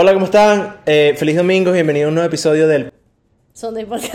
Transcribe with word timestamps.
Hola, 0.00 0.12
¿cómo 0.14 0.26
están? 0.26 0.76
Eh, 0.86 1.14
feliz 1.16 1.34
domingo, 1.34 1.72
bienvenido 1.72 2.06
a 2.06 2.08
un 2.10 2.14
nuevo 2.14 2.28
episodio 2.28 2.68
del... 2.68 2.92
Son 3.52 3.74
de 3.74 3.84
podcast. 3.84 4.14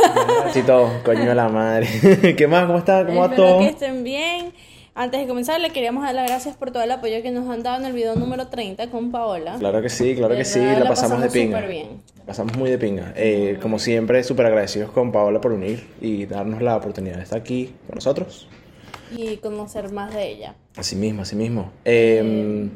Chito, 0.54 0.90
coño 1.04 1.26
de 1.26 1.36
la 1.36 1.50
madre. 1.50 1.90
¿Qué 2.38 2.48
más? 2.48 2.68
¿Cómo 2.68 2.78
está? 2.78 3.06
¿Cómo 3.06 3.20
va 3.20 3.26
Espero 3.26 3.48
todo? 3.50 3.60
que 3.60 3.68
estén 3.68 4.02
bien. 4.06 4.54
Antes 4.96 5.20
de 5.20 5.28
comenzar, 5.28 5.60
le 5.60 5.72
queríamos 5.72 6.06
dar 6.06 6.16
las 6.16 6.26
gracias 6.30 6.56
por 6.56 6.72
todo 6.72 6.84
el 6.84 6.92
apoyo 6.92 7.22
que 7.22 7.32
nos 7.32 7.50
han 7.50 7.64
dado 7.64 7.82
en 7.82 7.86
el 7.86 7.92
video 7.92 8.16
número 8.16 8.48
30 8.48 8.92
con 8.92 9.12
Paola. 9.12 9.58
Claro 9.60 9.82
que 9.82 9.90
sí, 9.90 10.16
claro 10.16 10.36
De 10.36 10.40
que 10.40 10.46
sí, 10.46 10.60
la 10.60 10.80
la 10.80 10.88
pasamos, 10.88 11.20
de 11.20 11.26
pasamos 11.28 11.34
pinga. 11.34 11.58
súper 11.58 11.70
bien. 11.70 11.88
Pasamos 12.26 12.56
muy 12.56 12.70
de 12.70 12.78
pinga. 12.78 13.14
Eh, 13.18 13.60
como 13.62 13.78
siempre, 13.78 14.24
súper 14.24 14.46
agradecidos 14.46 14.90
con 14.90 15.12
Paola 15.12 15.42
por 15.42 15.52
unir 15.52 15.86
y 16.00 16.26
darnos 16.28 16.62
la 16.62 16.78
oportunidad 16.78 17.18
de 17.18 17.24
estar 17.24 17.40
aquí 17.42 17.76
con 17.88 17.96
nosotros. 17.96 18.48
Y 19.12 19.36
conocer 19.36 19.92
más 19.92 20.16
de 20.16 20.30
ella. 20.30 20.56
Así 20.78 20.96
mismo, 20.96 21.24
así 21.24 21.36
mismo. 21.36 21.74
Eh, 21.84 22.70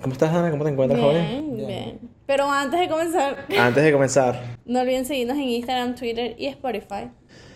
¿Cómo 0.00 0.12
estás, 0.12 0.34
Ana? 0.34 0.50
¿Cómo 0.50 0.64
te 0.64 0.70
encuentras, 0.70 1.00
joven? 1.00 1.56
Bien, 1.56 1.66
bien. 1.66 1.98
Pero 2.26 2.50
antes 2.50 2.80
de 2.80 2.88
comenzar, 2.88 3.46
Antes 3.58 3.84
de 3.84 3.92
comenzar, 3.92 4.56
no 4.64 4.80
olviden 4.80 5.04
seguirnos 5.04 5.36
en 5.36 5.44
Instagram, 5.44 5.94
Twitter 5.94 6.34
y 6.38 6.46
Spotify. 6.46 7.10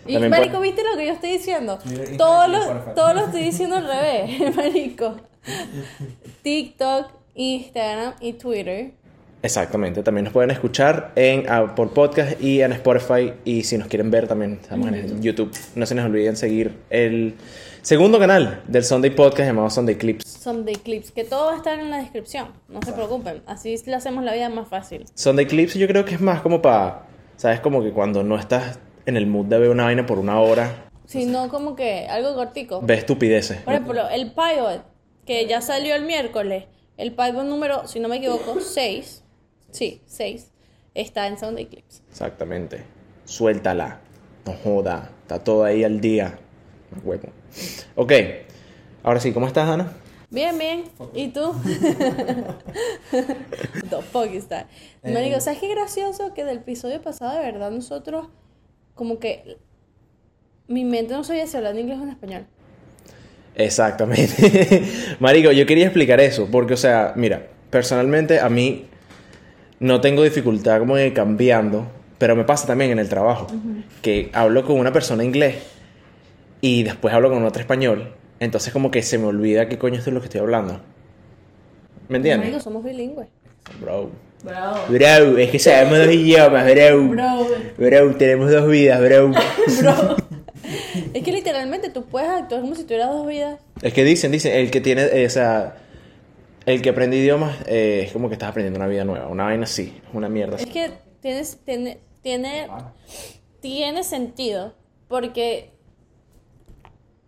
Y 0.05 0.13
También 0.13 0.31
Marico, 0.31 0.59
¿viste 0.59 0.81
lo 0.83 0.97
que 0.97 1.05
yo 1.05 1.13
estoy 1.13 1.31
diciendo? 1.31 1.77
Mira, 1.85 2.03
Instagram 2.03 2.17
Todo 2.17 2.47
y 2.47 2.51
lo, 2.51 2.93
todo 2.93 3.13
lo 3.13 3.25
estoy 3.25 3.43
diciendo 3.43 3.75
al 3.75 3.87
revés, 3.87 4.55
Marico. 4.55 5.17
TikTok, 6.43 7.07
Instagram 7.35 8.13
y 8.19 8.33
Twitter. 8.33 8.91
Exactamente, 9.43 10.03
también 10.03 10.25
nos 10.25 10.33
pueden 10.33 10.51
escuchar 10.51 11.11
en, 11.15 11.45
ah, 11.49 11.73
por 11.75 11.93
podcast 11.93 12.39
y 12.41 12.61
en 12.61 12.73
Spotify 12.73 13.33
y 13.43 13.63
si 13.63 13.77
nos 13.77 13.87
quieren 13.87 14.11
ver 14.11 14.27
también 14.27 14.59
estamos 14.61 14.87
en 14.87 15.21
YouTube. 15.21 15.51
No 15.75 15.85
se 15.87 15.95
nos 15.95 16.05
olviden 16.05 16.37
seguir 16.37 16.77
el 16.91 17.33
segundo 17.81 18.19
canal 18.19 18.61
del 18.67 18.83
Sunday 18.83 19.11
Podcast 19.11 19.47
llamado 19.47 19.69
Sunday 19.69 19.95
Clips. 19.95 20.23
Sunday 20.27 20.75
Clips, 20.75 21.11
que 21.11 21.23
todo 21.23 21.47
va 21.47 21.53
a 21.53 21.57
estar 21.57 21.79
en 21.79 21.89
la 21.89 21.97
descripción. 21.97 22.49
No 22.69 22.81
se 22.81 22.93
preocupen, 22.93 23.41
así 23.47 23.75
le 23.85 23.95
hacemos 23.95 24.23
la 24.23 24.33
vida 24.33 24.49
más 24.49 24.67
fácil. 24.67 25.05
Sunday 25.15 25.45
Clips 25.45 25.75
yo 25.75 25.87
creo 25.87 26.05
que 26.05 26.15
es 26.15 26.21
más 26.21 26.41
como 26.41 26.61
para, 26.61 27.07
¿sabes? 27.37 27.59
Como 27.59 27.83
que 27.83 27.91
cuando 27.91 28.23
no 28.23 28.37
estás 28.37 28.79
en 29.05 29.17
el 29.17 29.27
mood 29.27 29.45
de 29.47 29.59
ver 29.59 29.69
una 29.69 29.85
vaina 29.85 30.05
por 30.05 30.19
una 30.19 30.39
hora, 30.39 30.89
Si 31.07 31.25
no, 31.25 31.49
como 31.49 31.75
que 31.75 32.07
algo 32.07 32.35
cortico. 32.35 32.81
ves 32.81 32.99
estupideces. 32.99 33.61
Por 33.61 33.73
ejemplo, 33.73 34.07
el 34.09 34.31
Pivot, 34.31 34.83
que 35.25 35.45
ya 35.47 35.61
salió 35.61 35.95
el 35.95 36.03
miércoles, 36.05 36.65
el 36.97 37.11
Pivot 37.13 37.45
número, 37.45 37.87
si 37.87 37.99
no 37.99 38.07
me 38.07 38.17
equivoco, 38.17 38.59
6. 38.61 39.23
Sí, 39.71 40.01
6. 40.05 40.51
Está 40.93 41.27
en 41.27 41.37
Sunday 41.39 41.65
Clips. 41.65 42.03
Exactamente. 42.09 42.83
Suéltala. 43.25 44.01
No 44.45 44.53
joda. 44.63 45.09
Está 45.21 45.41
todo 45.43 45.63
ahí 45.63 45.83
al 45.85 46.01
día. 46.01 46.37
Huevo. 47.03 47.29
Ok. 47.95 48.13
Ahora 49.03 49.19
sí, 49.19 49.31
¿cómo 49.31 49.47
estás, 49.47 49.67
Ana? 49.67 49.93
Bien, 50.29 50.57
bien. 50.57 50.83
¿Y 51.13 51.27
tú? 51.29 51.53
Fuck 54.11 54.31
is 54.33 54.47
that? 54.47 54.67
Marico, 55.03 55.41
¿sabes 55.41 55.59
qué 55.59 55.67
gracioso? 55.67 56.33
Que 56.33 56.45
del 56.45 56.57
episodio 56.57 57.01
pasado, 57.01 57.37
de 57.37 57.39
verdad, 57.39 57.69
nosotros, 57.71 58.27
como 58.95 59.19
que 59.19 59.57
mi 60.67 60.85
mente 60.85 61.13
no 61.13 61.23
sabía 61.25 61.47
si 61.47 61.57
hablando 61.57 61.81
inglés 61.81 61.99
o 61.99 62.03
en 62.03 62.09
español. 62.09 62.45
Exactamente. 63.55 64.83
Marico, 65.19 65.51
yo 65.51 65.65
quería 65.65 65.85
explicar 65.85 66.21
eso, 66.21 66.47
porque, 66.49 66.75
o 66.75 66.77
sea, 66.77 67.11
mira, 67.17 67.47
personalmente 67.69 68.39
a 68.39 68.47
mí 68.47 68.85
no 69.79 69.99
tengo 69.99 70.23
dificultad 70.23 70.79
como 70.79 70.95
de 70.95 71.11
cambiando, 71.11 71.87
pero 72.17 72.37
me 72.37 72.45
pasa 72.45 72.67
también 72.67 72.91
en 72.91 72.99
el 72.99 73.09
trabajo, 73.09 73.47
que 74.01 74.29
hablo 74.31 74.65
con 74.65 74.79
una 74.79 74.93
persona 74.93 75.25
inglés 75.25 75.55
y 76.61 76.83
después 76.83 77.13
hablo 77.13 77.29
con 77.29 77.43
otra 77.43 77.61
español, 77.61 78.13
entonces 78.39 78.71
como 78.71 78.91
que 78.91 79.01
se 79.01 79.17
me 79.17 79.25
olvida 79.25 79.67
qué 79.67 79.77
coño 79.77 79.99
es 79.99 80.05
de 80.05 80.11
lo 80.11 80.21
que 80.21 80.25
estoy 80.25 80.41
hablando. 80.41 80.79
¿Me 82.07 82.17
entiendes? 82.17 82.63
somos 82.63 82.83
bilingües. 82.83 83.27
Bro. 83.79 84.11
Bro. 84.43 84.87
Bro, 84.89 85.37
es 85.37 85.49
que 85.51 85.59
sabemos 85.59 85.99
dos 85.99 86.13
idiomas, 86.13 86.65
bro. 86.65 87.07
Bro. 87.07 87.47
Bro, 87.77 88.15
tenemos 88.15 88.51
dos 88.51 88.67
vidas, 88.67 88.99
bro. 88.99 89.29
Bro. 89.81 90.17
es 91.13 91.23
que 91.23 91.31
literalmente 91.31 91.89
tú 91.89 92.05
puedes 92.05 92.29
actuar 92.29 92.61
como 92.61 92.75
si 92.75 92.83
tuvieras 92.83 93.09
dos 93.09 93.27
vidas. 93.27 93.59
Es 93.81 93.93
que 93.93 94.03
dicen, 94.03 94.31
dicen, 94.31 94.53
el 94.53 94.71
que 94.71 94.81
tiene, 94.81 95.03
eh, 95.03 95.25
o 95.25 95.29
sea, 95.29 95.77
el 96.65 96.81
que 96.81 96.89
aprende 96.89 97.17
idiomas 97.17 97.55
eh, 97.67 98.03
es 98.05 98.11
como 98.11 98.29
que 98.29 98.33
estás 98.33 98.49
aprendiendo 98.49 98.79
una 98.79 98.87
vida 98.87 99.03
nueva, 99.03 99.27
una 99.27 99.45
vaina 99.45 99.63
así, 99.63 99.93
es 100.07 100.13
una 100.13 100.29
mierda. 100.29 100.57
Es 100.57 100.65
que 100.65 100.91
tienes, 101.21 101.59
tiene, 101.63 101.99
tiene, 102.21 102.67
tiene 103.61 104.03
sentido 104.03 104.73
porque 105.07 105.71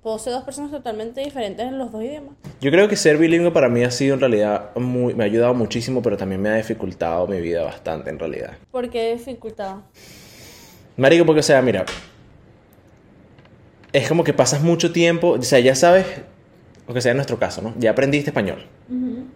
puedo 0.04 0.20
ser 0.20 0.34
dos 0.34 0.44
personas 0.44 0.70
totalmente 0.70 1.22
diferentes 1.22 1.66
en 1.66 1.80
los 1.80 1.92
dos 1.92 2.04
idiomas. 2.04 2.36
Yo 2.60 2.70
creo 2.70 2.90
que 2.90 2.98
ser 2.98 3.18
bilingüe 3.18 3.52
para 3.52 3.70
mí 3.70 3.84
ha 3.84 3.90
sido 3.90 4.16
en 4.16 4.20
realidad 4.20 4.76
muy, 4.76 5.16
me 5.16 5.24
ha 5.24 5.26
ayudado 5.26 5.54
muchísimo, 5.54 6.02
pero 6.02 6.18
también 6.18 6.42
me 6.42 6.50
ha 6.50 6.56
dificultado 6.56 7.26
mi 7.26 7.40
vida 7.40 7.64
bastante 7.64 8.10
en 8.10 8.20
realidad. 8.20 8.52
¿Por 8.70 8.90
qué 8.90 9.14
dificultad? 9.14 9.78
Marico, 10.98 11.26
porque 11.26 11.40
o 11.40 11.44
sea, 11.44 11.62
mira, 11.62 11.86
es 13.94 14.08
como 14.10 14.24
que 14.24 14.34
pasas 14.34 14.62
mucho 14.62 14.92
tiempo, 14.92 15.30
o 15.30 15.42
sea, 15.42 15.60
ya 15.60 15.74
sabes, 15.74 16.06
o 16.86 16.94
que 16.94 17.00
sea 17.00 17.12
en 17.12 17.18
nuestro 17.18 17.40
caso, 17.40 17.62
¿no? 17.62 17.74
Ya 17.80 17.92
aprendiste 17.92 18.32
español, 18.32 18.66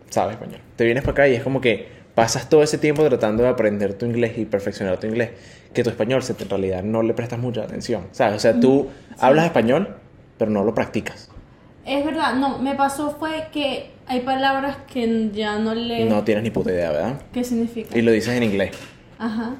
sabes 0.09 0.33
español. 0.33 0.59
Te 0.75 0.83
vienes 0.83 1.03
para 1.03 1.13
acá 1.13 1.27
y 1.29 1.35
es 1.35 1.43
como 1.43 1.61
que 1.61 1.87
pasas 2.13 2.49
todo 2.49 2.61
ese 2.61 2.77
tiempo 2.77 3.07
tratando 3.07 3.43
de 3.43 3.49
aprender 3.49 3.93
tu 3.93 4.05
inglés 4.05 4.37
y 4.37 4.45
perfeccionar 4.45 4.99
tu 4.99 5.07
inglés, 5.07 5.31
que 5.73 5.83
tu 5.83 5.89
español 5.89 6.21
en 6.27 6.49
realidad 6.49 6.83
no 6.83 7.03
le 7.03 7.13
prestas 7.13 7.39
mucha 7.39 7.63
atención, 7.63 8.07
¿sabes? 8.11 8.35
O 8.35 8.39
sea, 8.39 8.59
tú 8.59 8.89
hablas 9.19 9.45
español, 9.45 9.95
pero 10.37 10.51
no 10.51 10.63
lo 10.63 10.73
practicas. 10.73 11.29
Es 11.85 12.03
verdad, 12.05 12.33
no, 12.35 12.57
me 12.59 12.75
pasó 12.75 13.15
fue 13.17 13.47
que 13.53 13.91
hay 14.07 14.19
palabras 14.21 14.77
que 14.91 15.29
ya 15.33 15.57
no 15.57 15.73
le... 15.73 16.05
No 16.05 16.23
tienes 16.23 16.43
ni 16.43 16.49
puta 16.51 16.71
idea, 16.71 16.91
¿verdad? 16.91 17.21
¿Qué 17.33 17.43
significa? 17.43 17.97
Y 17.97 18.01
lo 18.01 18.11
dices 18.11 18.33
en 18.35 18.43
inglés. 18.43 18.71
Ajá. 19.19 19.55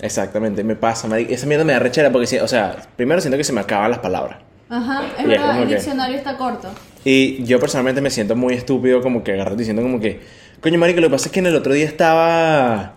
Exactamente, 0.00 0.64
me 0.64 0.76
pasa, 0.76 1.06
marico. 1.08 1.32
esa 1.32 1.46
mierda 1.46 1.64
me 1.64 1.72
da 1.72 1.78
rechera 1.78 2.10
porque, 2.10 2.40
o 2.40 2.48
sea, 2.48 2.76
primero 2.96 3.20
siento 3.20 3.36
que 3.36 3.44
se 3.44 3.52
me 3.52 3.60
acaban 3.60 3.90
las 3.90 4.00
palabras. 4.00 4.38
Ajá, 4.68 5.04
es 5.16 5.20
Y 5.20 5.22
es 5.22 5.28
verdad, 5.28 5.46
como 5.48 5.62
el 5.62 5.68
que- 5.68 5.74
diccionario 5.74 6.16
está 6.16 6.36
corto. 6.36 6.68
Y 7.04 7.44
yo 7.44 7.60
personalmente 7.60 8.00
me 8.00 8.10
siento 8.10 8.34
muy 8.34 8.54
estúpido 8.54 9.00
como 9.00 9.22
que 9.22 9.32
agarro 9.34 9.54
diciendo 9.54 9.80
como 9.82 10.00
que, 10.00 10.20
coño, 10.60 10.78
marico, 10.78 11.00
lo 11.00 11.06
que 11.08 11.12
pasa 11.12 11.26
es 11.26 11.32
que 11.32 11.38
en 11.40 11.46
el 11.46 11.56
otro 11.56 11.72
día 11.72 11.84
estaba... 11.86 12.94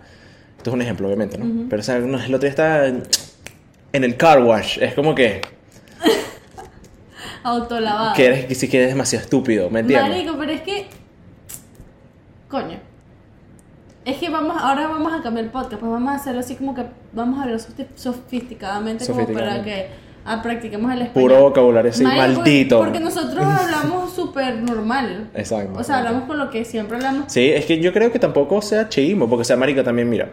Esto 0.57 0.71
es 0.71 0.73
un 0.73 0.81
ejemplo, 0.81 1.07
obviamente, 1.07 1.37
¿no? 1.37 1.67
Pero, 1.69 1.79
o 1.81 1.83
sea, 1.83 1.97
el 1.97 2.13
otro 2.13 2.39
día 2.39 2.49
estaba 2.49 2.87
en 2.87 4.03
el 4.03 4.17
car 4.17 4.41
wash. 4.43 4.79
Es 4.81 4.93
como 4.93 5.13
que, 5.15 5.41
Autolavado. 7.43 8.13
que 8.15 8.25
eres, 8.25 8.45
que 8.45 8.55
sí 8.55 8.67
que 8.69 8.77
eres 8.77 8.89
demasiado 8.89 9.23
estúpido, 9.23 9.69
¿me 9.69 9.79
entiendes? 9.81 10.09
Marico, 10.09 10.35
pero 10.37 10.51
es 10.51 10.61
que. 10.61 10.87
Coño. 12.49 12.77
Es 14.05 14.17
que 14.17 14.29
vamos, 14.29 14.57
ahora 14.59 14.87
vamos 14.87 15.13
a 15.13 15.21
cambiar 15.21 15.45
el 15.45 15.51
podcast, 15.51 15.75
pues 15.79 15.91
vamos 15.91 16.11
a 16.11 16.15
hacerlo 16.15 16.39
así 16.39 16.55
como 16.55 16.73
que 16.73 16.83
vamos 17.13 17.37
a 17.39 17.43
hablar 17.43 17.59
sofi- 17.59 17.85
sofisticadamente, 17.95 19.05
como 19.05 19.27
para 19.27 19.61
que 19.63 19.87
ah, 20.25 20.41
practiquemos 20.41 20.91
el 20.93 21.01
español. 21.03 21.29
Puro 21.29 21.41
vocabulario 21.43 21.91
así, 21.91 22.03
Marico, 22.03 22.21
maldito. 22.39 22.79
Porque, 22.79 22.99
nosotros 22.99 23.45
hablamos 23.45 24.11
súper 24.13 24.55
normal. 24.61 25.29
Exacto. 25.35 25.79
O 25.79 25.83
sea, 25.83 25.99
hablamos 25.99 26.23
con 26.23 26.39
lo 26.39 26.49
que 26.49 26.65
siempre 26.65 26.97
hablamos. 26.97 27.31
Sí, 27.31 27.49
es 27.51 27.65
que 27.65 27.79
yo 27.79 27.93
creo 27.93 28.11
que 28.11 28.17
tampoco 28.19 28.61
sea 28.61 28.89
chismo, 28.89 29.29
porque, 29.29 29.41
o 29.41 29.45
sea, 29.45 29.57
marico, 29.57 29.83
también, 29.83 30.09
mira, 30.09 30.29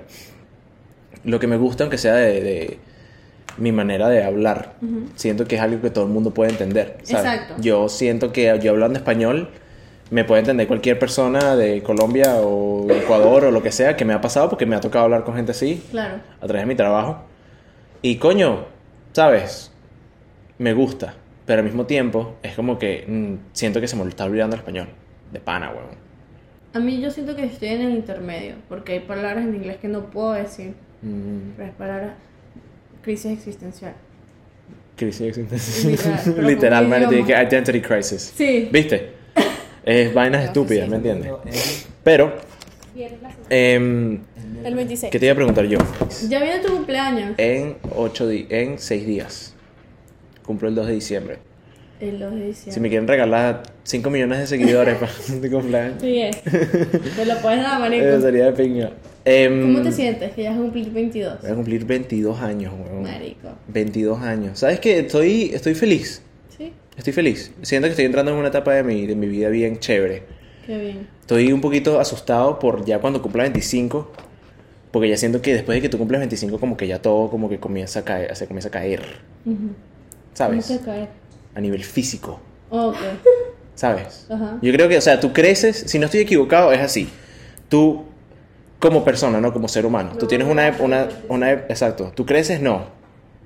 lo 1.25 1.39
que 1.39 1.47
me 1.47 1.57
gusta, 1.59 1.85
aunque 1.85 1.99
sea 1.99 2.15
de, 2.15 2.41
de 2.41 2.79
mi 3.59 3.73
manera 3.73 4.09
de 4.09 4.23
hablar, 4.25 4.75
siento 5.15 5.47
que 5.47 5.57
es 5.57 5.61
algo 5.63 5.81
que 5.81 5.91
todo 5.91 6.05
el 6.05 6.11
mundo 6.11 6.33
puede 6.33 6.51
entender, 6.51 6.99
¿sabes? 7.03 7.25
Exacto. 7.25 7.55
Yo 7.63 7.89
siento 7.89 8.33
que 8.33 8.59
yo 8.63 8.73
hablando 8.73 8.99
español 8.99 9.49
me 10.11 10.25
puede 10.25 10.41
entender 10.41 10.67
cualquier 10.69 10.99
persona 10.99 11.57
de 11.57 11.83
Colombia 11.83 12.37
o 12.37 12.87
Ecuador 12.91 13.45
o 13.47 13.51
lo 13.51 13.63
que 13.63 13.73
sea 13.73 13.97
que 13.97 14.05
me 14.05 14.13
ha 14.15 14.21
pasado, 14.21 14.49
porque 14.49 14.67
me 14.67 14.77
ha 14.77 14.81
tocado 14.81 15.05
hablar 15.05 15.25
con 15.25 15.35
gente 15.35 15.53
así 15.53 15.83
Claro. 15.91 16.21
a 16.41 16.47
través 16.47 16.63
de 16.63 16.67
mi 16.67 16.75
trabajo. 16.77 17.25
Y 18.03 18.17
coño, 18.17 18.67
¿sabes? 19.13 19.73
Me 20.59 20.73
gusta, 20.75 21.15
pero 21.45 21.59
al 21.61 21.65
mismo 21.65 21.87
tiempo 21.87 22.37
es 22.43 22.55
como 22.55 22.79
que 22.79 23.05
mm, 23.09 23.53
siento 23.53 23.81
que 23.81 23.89
se 23.89 23.97
me 23.97 24.09
está 24.09 24.25
olvidando 24.25 24.55
el 24.55 24.61
español. 24.61 24.89
De 25.33 25.41
pana, 25.41 25.71
weón. 25.71 26.07
A 26.73 26.79
mí 26.79 27.01
yo 27.01 27.11
siento 27.11 27.35
que 27.35 27.45
estoy 27.45 27.69
en 27.69 27.81
el 27.81 27.91
intermedio, 27.93 28.55
porque 28.69 28.93
hay 28.93 29.01
palabras 29.01 29.45
en 29.45 29.55
inglés 29.55 29.79
que 29.79 29.89
no 29.89 30.05
puedo 30.11 30.33
decir. 30.33 30.75
Mm. 31.03 31.53
Pero 31.57 31.69
hay 31.69 31.75
palabras. 31.77 32.13
Crisis 33.07 33.31
existencial. 33.31 33.95
Crisis 34.97 35.39
existencial. 35.39 36.45
Literalmente, 36.45 37.25
que 37.25 37.33
identity 37.41 37.81
crisis. 37.81 38.33
Sí. 38.37 38.69
¿Viste? 38.73 39.11
Es 39.85 40.13
vainas 40.13 40.45
estúpidas, 40.45 40.89
¿me 40.89 40.97
entiendes? 40.97 41.87
Pero, 42.03 42.35
em, 43.49 44.19
El 44.65 44.75
26. 44.75 45.13
¿qué 45.13 45.21
te 45.21 45.27
iba 45.27 45.35
a 45.35 45.37
preguntar 45.37 45.67
yo? 45.67 45.79
Ya 46.29 46.43
viene 46.43 46.59
tu 46.59 46.73
cumpleaños. 46.73 47.35
En 47.39 47.77
ocho 47.95 48.27
di 48.27 48.49
en 48.51 48.81
seis 48.81 49.07
días. 49.07 49.55
Cumplo 50.45 50.69
el 50.69 50.75
2 50.75 50.89
de 50.89 50.93
diciembre. 50.95 51.39
El 52.01 52.19
2 52.19 52.35
de 52.35 52.47
diciembre. 52.47 52.73
Si 52.75 52.81
me 52.81 52.89
quieren 52.89 53.07
regalar 53.07 53.63
5 53.85 54.11
millones 54.11 54.41
de 54.41 54.47
seguidores 54.49 54.97
para 54.99 55.13
mi 55.41 55.49
cumpleaños, 55.49 56.03
Sí 56.03 56.23
es. 56.23 56.43
Te 56.43 57.25
lo 57.25 57.39
puedes 57.41 57.63
dar, 57.63 57.77
eh, 57.93 58.01
marico. 58.03 58.21
sería 58.21 58.47
de 58.47 58.53
piña. 58.53 58.91
Em, 59.29 59.61
¿Cómo 59.63 59.83
te 59.83 59.91
sientes? 59.91 60.33
Que 60.35 60.45
ya 60.45 60.51
vas 60.51 60.59
a 60.61 60.63
cumplir 60.63 60.91
22. 60.93 61.43
Voy 61.43 61.51
a 61.51 61.55
cumplir 61.55 61.85
22 61.85 62.41
años, 62.41 62.73
weón. 62.73 63.03
Marico. 63.03 63.49
22 63.69 64.23
años. 64.23 64.59
¿Sabes 64.61 64.79
qué? 64.79 65.01
Estoy, 65.01 65.51
estoy 65.53 65.75
feliz. 65.75 66.23
Sí, 66.57 66.73
Estoy 66.97 67.13
feliz. 67.13 67.53
Siento 67.63 67.87
que 67.89 67.91
estoy 67.91 68.05
entrando 68.05 68.31
en 68.31 68.39
una 68.39 68.49
etapa 68.49 68.73
de 68.75 68.85
mi, 68.85 69.05
de 69.07 69.17
mi 69.17 69.27
vida 69.27 69.49
bien 69.49 69.79
chévere. 69.81 70.23
qué 70.65 70.79
bien. 70.79 71.09
Estoy 71.21 71.53
un 71.53 71.61
poquito 71.61 71.99
asustado 71.99 72.59
por 72.61 72.85
ya 72.85 73.01
cuando 73.01 73.21
cumpla 73.21 73.43
25, 73.43 74.13
Porque 74.93 75.09
ya 75.09 75.17
siento 75.17 75.43
que 75.43 75.53
después 75.55 75.75
de 75.77 75.83
que 75.83 75.89
tú 75.89 75.99
cumples 75.99 76.21
25, 76.21 76.61
como 76.61 76.77
que 76.77 76.87
ya 76.87 77.03
todo 77.03 77.29
como 77.29 77.49
que 77.49 77.59
comienza 77.59 78.01
a 78.01 78.05
caer, 78.05 78.35
se 78.37 78.47
comienza 78.47 78.69
a 78.69 78.73
caer. 78.73 79.03
¿sabes? 80.35 80.67
¿Cómo 80.69 80.79
que 80.79 80.85
caer? 80.85 81.09
A 81.57 81.61
nivel 81.61 81.83
físico, 81.83 82.39
Ok. 82.71 82.97
¿sabes? 83.75 84.27
Ajá. 84.31 84.59
Yo 84.63 84.73
creo 84.73 84.89
que, 84.89 84.97
o 84.97 85.01
sea, 85.01 85.19
tú 85.19 85.33
creces, 85.33 85.85
si 85.87 85.99
no 85.99 86.05
estoy 86.07 86.21
equivocado, 86.21 86.73
es 86.73 86.81
así. 86.81 87.09
Tú, 87.69 88.05
como 88.79 89.05
persona, 89.05 89.41
¿no? 89.41 89.53
Como 89.53 89.69
ser 89.69 89.87
humano, 89.87 90.13
tú 90.19 90.27
tienes 90.27 90.47
una, 90.49 90.75
una, 90.81 91.09
una, 91.29 91.51
exacto, 91.53 92.13
tú 92.15 92.27
creces, 92.27 92.61
no, 92.61 92.85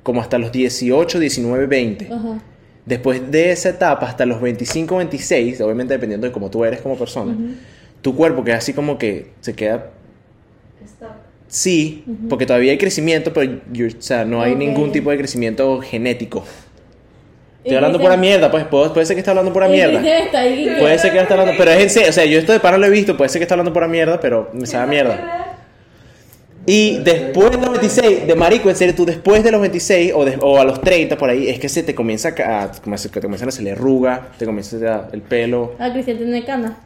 como 0.02 0.20
hasta 0.20 0.38
los 0.38 0.50
18, 0.52 1.18
19, 1.18 1.66
20. 1.66 2.06
Ajá. 2.12 2.42
Después 2.86 3.30
de 3.30 3.52
esa 3.52 3.68
etapa, 3.68 4.06
hasta 4.06 4.26
los 4.26 4.40
25, 4.40 4.96
26, 4.96 5.60
obviamente 5.60 5.94
dependiendo 5.94 6.26
de 6.26 6.32
cómo 6.32 6.50
tú 6.50 6.64
eres 6.64 6.80
como 6.80 6.96
persona, 6.96 7.36
tu 8.02 8.16
cuerpo 8.16 8.42
queda 8.42 8.56
así 8.56 8.72
como 8.72 8.98
que 8.98 9.30
se 9.40 9.54
queda 9.54 9.90
Stop. 10.84 11.10
Sí, 11.46 12.04
porque 12.28 12.46
todavía 12.46 12.72
hay 12.72 12.78
crecimiento, 12.78 13.32
pero 13.32 13.60
you- 13.72 13.88
o 13.98 14.02
sea, 14.02 14.24
no 14.24 14.40
hay 14.40 14.54
ningún 14.56 14.92
tipo 14.92 15.10
de 15.10 15.18
crecimiento 15.18 15.80
genético. 15.80 16.44
Estoy 17.62 17.76
hablando 17.76 17.98
pura 18.00 18.16
mierda, 18.16 18.50
pues 18.50 18.64
puede 18.64 19.04
ser 19.06 19.14
que 19.16 19.20
esté 19.20 19.30
hablando 19.30 19.52
pura 19.52 19.68
mierda. 19.68 20.00
Puede 20.80 20.98
ser 20.98 21.12
que 21.12 21.18
esté 21.18 21.32
hablando, 21.34 21.52
pero 21.58 21.70
es 21.70 21.82
en 21.82 21.90
serio, 21.90 22.08
o 22.08 22.12
sea, 22.12 22.24
yo 22.24 22.38
esto 22.38 22.52
de 22.52 22.60
pana 22.60 22.78
lo 22.78 22.86
he 22.86 22.90
visto, 22.90 23.16
puede 23.16 23.28
ser 23.28 23.38
que 23.40 23.44
esté 23.44 23.52
hablando 23.54 23.72
pura 23.72 23.86
mierda, 23.86 24.18
pero 24.18 24.48
me 24.54 24.66
sabe 24.66 24.84
a 24.84 24.86
mierda. 24.86 25.46
Y 26.66 26.98
después 26.98 27.50
de 27.50 27.56
los 27.58 27.70
26, 27.70 28.26
de 28.26 28.34
marico, 28.34 28.68
en 28.70 28.76
serio, 28.76 28.94
tú 28.94 29.04
después 29.06 29.42
de 29.42 29.50
los 29.50 29.60
26 29.60 30.12
o, 30.14 30.24
de- 30.24 30.38
o 30.40 30.58
a 30.60 30.64
los 30.64 30.80
30 30.80 31.16
por 31.16 31.28
ahí, 31.30 31.48
es 31.48 31.58
que 31.58 31.68
se 31.68 31.82
te 31.82 31.94
comienza 31.94 32.28
a, 32.28 32.70
te 32.70 32.80
comienzan 33.20 33.48
a 33.48 33.50
salir 33.52 33.72
arrugas, 33.72 34.20
te 34.38 34.44
comienza 34.44 34.76
a- 34.76 35.08
el 35.12 35.22
pelo. 35.22 35.72
Ah, 35.78 35.90
Cristian 35.92 36.18
tiene 36.18 36.44
cana. 36.44 36.78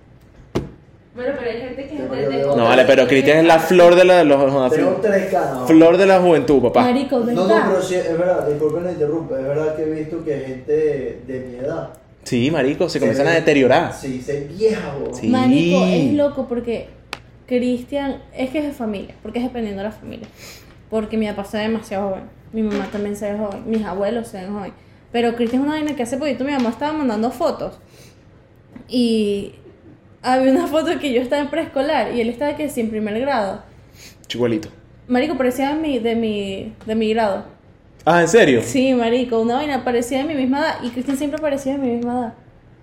Bueno, 1.15 1.33
pero 1.39 1.49
hay 1.51 1.59
gente 1.61 1.77
que 1.87 1.95
es 1.95 2.01
Tengo 2.01 2.15
de, 2.15 2.23
yo 2.25 2.31
de 2.31 2.39
de- 2.39 2.47
No 2.57 2.65
vale, 2.65 2.85
pero 2.87 3.07
Cristian 3.07 3.39
es 3.39 3.45
la 3.45 3.59
flor 3.61 3.95
de 3.95 4.05
la, 4.05 4.25
los- 4.25 4.53
la 4.53 4.69
Tengo 4.69 4.91
flor, 4.91 5.01
tres 5.01 5.27
canas. 5.31 5.67
flor 5.69 5.97
de 5.97 6.07
la 6.07 6.21
juventud, 6.21 6.61
papá. 6.63 6.83
Marico, 6.83 7.21
No, 7.21 7.27
¿verdad? 7.27 7.45
no, 7.47 7.71
pero 7.71 7.83
sí, 7.83 7.95
es 7.95 8.19
verdad, 8.19 8.49
disculpen 8.49 8.85
la 8.85 8.93
interrumpa, 8.93 9.39
es 9.39 9.45
verdad 9.47 9.77
que 9.77 9.83
he 9.83 9.91
visto 9.91 10.25
que 10.25 10.37
gente 10.41 11.23
de 11.27 11.47
mi 11.49 11.57
edad. 11.65 11.91
Sí, 12.25 12.51
marico, 12.51 12.89
se 12.89 12.99
comienzan 12.99 13.27
a 13.29 13.31
ve- 13.31 13.37
deteriorar. 13.37 13.93
Sí, 13.93 14.21
se 14.21 14.41
vieja, 14.49 14.97
weón. 15.01 15.15
Sí. 15.15 15.29
Marico, 15.29 15.85
es 15.85 16.13
loco 16.15 16.47
porque 16.49 16.89
Cristian 17.47 18.23
es 18.37 18.51
que 18.51 18.59
es 18.59 18.65
de 18.65 18.73
familia, 18.73 19.15
porque 19.23 19.39
es 19.39 19.45
dependiendo 19.45 19.83
de 19.83 19.89
la 19.89 19.95
familia. 19.95 20.27
Porque 20.91 21.17
mi 21.17 21.27
papá 21.29 21.45
se 21.45 21.59
ve 21.59 21.63
demasiado 21.65 22.09
joven, 22.09 22.25
mi 22.53 22.63
mamá 22.63 22.89
también 22.91 23.15
se 23.15 23.31
ve 23.33 23.39
joven, 23.39 23.63
mis 23.67 23.85
abuelos 23.85 24.27
se 24.29 24.39
ven 24.39 24.53
joven. 24.53 24.73
Pero 25.13 25.37
Cristian 25.37 25.63
es 25.63 25.67
una 25.69 25.77
vaina 25.77 25.95
que 25.95 26.03
hace 26.03 26.17
poquito 26.17 26.43
mi 26.45 26.53
mamá 26.53 26.71
estaba 26.71 26.93
mandando 26.93 27.31
fotos 27.31 27.79
y 28.89 29.55
había 30.25 30.51
una 30.53 30.67
foto 30.67 30.99
que 30.99 31.13
yo 31.13 31.21
estaba 31.21 31.43
en 31.43 31.49
preescolar 31.49 32.15
y 32.15 32.21
él 32.21 32.29
estaba 32.29 32.57
que 32.57 32.69
sí, 32.69 32.81
en 32.81 32.91
primer 32.91 33.19
grado. 33.21 33.63
Chicuelito. 34.27 34.69
Marico, 35.07 35.37
parecía 35.37 35.75
de 35.75 35.81
mi, 35.81 35.99
de 35.99 36.17
mi, 36.17 36.73
de 36.87 36.95
mi 36.95 37.13
grado. 37.13 37.45
Ah, 38.07 38.21
¿en 38.23 38.29
serio? 38.29 38.63
Sí, 38.65 38.93
marico, 38.95 39.41
una 39.41 39.55
vaina 39.57 39.85
parecía 39.85 40.19
de 40.19 40.25
mi 40.25 40.35
misma 40.35 40.59
edad 40.61 40.75
y 40.83 40.91
Cristian 40.91 41.17
siempre 41.17 41.41
parecía 41.41 41.73
de 41.73 41.79
mi 41.79 41.93
misma 41.97 42.13
edad. 42.19 42.35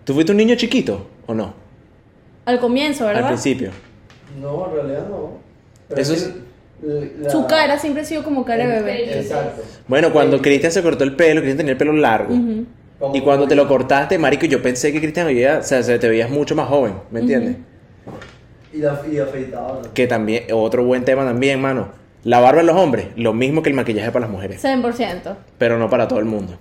¿Tú 0.03 0.13
fuiste 0.13 0.31
un 0.31 0.38
niño 0.38 0.55
chiquito 0.55 1.07
o 1.27 1.33
no? 1.33 1.53
Al 2.45 2.59
comienzo, 2.59 3.05
¿verdad? 3.05 3.23
Al 3.23 3.29
principio. 3.29 3.71
No, 4.39 4.67
en 4.67 4.73
realidad 4.75 5.07
no. 5.09 5.38
Pero 5.89 6.01
Eso 6.01 6.13
es 6.13 6.31
la- 7.21 7.29
Su 7.29 7.45
cara 7.45 7.77
siempre 7.77 8.01
ha 8.01 8.05
sido 8.05 8.23
como 8.23 8.43
cara 8.45 8.65
de 8.67 8.79
bebé. 8.81 9.19
Exacto. 9.19 9.61
Bueno, 9.88 10.11
cuando. 10.11 10.41
Cristian 10.41 10.71
se 10.71 10.81
cortó 10.81 11.03
el 11.03 11.15
pelo, 11.15 11.41
Cristian 11.41 11.57
tenía 11.57 11.73
el 11.73 11.77
pelo 11.77 11.93
largo. 11.93 12.33
Como- 13.01 13.15
Y 13.15 13.21
cuando 13.21 13.48
te 13.48 13.56
lo 13.56 13.68
cortaste, 13.68 14.19
marico, 14.19 14.45
yo 14.45 14.62
pensé 14.62 14.94
que 14.94 15.00
Cristian 15.01 15.27
o 15.27 15.63
sea, 15.63 15.81
se 15.81 15.98
te 15.98 16.07
veías 16.07 16.30
mucho 16.30 16.56
más 16.56 16.69
joven, 16.69 16.94
¿me 17.09 17.21
entiendes? 17.21 17.57
Y, 18.71 18.86
afeitado. 18.86 19.81
¿no? 19.83 19.94
Que 19.94 20.06
también, 20.06 20.44
otro 20.53 20.86
buen 20.86 21.03
tema 21.03 21.25
también, 21.25 21.59
mano. 21.59 21.89
La 22.24 22.39
barba 22.39 22.62
en 22.62 22.68
los 22.68 22.75
hombres, 22.77 23.07
lo 23.15 23.33
mismo 23.33 23.63
que 23.63 23.69
el 23.69 23.75
maquillaje 23.75 24.12
para 24.12 24.25
las 24.25 24.31
mujeres, 24.31 24.63
100%. 24.63 25.36
pero 25.57 25.80
no 25.80 25.89
para 25.89 26.07
todo 26.07 26.19
el 26.19 26.25
mundo. 26.25 26.53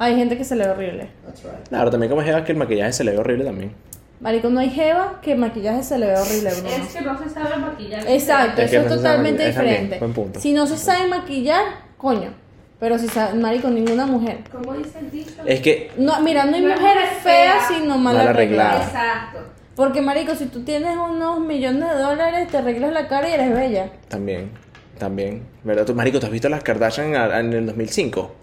Hay 0.00 0.16
gente 0.16 0.36
que 0.36 0.42
se 0.42 0.56
le 0.56 0.64
ve 0.64 0.70
horrible. 0.72 1.08
That's 1.24 1.44
right. 1.44 1.68
Claro, 1.68 1.90
también 1.90 2.10
como 2.10 2.22
jeva 2.22 2.44
que 2.44 2.50
el 2.50 2.58
maquillaje 2.58 2.92
se 2.92 3.04
le 3.04 3.12
ve 3.12 3.18
horrible 3.18 3.44
también. 3.44 3.72
Marico, 4.18 4.50
no 4.50 4.58
hay 4.58 4.70
jeva 4.70 5.20
que 5.22 5.32
el 5.32 5.38
maquillaje 5.38 5.84
se 5.84 5.96
le 5.96 6.06
ve 6.06 6.16
horrible, 6.16 6.50
Bruno. 6.54 6.68
Es 6.70 6.92
que 6.92 7.00
no 7.02 7.16
se 7.16 7.28
sabe 7.30 7.56
maquillar. 7.56 8.04
Exacto, 8.08 8.62
Es 8.62 8.72
eso 8.72 8.82
es 8.82 8.88
totalmente 8.88 9.44
maquillar, 9.44 9.48
es 9.50 9.54
también, 9.54 9.74
diferente. 9.84 9.98
buen 10.00 10.12
punto. 10.12 10.40
Si 10.40 10.52
no 10.52 10.66
se 10.66 10.76
sabe 10.76 11.06
maquillar, 11.06 11.62
coño. 11.96 12.41
Pero 12.82 12.98
si 12.98 13.06
sabe, 13.06 13.38
marico, 13.38 13.70
ninguna 13.70 14.06
mujer. 14.06 14.38
¿Cómo 14.50 14.72
dice 14.74 14.98
el 14.98 15.08
dicho? 15.12 15.30
Es 15.46 15.60
que, 15.60 15.92
No, 15.96 16.20
mira, 16.20 16.46
no 16.46 16.56
hay 16.56 16.62
No 16.62 16.66
hay 16.70 16.74
mujer 16.74 16.96
mujer 16.96 17.08
fea, 17.22 17.60
fea, 17.60 17.68
sino 17.68 17.96
mal 17.96 18.16
mal 18.16 18.26
arreglada. 18.26 18.70
arreglada. 18.70 18.84
Exacto. 18.84 19.38
Porque, 19.76 20.02
marico, 20.02 20.34
si 20.34 20.46
tú 20.46 20.64
tienes 20.64 20.96
unos 20.96 21.38
millones 21.38 21.88
de 21.90 21.94
dólares, 21.94 22.48
te 22.48 22.56
arreglas 22.56 22.92
la 22.92 23.06
cara 23.06 23.28
y 23.28 23.34
eres 23.34 23.54
bella. 23.54 23.88
también, 24.08 24.50
también, 24.98 25.44
¿verdad? 25.62 25.86
Tú, 25.86 25.94
marico, 25.94 26.18
¿tú 26.18 26.26
has 26.26 26.32
visto 26.32 26.48
las 26.48 26.64
Kardashian 26.64 27.14
en 27.14 27.52
el 27.52 27.66
2005? 27.66 28.34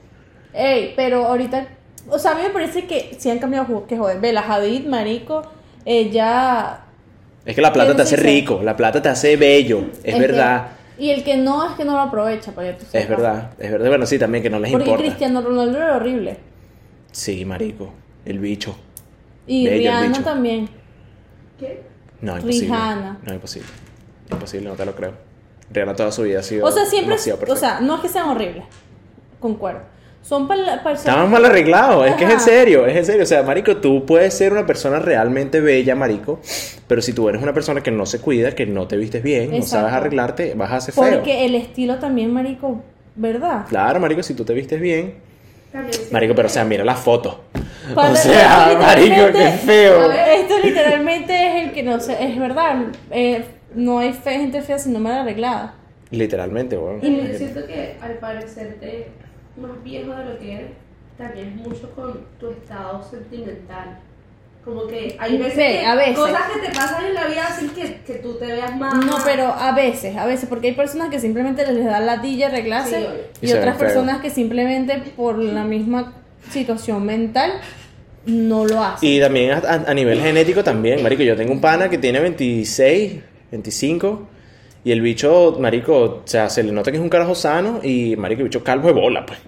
Ey, 0.54 0.94
pero 0.96 1.26
ahorita, 1.26 1.68
o 2.08 2.18
sea, 2.18 2.32
a 2.32 2.36
mí 2.36 2.44
me 2.44 2.52
parece 2.52 2.88
que 2.88 3.18
sí 3.20 3.30
han 3.30 3.40
cambiado 3.40 3.66
jugos, 3.66 3.84
que 3.90 3.98
joder. 3.98 4.22
Ve, 4.22 4.32
la 4.32 4.40
Hadid, 4.40 4.86
marico, 4.88 5.42
ya... 5.86 6.86
Es 7.46 7.56
que 7.56 7.62
la 7.62 7.74
plata 7.74 7.94
te 7.94 8.04
hace 8.04 8.16
rico, 8.16 8.62
la 8.64 8.78
plata 8.78 9.02
te 9.02 9.10
hace 9.10 9.36
bello, 9.36 9.88
es 10.02 10.18
verdad. 10.18 10.79
Y 11.00 11.12
el 11.12 11.24
que 11.24 11.38
no 11.38 11.68
es 11.70 11.76
que 11.76 11.86
no 11.86 11.94
lo 11.94 12.00
aprovecha, 12.02 12.52
para 12.52 12.72
que 12.72 12.80
tú 12.80 12.86
sepas. 12.86 13.02
Es 13.02 13.10
verdad, 13.10 13.52
es 13.58 13.72
verdad. 13.72 13.88
Bueno, 13.90 14.06
sí, 14.06 14.20
también 14.20 14.44
que 14.44 14.50
no 14.50 14.60
les 14.60 14.72
Porque 14.72 14.86
importa. 14.86 15.04
Cristiano 15.06 15.42
Ronaldo 15.42 15.78
era 15.78 15.96
horrible. 15.96 16.38
Sí, 17.12 17.46
marico. 17.46 17.92
El 18.26 18.40
bicho. 18.40 18.76
Y 19.48 19.66
Bello 19.66 19.76
el 19.76 19.80
Rihanna 19.80 20.08
bicho. 20.10 20.24
también. 20.24 20.70
¿Qué? 21.58 21.84
No, 22.22 22.36
imposible. 22.38 22.68
Rihanna. 22.68 23.20
No, 23.24 23.34
imposible. 23.34 23.70
Imposible, 24.32 24.70
no 24.70 24.76
te 24.76 24.86
lo 24.86 24.96
creo. 24.96 25.14
Rihanna 25.72 25.96
toda 25.96 26.12
su 26.12 26.24
vida 26.24 26.40
ha 26.40 26.44
sido 26.44 26.66
O 26.66 26.72
sea, 26.72 26.86
siempre, 26.86 27.16
o 27.16 27.56
sea, 27.56 27.80
no 27.80 27.96
es 27.96 28.02
que 28.02 28.10
sean 28.10 28.30
horribles. 28.30 28.66
Concuerdo. 29.40 29.82
Son 30.22 30.48
personas... 30.48 30.82
Estaban 31.00 31.32
mal 31.32 31.44
arreglados, 31.46 32.06
es 32.08 32.16
que 32.16 32.26
es 32.26 32.32
en 32.32 32.40
serio, 32.40 32.86
es 32.86 32.96
en 32.96 33.06
serio. 33.06 33.24
O 33.24 33.26
sea, 33.26 33.42
marico, 33.44 33.78
tú 33.78 34.06
puedes 34.06 34.34
ser 34.34 34.52
una 34.52 34.66
persona 34.66 35.00
realmente 35.00 35.60
bella, 35.62 35.96
marico, 35.96 36.40
pero 36.88 37.02
si 37.02 37.14
tú 37.14 37.30
eres 37.30 37.42
una 37.42 37.54
persona 37.54 37.82
que 37.82 37.90
no 37.90 38.06
se 38.06 38.20
cuida, 38.20 38.52
que 38.54 38.66
no 38.68 38.88
te 38.88 38.98
vistes 38.98 39.24
bien, 39.24 39.50
no 39.52 39.62
sabes 39.64 39.94
arreglarte, 39.94 40.54
vas 40.56 40.72
a 40.72 40.82
ser 40.82 40.94
feo. 40.94 41.04
Porque 41.16 41.46
el 41.46 41.56
estilo 41.56 41.98
también, 42.00 42.32
marico, 42.32 42.82
¿verdad? 43.16 43.66
Claro, 43.70 44.00
marico, 44.00 44.22
si 44.22 44.34
tú 44.36 44.44
te 44.46 44.54
vistes 44.54 44.80
bien. 44.80 45.16
También 45.72 45.94
sí. 45.94 46.10
Marico, 46.12 46.36
pero 46.36 46.48
o 46.48 46.52
sea, 46.52 46.64
mira 46.66 46.84
la 46.84 46.96
foto. 46.96 47.42
Cuando- 47.94 48.14
o 48.14 48.22
sea, 48.22 48.78
marico, 48.80 49.28
qué 49.32 49.50
feo. 49.66 50.12
Esto 50.12 50.56
literalmente 50.64 51.34
es 51.60 51.66
el 51.66 51.72
que 51.72 51.82
no 51.84 52.00
sé, 52.00 52.18
es 52.24 52.38
verdad. 52.38 52.86
eh, 53.12 53.46
no 53.76 54.00
hay 54.00 54.14
fe, 54.14 54.32
gente 54.32 54.62
fea 54.64 54.80
sino 54.80 55.00
mal 55.00 55.14
arreglada. 55.20 55.76
Literalmente. 56.12 56.76
Pero 56.76 57.00
yo 57.02 57.38
siento 57.38 57.66
que 57.68 57.98
al 58.02 58.14
parecerte 58.18 59.10
más 59.60 59.84
viejo 59.84 60.12
de 60.14 60.26
lo 60.26 60.40
que 60.40 60.54
eres, 60.54 60.72
también 61.18 61.48
es 61.50 61.56
mucho 61.56 61.92
con 61.96 62.22
tu 62.40 62.50
estado 62.50 63.04
sentimental. 63.04 64.00
Como 64.64 64.88
que 64.88 65.16
hay 65.20 65.38
veces, 65.38 65.54
Sí, 65.54 65.60
que- 65.60 65.86
a 65.86 65.96
veces. 65.96 66.16
cosas 66.18 66.42
que 66.54 66.68
te 66.68 66.76
pasan 66.76 67.06
en 67.06 67.14
la 67.14 67.28
vida 67.28 67.48
hacen 67.48 67.70
que, 67.70 68.02
que 68.06 68.16
tú 68.16 68.34
te 68.38 68.46
veas 68.46 68.76
más. 68.78 68.94
No, 69.06 69.18
pero 69.24 69.46
a 69.54 69.72
veces, 69.74 70.18
a 70.18 70.26
veces, 70.26 70.48
porque 70.50 70.68
hay 70.68 70.74
personas 70.76 71.10
que 71.10 71.20
simplemente 71.20 71.66
les 71.72 71.86
da 71.86 72.00
ladilla 72.02 72.48
arreglarse 72.48 73.00
Sí. 73.00 73.06
Y 73.42 73.50
y 73.50 73.54
otras 73.54 73.78
feo. 73.78 73.88
personas 73.88 74.20
que 74.22 74.30
simplemente 74.30 74.98
por 75.16 75.40
la 75.40 75.64
misma 75.64 76.14
situación 76.52 77.06
mental 77.06 77.52
no 78.26 78.66
lo 78.66 78.84
hacen. 78.84 79.10
Y 79.10 79.20
también 79.20 79.52
a, 79.52 79.58
a- 79.60 79.90
a 79.90 79.94
nivel 79.94 80.20
genético 80.22 80.64
también, 80.64 81.02
marico, 81.02 81.24
yo 81.24 81.36
tengo 81.38 81.54
un 81.54 81.62
pana 81.62 81.90
que 81.90 81.98
tiene 81.98 82.20
26, 82.20 83.22
25 83.52 84.28
y 84.84 84.92
el 84.92 85.02
bicho, 85.02 85.58
marico, 85.60 85.98
o 86.00 86.22
sea, 86.26 86.50
se 86.50 86.64
le 86.64 86.72
nota 86.72 86.90
que 86.92 86.98
es 86.98 87.04
un 87.04 87.10
carajo 87.10 87.36
sano 87.36 87.80
y 87.84 88.16
marico, 88.16 88.40
el 88.42 88.48
bicho 88.48 88.64
calvo 88.64 88.88
de 88.88 88.94
bola, 88.94 89.26
pues. 89.26 89.40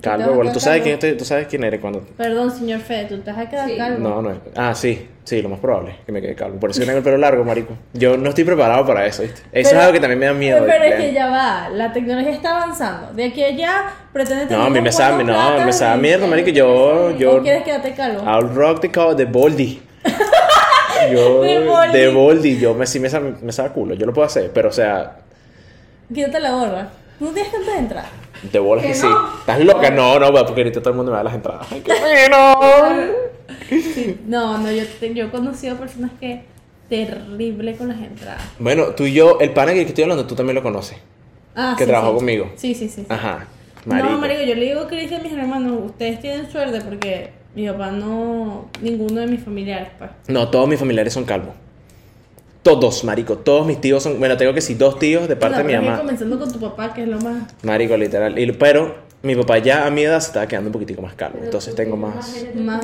Calvo 0.00 0.30
de 0.30 0.36
bola. 0.36 0.52
¿Tú 0.52 0.60
sabes, 0.60 0.82
quién 0.82 0.98
¿Tú 1.18 1.24
sabes 1.24 1.48
quién 1.48 1.64
eres 1.64 1.80
cuando...? 1.80 2.00
Perdón, 2.16 2.52
señor 2.52 2.78
Fede, 2.80 3.06
tú 3.06 3.18
te 3.18 3.32
vas 3.32 3.40
a 3.40 3.50
quedar 3.50 3.68
Sí. 3.68 3.76
calvo. 3.76 3.98
No, 3.98 4.22
no 4.22 4.30
es... 4.30 4.38
Ah, 4.54 4.74
sí, 4.76 5.08
sí, 5.24 5.42
lo 5.42 5.48
más 5.48 5.58
probable, 5.58 5.96
que 6.06 6.12
me 6.12 6.20
quede 6.22 6.36
calvo. 6.36 6.60
Por 6.60 6.70
eso 6.70 6.78
yo 6.80 6.86
tengo 6.86 6.98
el 6.98 7.04
pelo 7.04 7.16
largo, 7.18 7.42
marico. 7.44 7.74
Yo 7.92 8.16
no 8.16 8.28
estoy 8.28 8.44
preparado 8.44 8.86
para 8.86 9.04
eso, 9.06 9.22
¿viste? 9.22 9.40
Eso 9.50 9.50
Pero- 9.50 9.68
es 9.70 9.74
algo 9.74 9.92
que 9.92 10.00
también 10.00 10.20
me 10.20 10.26
da 10.26 10.32
miedo. 10.34 10.64
Pero 10.64 10.84
es 10.84 10.94
que 10.94 11.12
ya 11.12 11.26
va, 11.30 11.68
la 11.68 11.92
tecnología 11.92 12.30
está 12.30 12.56
avanzando. 12.62 13.12
De 13.12 13.24
aquí 13.24 13.42
a 13.42 13.48
allá 13.48 13.84
pretende 14.12 14.44
tener 14.46 14.58
No, 14.60 14.66
a 14.66 14.70
mí 14.70 14.80
me 14.80 14.92
sabe, 14.92 15.24
no, 15.24 15.64
me 15.66 15.72
sabe 15.72 16.00
mierda, 16.00 16.28
marico. 16.28 16.50
Yo, 16.50 17.10
yo... 17.18 17.36
¿O 17.38 17.42
quieres 17.42 17.64
quedarte 17.64 17.92
calvo? 17.92 18.22
I'll 18.22 18.48
rock 18.54 18.80
the 18.82 18.90
call 18.92 19.16
de 19.16 19.24
Boldy. 19.24 19.82
Yo, 21.12 21.42
De 21.42 22.08
Boldy, 22.08 22.58
yo 22.58 22.74
me, 22.74 22.86
sí 22.86 23.00
me 23.00 23.08
sabe, 23.08 23.34
me 23.42 23.52
sabe 23.52 23.70
culo, 23.70 23.94
yo 23.94 24.06
lo 24.06 24.12
puedo 24.12 24.26
hacer, 24.26 24.50
pero 24.52 24.68
o 24.68 24.72
sea, 24.72 25.18
Quítate 26.12 26.40
la 26.40 26.52
gorra. 26.52 26.88
No 27.18 27.30
tienes 27.30 27.50
que 27.50 27.58
de 27.58 27.78
entrada. 27.78 28.08
de 28.52 28.58
bolas 28.58 28.82
¿Que 28.84 28.90
que 28.92 28.94
sí. 28.94 29.06
no? 29.06 29.38
¿Estás 29.40 29.60
loca? 29.60 29.90
No, 29.90 30.18
no, 30.20 30.32
porque 30.32 30.60
ahorita 30.60 30.80
todo 30.80 30.90
el 30.90 30.96
mundo 30.96 31.10
me 31.12 31.16
da 31.18 31.24
las 31.24 31.34
entradas. 31.34 31.66
¡Ay, 31.72 31.80
qué 31.80 31.92
bueno! 32.00 32.56
No, 34.26 34.58
no, 34.58 34.70
yo, 34.70 34.84
yo 35.14 35.24
he 35.24 35.30
conocido 35.30 35.76
personas 35.76 36.10
que 36.20 36.44
terrible 36.88 37.76
con 37.76 37.88
las 37.88 37.98
entradas. 37.98 38.42
Bueno, 38.58 38.88
tú 38.88 39.04
y 39.04 39.12
yo, 39.14 39.38
el 39.40 39.50
pana 39.50 39.72
que 39.72 39.82
estoy 39.82 40.04
hablando, 40.04 40.26
tú 40.26 40.34
también 40.34 40.54
lo 40.54 40.62
conoces. 40.62 40.98
Ah, 41.54 41.74
Que 41.76 41.84
sí, 41.84 41.90
trabajó 41.90 42.12
sí. 42.12 42.16
conmigo. 42.16 42.52
Sí, 42.56 42.74
sí, 42.74 42.88
sí. 42.88 43.00
sí. 43.00 43.06
Ajá, 43.08 43.46
marico. 43.86 44.10
No, 44.10 44.18
marico, 44.18 44.42
yo 44.42 44.54
le 44.54 44.66
digo 44.66 44.86
que 44.86 44.94
le 44.96 45.02
dije 45.02 45.16
a 45.16 45.20
mis 45.20 45.32
hermanos, 45.32 45.72
ustedes 45.86 46.20
tienen 46.20 46.50
suerte 46.50 46.80
porque 46.82 47.30
mi 47.56 47.66
papá 47.68 47.90
no, 47.90 48.66
ninguno 48.82 49.20
de 49.22 49.26
mis 49.26 49.42
familiares, 49.42 49.88
pues. 49.98 50.10
No, 50.28 50.48
todos 50.50 50.68
mis 50.68 50.78
familiares 50.78 51.12
son 51.12 51.24
calvos. 51.24 51.54
Todos, 52.62 53.02
marico. 53.04 53.38
Todos 53.38 53.66
mis 53.66 53.80
tíos 53.80 54.02
son. 54.02 54.18
Bueno, 54.18 54.36
tengo 54.36 54.52
que 54.52 54.60
sí, 54.60 54.74
dos 54.74 54.98
tíos 54.98 55.28
de 55.28 55.36
parte 55.36 55.58
de 55.58 55.64
mi 55.64 55.74
mamá. 55.74 55.98
Comenzando 55.98 56.38
con 56.38 56.52
tu 56.52 56.58
papá, 56.60 56.92
que 56.92 57.02
es 57.04 57.08
lo 57.08 57.18
más. 57.20 57.44
Marico, 57.62 57.96
literal. 57.96 58.38
Y- 58.38 58.52
pero 58.52 58.96
mi 59.22 59.34
papá 59.36 59.58
ya 59.58 59.86
a 59.86 59.90
mi 59.90 60.02
edad 60.02 60.20
se 60.20 60.28
estaba 60.28 60.46
quedando 60.46 60.68
un 60.68 60.72
poquitico 60.72 61.00
más 61.00 61.14
calvo. 61.14 61.34
Pero 61.34 61.44
Entonces 61.46 61.74
tengo 61.74 61.96
más. 61.96 62.44
más. 62.56 62.82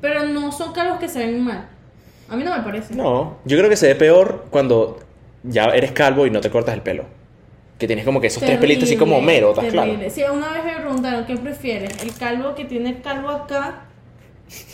Pero 0.00 0.24
no 0.24 0.52
son 0.52 0.72
calvos 0.72 0.98
que 0.98 1.08
se 1.08 1.20
ven 1.20 1.42
mal. 1.42 1.68
A 2.28 2.36
mí 2.36 2.44
no 2.44 2.54
me 2.56 2.62
parece. 2.62 2.94
No, 2.94 3.38
yo 3.44 3.56
creo 3.56 3.70
que 3.70 3.76
se 3.76 3.86
ve 3.88 3.94
peor 3.94 4.44
cuando 4.50 4.98
ya 5.42 5.64
eres 5.66 5.92
calvo 5.92 6.26
y 6.26 6.30
no 6.30 6.40
te 6.40 6.50
cortas 6.50 6.74
el 6.74 6.82
pelo. 6.82 7.04
Que 7.78 7.86
tienes 7.86 8.04
como 8.04 8.20
que 8.20 8.28
esos 8.28 8.42
tres 8.42 8.58
pelitos 8.58 8.84
así 8.84 8.96
como 8.96 9.18
Homero, 9.18 9.50
¿estás 9.50 9.66
claro? 9.66 9.92
Sí, 10.08 10.22
una 10.22 10.52
vez 10.52 10.64
me 10.64 10.76
preguntaron, 10.76 11.26
¿qué 11.26 11.36
prefieres? 11.36 12.02
¿El 12.02 12.14
calvo 12.14 12.54
que 12.54 12.64
tiene 12.64 12.90
el 12.90 13.02
calvo 13.02 13.28
acá? 13.28 13.86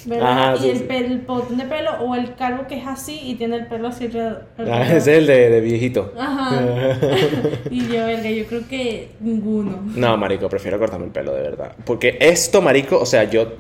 ¿verdad? 0.04 0.50
Ajá, 0.50 0.56
y 0.56 0.61
sí, 0.61 0.71
el, 0.71 0.78
sí. 0.78 0.87
el 0.90 1.18
botón 1.21 1.56
de 1.56 1.64
pelo 1.64 1.92
o 2.00 2.14
el 2.14 2.35
calvo 2.35 2.66
que 2.66 2.76
es 2.76 2.87
así 2.87 3.18
y 3.25 3.35
tiene 3.37 3.56
el 3.56 3.66
pelo 3.66 3.88
así 3.88 4.04
alrededor. 4.04 4.44
Ah, 4.59 4.82
ese 4.85 4.97
es 4.97 5.09
el 5.09 5.26
de, 5.26 5.50
de 5.50 5.61
viejito. 5.61 6.12
Ajá. 6.18 6.99
y 7.71 7.87
yo, 7.88 8.06
verga, 8.06 8.30
yo 8.30 8.44
creo 8.47 8.68
que 8.68 9.11
ninguno. 9.21 9.82
No, 9.94 10.16
marico, 10.16 10.49
prefiero 10.49 10.78
cortarme 10.78 11.06
el 11.06 11.12
pelo, 11.12 11.35
de 11.35 11.42
verdad. 11.42 11.73
Porque 11.85 12.18
esto, 12.21 12.61
marico, 12.61 12.99
o 12.99 13.06
sea, 13.06 13.25
yo 13.25 13.54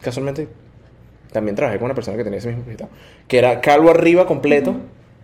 casualmente 0.00 0.48
también 1.32 1.56
trabajé 1.56 1.78
con 1.78 1.86
una 1.86 1.94
persona 1.94 2.16
que 2.16 2.24
tenía 2.24 2.38
ese 2.38 2.48
mismo 2.48 2.64
proyecto. 2.64 2.88
Que 3.26 3.38
era 3.38 3.60
calvo 3.60 3.90
arriba 3.90 4.26
completo 4.26 4.76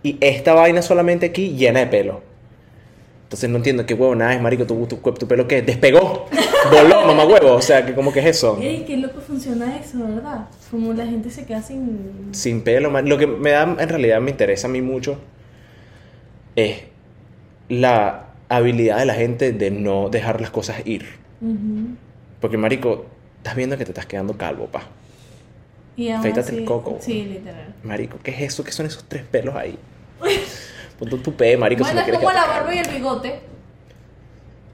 y 0.03 0.17
esta 0.21 0.53
vaina 0.53 0.81
solamente 0.81 1.27
aquí 1.27 1.51
llena 1.51 1.81
de 1.81 1.87
pelo. 1.87 2.30
Entonces 3.31 3.49
no 3.49 3.55
entiendo 3.57 3.85
qué 3.85 3.93
huevo 3.93 4.13
nada 4.13 4.33
es, 4.35 4.41
marico, 4.41 4.65
tu, 4.65 4.85
tu, 4.87 4.97
tu 4.97 5.25
pelo 5.25 5.47
que 5.47 5.61
despegó, 5.61 6.25
voló, 6.69 7.05
mamá 7.07 7.23
huevo. 7.23 7.53
O 7.53 7.61
sea, 7.61 7.85
que 7.85 7.95
como 7.95 8.11
que 8.11 8.19
es 8.19 8.25
eso. 8.25 8.57
Ey, 8.61 8.83
qué 8.85 8.97
loco 8.97 9.21
funciona 9.21 9.77
eso, 9.77 9.99
¿verdad? 10.05 10.49
Como 10.69 10.91
la 10.91 11.05
gente 11.05 11.29
se 11.29 11.45
queda 11.45 11.61
sin... 11.61 12.27
Sin 12.33 12.61
pelo, 12.61 12.91
man. 12.91 13.07
Lo 13.07 13.17
que 13.17 13.27
me 13.27 13.51
da, 13.51 13.63
en 13.63 13.87
realidad 13.87 14.19
me 14.19 14.31
interesa 14.31 14.67
a 14.67 14.69
mí 14.69 14.81
mucho 14.81 15.17
es 16.57 16.81
la 17.69 18.25
habilidad 18.49 18.97
de 18.99 19.05
la 19.05 19.13
gente 19.13 19.53
de 19.53 19.71
no 19.71 20.09
dejar 20.09 20.41
las 20.41 20.49
cosas 20.49 20.85
ir. 20.85 21.05
Porque, 22.41 22.57
marico, 22.57 23.05
estás 23.37 23.55
viendo 23.55 23.77
que 23.77 23.85
te 23.85 23.91
estás 23.91 24.07
quedando 24.07 24.35
calvo, 24.37 24.65
pa. 24.65 24.83
Y 25.95 26.09
aún 26.09 26.19
Afeítate 26.19 26.49
el 26.51 26.55
así- 26.57 26.65
coco. 26.65 26.97
Sí, 26.99 27.23
literal. 27.31 27.75
Marico, 27.83 28.17
¿qué 28.21 28.31
es 28.31 28.41
eso? 28.41 28.65
¿Qué 28.65 28.73
son 28.73 28.87
esos 28.87 29.05
tres 29.05 29.23
pelos 29.23 29.55
ahí? 29.55 29.77
Ponte 31.01 31.15
un 31.15 31.23
tupé, 31.23 31.57
marico, 31.57 31.83
bueno, 31.83 31.99
no 31.99 32.05
es 32.07 32.13
como 32.13 32.31
la 32.31 32.45
barba 32.45 32.75
y 32.75 32.77
el 32.77 32.87
bigote. 32.87 33.39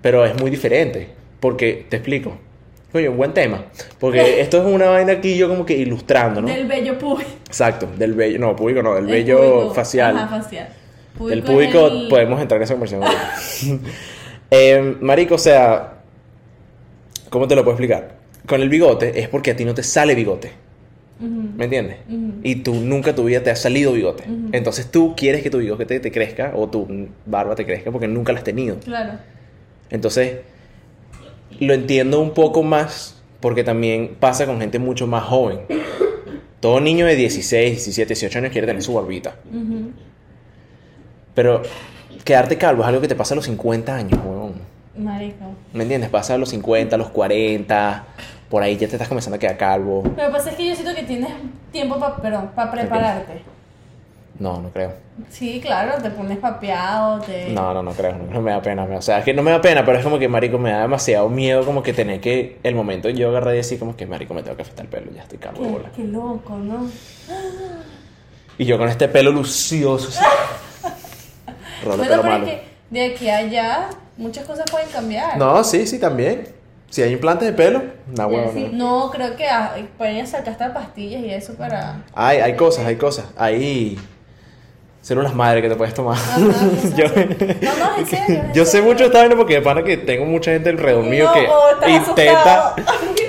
Pero 0.02 0.26
es 0.26 0.38
muy 0.38 0.52
diferente. 0.52 1.08
Porque, 1.40 1.86
te 1.88 1.96
explico. 1.96 2.38
Coño, 2.92 3.12
un 3.12 3.18
buen 3.18 3.34
tema. 3.34 3.64
Porque 3.98 4.42
esto 4.42 4.58
es 4.58 4.66
una 4.66 4.90
vaina 4.90 5.14
aquí 5.14 5.38
yo 5.38 5.48
como 5.48 5.66
que 5.66 5.78
ilustrando, 5.78 6.42
¿no? 6.42 6.50
Del 6.50 6.68
bello 6.68 6.98
público. 6.98 7.32
Exacto, 7.48 7.88
del 7.98 8.14
vello, 8.14 8.40
no, 8.40 8.58
público 8.58 8.84
no, 8.84 8.94
del 8.96 9.06
El 9.06 9.10
vello 9.12 9.38
público. 9.38 9.74
facial. 9.74 10.18
Ajá, 10.18 10.42
facial. 10.42 10.68
Del 11.30 11.44
público 11.44 11.88
el- 11.88 12.10
podemos 12.10 12.42
entrar 12.42 12.58
en 12.60 12.64
esa 12.64 12.74
conversación. 12.74 13.82
Eh, 14.52 14.96
marico, 15.02 15.36
o 15.36 15.38
sea, 15.38 15.94
¿cómo 17.30 17.48
te 17.48 17.56
lo 17.56 17.64
puedo 17.64 17.76
explicar? 17.76 18.16
Con 18.46 18.62
el 18.62 18.70
bigote 18.70 19.20
es 19.20 19.30
porque 19.30 19.52
a 19.52 19.56
ti 19.56 19.64
no 19.66 19.74
te 19.74 19.84
sale 19.84 20.14
bigote, 20.16 20.52
¿me 21.20 21.66
entiendes? 21.66 21.98
Y 22.44 22.58
tú 22.58 22.76
nunca 22.76 23.16
tu 23.16 23.26
vida 23.26 23.42
te 23.44 23.52
ha 23.52 23.56
salido 23.56 23.94
bigote. 23.94 24.26
Entonces 24.52 24.90
tú 24.92 25.16
quieres 25.16 25.44
que 25.44 25.50
tu 25.50 25.60
bigote 25.60 25.86
te, 25.86 26.00
te 26.00 26.12
crezca 26.12 26.54
o 26.56 26.68
tu 26.70 27.10
barba 27.26 27.56
te 27.56 27.66
crezca 27.66 27.92
porque 27.92 28.08
nunca 28.08 28.34
la 28.34 28.40
has 28.40 28.44
tenido. 28.44 28.78
Claro. 28.80 29.14
Entonces, 29.90 30.38
lo 31.60 31.74
entiendo 31.74 32.20
un 32.20 32.32
poco 32.32 32.64
más 32.64 33.22
porque 33.40 33.64
también 33.64 34.16
pasa 34.20 34.46
con 34.46 34.60
gente 34.60 34.80
mucho 34.80 35.08
más 35.08 35.24
joven. 35.24 35.60
Todo 36.60 36.80
niño 36.80 37.06
de 37.06 37.16
16, 37.16 37.72
17, 37.72 38.08
18 38.08 38.40
años 38.40 38.52
quiere 38.52 38.68
tener 38.68 38.82
su 38.82 38.94
barbita. 38.94 39.36
Pero 41.34 41.62
quedarte 42.24 42.58
calvo 42.58 42.82
es 42.82 42.88
algo 42.88 43.02
que 43.02 43.08
te 43.08 43.16
pasa 43.16 43.34
a 43.34 43.36
los 43.36 43.46
50 43.46 43.96
años, 43.96 44.20
huevón. 44.24 44.56
Marico. 44.98 45.46
¿Me 45.74 45.84
entiendes? 45.84 46.10
Pasa 46.10 46.34
a 46.34 46.38
los 46.40 46.50
50, 46.50 46.96
a 46.96 46.98
los 46.98 47.10
40, 47.10 48.06
por 48.50 48.63
ahí 48.63 48.75
ya 48.77 48.88
te 48.88 48.96
estás 48.96 49.08
comenzando 49.08 49.36
a 49.36 49.39
quedar 49.39 49.58
calvo. 49.58 50.04
Lo 50.04 50.16
que 50.16 50.32
pasa 50.32 50.50
es 50.51 50.56
que 50.56 50.68
yo 50.68 50.75
siento 50.75 50.94
que 50.96 51.04
tienes 51.04 51.30
tiempo 51.72 51.98
para 52.00 52.16
perdón, 52.18 52.51
para 52.56 52.72
prepararte. 52.72 53.42
No, 54.39 54.62
no 54.62 54.70
creo. 54.70 54.94
Sí, 55.32 55.60
claro, 55.60 56.00
te 56.00 56.12
pones 56.12 56.38
papeado, 56.38 57.20
te... 57.22 57.50
No, 57.50 57.74
no, 57.74 57.82
no 57.82 57.92
creo. 57.94 58.13
No, 58.13 58.25
no 58.36 58.42
me 58.42 58.51
da 58.51 58.62
pena. 58.62 58.86
me- 58.86 58.96
O 58.96 59.01
sea, 59.01 59.18
es 59.18 59.25
que 59.25 59.34
no 59.34 59.42
me 59.42 59.50
da 59.50 59.60
pena, 59.62 59.84
pero 59.84 59.98
es 59.98 60.04
como 60.04 60.20
que, 60.20 60.27
marico, 60.27 60.60
me 60.60 60.70
da 60.70 60.82
demasiado 60.82 61.27
miedo 61.27 61.66
como 61.66 61.82
que 61.82 61.92
tener 61.92 62.22
que... 62.22 62.60
El 62.62 62.75
momento 62.75 63.10
yo 63.10 63.30
agarré 63.30 63.54
y 63.54 63.58
decir 63.58 63.80
como 63.80 63.96
que, 63.98 64.06
marico, 64.06 64.36
me 64.36 64.44
tengo 64.44 64.56
que 64.56 64.62
afeitar 64.62 64.86
el 64.86 64.92
pelo, 64.92 65.12
ya 65.12 65.24
estoy 65.24 65.39
calvo 65.39 65.63
de 65.63 65.72
bola. 65.72 65.89
Qué, 65.96 66.04
qué 66.04 66.08
loco, 66.10 66.56
¿no? 66.56 66.88
Y 68.60 68.66
yo 68.66 68.77
con 68.77 68.89
este 68.89 69.08
pelo 69.08 69.32
lucioso. 69.32 70.10
así. 70.10 70.20
Rolo 71.84 72.04
pelo 72.04 72.22
pero 72.22 72.22
es 72.22 72.39
malo. 72.39 72.46
que 72.46 72.63
de 72.92 73.06
aquí 73.06 73.30
a 73.30 73.38
allá 73.38 73.89
muchas 74.18 74.46
cosas 74.46 74.66
pueden 74.70 74.89
cambiar. 74.89 75.36
No, 75.38 75.63
sí, 75.63 75.88
sí, 75.88 75.98
también. 76.00 76.48
Si 76.89 77.01
hay 77.01 77.12
implantes 77.13 77.48
de 77.48 77.53
pelo, 77.53 77.84
no, 78.15 78.27
huevo, 78.27 78.51
sí. 78.53 78.70
no. 78.72 79.06
No, 79.06 79.12
creo 79.12 79.36
que 79.36 79.46
ah, 79.48 79.75
pueden 79.98 80.25
sacar 80.25 80.50
hasta 80.50 80.74
pastillas 80.74 81.22
y 81.22 81.32
eso 81.32 81.53
para... 81.56 82.03
Hay, 82.15 82.38
hay 82.39 82.56
cosas, 82.56 82.86
hay 82.86 82.96
cosas. 82.96 83.25
Hay 83.38 84.00
células 85.01 85.34
madre 85.36 85.62
que 85.62 85.70
te 85.70 85.75
puedes 85.75 85.94
tomar. 85.94 86.17
Ajá, 86.17 86.38
Yo-. 86.96 87.06
No, 87.62 87.77
no, 87.77 87.98
en 87.98 88.06
serio. 88.06 88.25
en 88.46 88.53
Yo 88.53 88.65
sé 88.65 88.72
serio. 88.72 88.88
mucho 88.88 89.00
de 89.00 89.06
esta 89.08 89.20
vaina 89.20 89.36
porque 89.36 89.56
de 89.56 89.62
pana 89.62 89.84
que 89.84 89.98
tengo 89.98 90.25
mucha 90.25 90.51
gente 90.51 90.70
alrededor 90.70 91.03
mío 91.03 91.25
No, 91.25 91.34
que 91.34 91.48
oh, 91.48 91.89
intenta. 91.89 92.75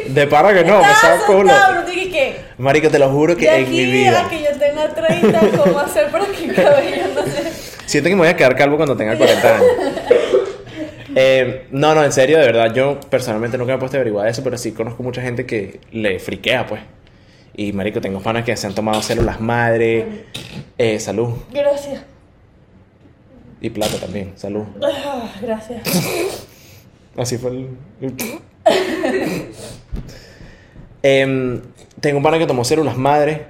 De 0.08 0.26
pana 0.26 0.54
que 0.54 0.64
no, 0.64 0.78
me 0.80 0.94
saco 0.94 1.26
culo. 1.26 1.52
Marico, 2.56 2.88
te 2.88 2.98
lo 2.98 3.10
juro 3.10 3.36
que 3.36 3.48
de 3.48 3.58
en 3.58 3.70
mi 3.70 3.80
aquí 3.82 3.92
vida. 3.92 4.24
a 4.24 4.28
que 4.28 4.42
yo 4.42 4.50
tenga 4.58 4.88
30, 4.88 5.40
¿cómo 5.62 5.78
hacer 5.78 6.10
para 6.10 6.24
que 6.26 6.44
el 6.46 6.54
cabello 6.54 7.02
no 7.14 7.22
se... 7.24 7.52
Siento 7.86 8.08
que 8.08 8.14
me 8.16 8.22
voy 8.22 8.28
a 8.28 8.36
quedar 8.36 8.56
calvo 8.56 8.76
cuando 8.76 8.96
tenga 8.96 9.16
40 9.16 9.54
años. 9.54 9.66
Eh, 11.14 11.66
no, 11.70 11.94
no, 11.94 12.04
en 12.04 12.12
serio, 12.12 12.38
de 12.38 12.46
verdad, 12.46 12.74
yo 12.74 12.98
personalmente 13.08 13.56
nunca 13.58 13.72
me 13.72 13.76
he 13.76 13.78
puesto 13.78 13.96
a 13.96 14.00
averiguar 14.00 14.28
eso, 14.28 14.42
pero 14.44 14.58
sí 14.58 14.72
conozco 14.72 15.02
mucha 15.02 15.22
gente 15.22 15.46
que 15.46 15.80
le 15.92 16.18
friquea, 16.18 16.66
pues. 16.66 16.82
Y 17.56 17.72
marico, 17.72 18.00
tengo 18.00 18.20
panas 18.20 18.44
que 18.44 18.56
se 18.56 18.66
han 18.66 18.74
tomado 18.74 19.02
células 19.02 19.40
madre, 19.40 20.06
eh, 20.76 21.00
salud 21.00 21.30
Gracias. 21.52 22.02
y 23.60 23.70
plata 23.70 23.98
también, 23.98 24.32
salud. 24.36 24.64
Ah, 24.82 25.32
gracias. 25.42 25.82
Así 27.16 27.36
fue 27.36 27.50
el. 27.50 27.68
Em, 31.02 31.62
tengo 32.00 32.18
un 32.18 32.22
pana 32.22 32.38
que 32.38 32.46
tomó 32.46 32.64
células 32.64 32.96
madre. 32.96 33.46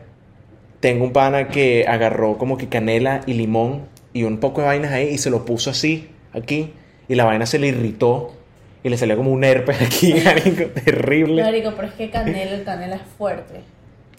Tengo 0.80 1.04
un 1.04 1.12
pana 1.12 1.48
que 1.48 1.86
agarró 1.88 2.38
como 2.38 2.56
que 2.56 2.68
canela 2.68 3.22
y 3.26 3.34
limón 3.34 3.86
y 4.12 4.22
un 4.22 4.38
poco 4.38 4.60
de 4.60 4.68
vainas 4.68 4.92
ahí 4.92 5.08
y 5.08 5.18
se 5.18 5.28
lo 5.28 5.44
puso 5.44 5.70
así, 5.70 6.08
aquí. 6.32 6.72
Y 7.08 7.14
la 7.14 7.24
vaina 7.24 7.46
se 7.46 7.58
le 7.58 7.68
irritó 7.68 8.34
y 8.82 8.88
le 8.90 8.96
salió 8.98 9.16
como 9.16 9.32
un 9.32 9.42
herpes 9.44 9.80
aquí, 9.82 10.14
marico, 10.14 10.66
terrible. 10.84 11.42
Marico, 11.42 11.72
pero 11.74 11.88
es 11.88 11.94
que 11.94 12.10
canela, 12.10 12.52
el 12.52 12.64
canela 12.64 12.96
es 12.96 13.02
fuerte. 13.16 13.62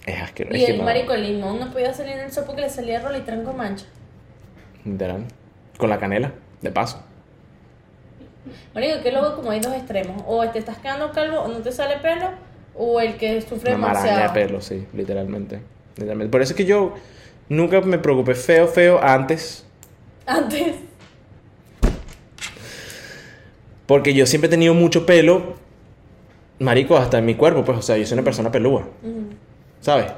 Es 0.06 0.20
asqueroso. 0.20 0.56
Y 0.56 0.64
el 0.64 0.78
no- 0.78 0.84
marico, 0.84 1.12
el 1.12 1.22
limón 1.22 1.60
no 1.60 1.70
podía 1.72 1.92
salir 1.94 2.12
en 2.14 2.20
el 2.20 2.32
sol 2.32 2.44
porque 2.46 2.62
le 2.62 2.70
salía 2.70 3.00
rolitrán 3.00 3.44
con 3.44 3.56
mancha. 3.56 3.86
literal. 4.84 5.24
Con 5.78 5.88
la 5.90 5.98
canela, 5.98 6.32
de 6.60 6.70
paso. 6.70 7.02
Marico, 8.74 9.02
que 9.02 9.12
luego 9.12 9.36
como 9.36 9.50
hay 9.50 9.60
dos 9.60 9.74
extremos. 9.74 10.22
O 10.26 10.46
te 10.48 10.58
estás 10.58 10.78
quedando 10.78 11.10
calvo 11.12 11.40
o 11.40 11.48
no 11.48 11.58
te 11.58 11.72
sale 11.72 11.96
pelo, 11.98 12.30
o 12.74 13.00
el 13.00 13.16
que 13.16 13.40
sufre 13.42 13.74
Una 13.74 13.88
maraña 13.88 14.02
de 14.04 14.10
demasiado. 14.10 14.34
pelo, 14.34 14.60
sí, 14.60 14.86
literalmente. 14.94 15.60
literalmente. 15.96 16.30
Por 16.30 16.42
eso 16.42 16.52
es 16.52 16.56
que 16.56 16.64
yo 16.64 16.94
nunca 17.48 17.80
me 17.82 17.98
preocupé 17.98 18.34
feo, 18.34 18.66
feo 18.68 19.00
antes. 19.02 19.64
Antes. 20.26 20.76
Porque 23.90 24.14
yo 24.14 24.24
siempre 24.24 24.46
he 24.46 24.50
tenido 24.52 24.72
mucho 24.72 25.04
pelo, 25.04 25.54
marico, 26.60 26.96
hasta 26.96 27.18
en 27.18 27.24
mi 27.26 27.34
cuerpo, 27.34 27.64
pues, 27.64 27.76
o 27.78 27.82
sea, 27.82 27.96
yo 27.96 28.06
soy 28.06 28.14
una 28.14 28.22
persona 28.22 28.52
pelúa, 28.52 28.82
Ujú. 29.02 29.30
¿sabes? 29.80 30.12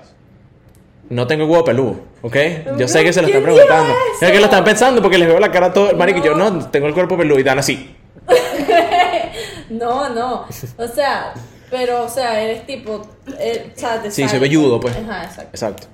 No 1.08 1.26
tengo 1.26 1.46
huevo 1.46 1.64
peludo, 1.64 1.96
¿ok? 2.20 2.36
Yo 2.76 2.86
sé 2.86 2.98
No, 2.98 3.04
que 3.06 3.12
se 3.14 3.22
lo 3.22 3.28
¿quién 3.28 3.38
están 3.38 3.42
preguntando. 3.44 3.94
Es 4.20 4.30
que 4.30 4.38
lo 4.38 4.44
están 4.44 4.64
pensando 4.64 5.00
porque 5.00 5.16
les 5.16 5.26
veo 5.26 5.40
la 5.40 5.50
cara 5.50 5.68
a 5.68 5.72
todo. 5.72 5.96
Marico, 5.96 6.22
yo 6.22 6.34
No. 6.36 6.50
no 6.50 6.68
tengo 6.68 6.86
el 6.86 6.92
cuerpo 6.92 7.16
peludo 7.16 7.38
y 7.38 7.42
dan 7.42 7.58
así. 7.60 7.96
No, 9.70 10.10
no. 10.10 10.44
O 10.76 10.86
sea, 10.88 11.32
pero, 11.70 12.04
o 12.04 12.08
sea, 12.10 12.42
eres 12.42 12.66
tipo. 12.66 13.00
eh, 13.38 13.72
o 13.74 13.78
sea, 13.78 14.02
Sí, 14.10 14.28
soy 14.28 14.38
velludo, 14.38 14.78
pues. 14.80 14.94
Ajá, 14.94 15.24
exacto. 15.24 15.50
Exacto. 15.50 15.86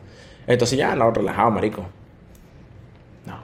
Entonces 0.49 0.76
ya, 0.76 0.97
no, 0.97 1.12
relajado, 1.12 1.52
marico. 1.52 1.82
No. 3.25 3.38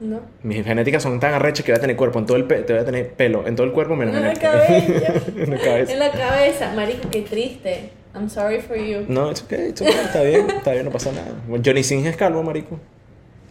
No. 0.00 0.20
Mis 0.42 0.64
genéticas 0.64 1.02
son 1.02 1.20
tan 1.20 1.34
arrechas 1.34 1.64
que 1.64 1.72
voy 1.72 1.78
a 1.78 1.80
tener 1.80 1.94
cuerpo 1.94 2.18
en 2.18 2.26
todo 2.26 2.38
el 2.38 2.44
pe 2.44 2.62
te 2.62 2.72
voy 2.72 2.80
a 2.80 2.86
tener 2.86 3.12
pelo 3.12 3.46
en 3.46 3.54
todo 3.54 3.66
el 3.66 3.72
cuerpo 3.72 3.96
menos 3.96 4.16
En 4.16 4.24
el 4.24 4.38
cabello. 4.38 4.94
en 5.36 5.50
la 5.50 5.58
cabeza. 5.58 5.92
En 5.92 5.98
la 5.98 6.10
cabeza. 6.10 6.72
Marico, 6.74 7.10
qué 7.10 7.22
triste. 7.22 7.90
I'm 8.14 8.28
sorry 8.28 8.60
for 8.60 8.76
you. 8.76 9.04
No, 9.08 9.30
it's 9.30 9.42
okay, 9.42 9.68
it's 9.68 9.80
okay, 9.80 9.92
está 9.92 10.22
bien, 10.22 10.48
está 10.50 10.72
bien, 10.72 10.86
no 10.86 10.90
pasa 10.90 11.12
nada. 11.12 11.32
Johnny 11.64 11.82
Sins 11.82 12.06
es 12.06 12.16
calvo, 12.16 12.42
marico. 12.42 12.78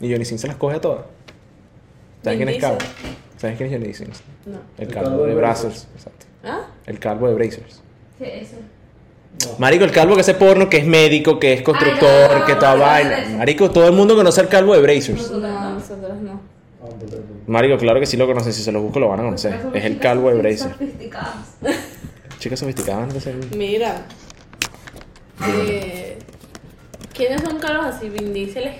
Y 0.02 0.12
Johnny 0.12 0.26
Sins 0.26 0.42
se 0.42 0.48
las 0.48 0.58
coge 0.58 0.78
a 0.78 0.82
todas. 0.82 1.06
¿Sabes 2.24 2.38
quién 2.38 2.50
es 2.50 2.58
calvo? 2.58 2.80
¿Sabes 3.38 3.56
quién 3.56 3.72
es 3.72 3.80
Johnny 3.80 3.94
Sins? 3.94 4.22
No. 4.46 4.58
El 4.78 4.88
El 4.88 4.94
calvo 4.94 5.24
de 5.24 5.30
de 5.30 5.36
Brazers, 5.36 5.88
exacto. 5.96 6.26
¿Ah? 6.44 6.68
El 6.86 7.00
calvo 7.00 7.28
de 7.28 7.36
Brazers. 7.36 7.82
Sí, 8.18 8.26
eso. 8.26 8.56
Marico, 9.58 9.86
el 9.86 9.92
calvo 9.92 10.16
que 10.16 10.22
hace 10.22 10.34
porno, 10.34 10.70
que 10.70 10.78
es 10.78 10.86
médico, 10.86 11.40
que 11.40 11.54
es 11.54 11.62
constructor, 11.62 12.32
Ay, 12.32 12.40
no, 12.40 12.46
que 12.46 12.56
toda 12.56 12.72
no, 12.72 12.78
no, 12.78 12.84
vaina. 12.84 13.38
Marico, 13.38 13.72
todo 13.72 13.88
el 13.88 13.94
mundo 13.94 14.16
conoce 14.16 14.42
al 14.42 14.50
calvo 14.50 14.74
de 14.76 14.82
Brazers. 14.82 15.32
No, 15.32 15.70
nosotros 15.76 16.18
no. 16.22 16.42
Vamos, 16.42 16.42
por 16.80 16.89
favor. 16.89 16.89
Marico, 17.48 17.78
claro 17.78 18.00
que 18.00 18.06
sí 18.06 18.18
lo 18.18 18.28
conocen, 18.28 18.54
si 18.54 18.62
se 18.64 18.72
lo 18.72 18.82
busco 18.82 19.00
lo 19.00 19.10
van 19.10 19.20
a 19.22 19.24
conocer. 19.24 19.60
Es 19.74 19.86
el 19.86 20.00
calvo 20.00 20.30
de. 20.32 20.58
Sofisticadas. 20.58 21.58
Chicas 22.40 22.60
sofisticadas, 22.60 23.14
no 23.14 23.20
sé. 23.20 23.34
Mira. 23.56 24.06
Eh, 25.48 26.18
¿Quiénes 27.14 27.42
son 27.42 27.60
calos 27.60 27.86
así? 27.86 28.10
Vin 28.10 28.34
Diesel 28.34 28.64
es. 28.66 28.76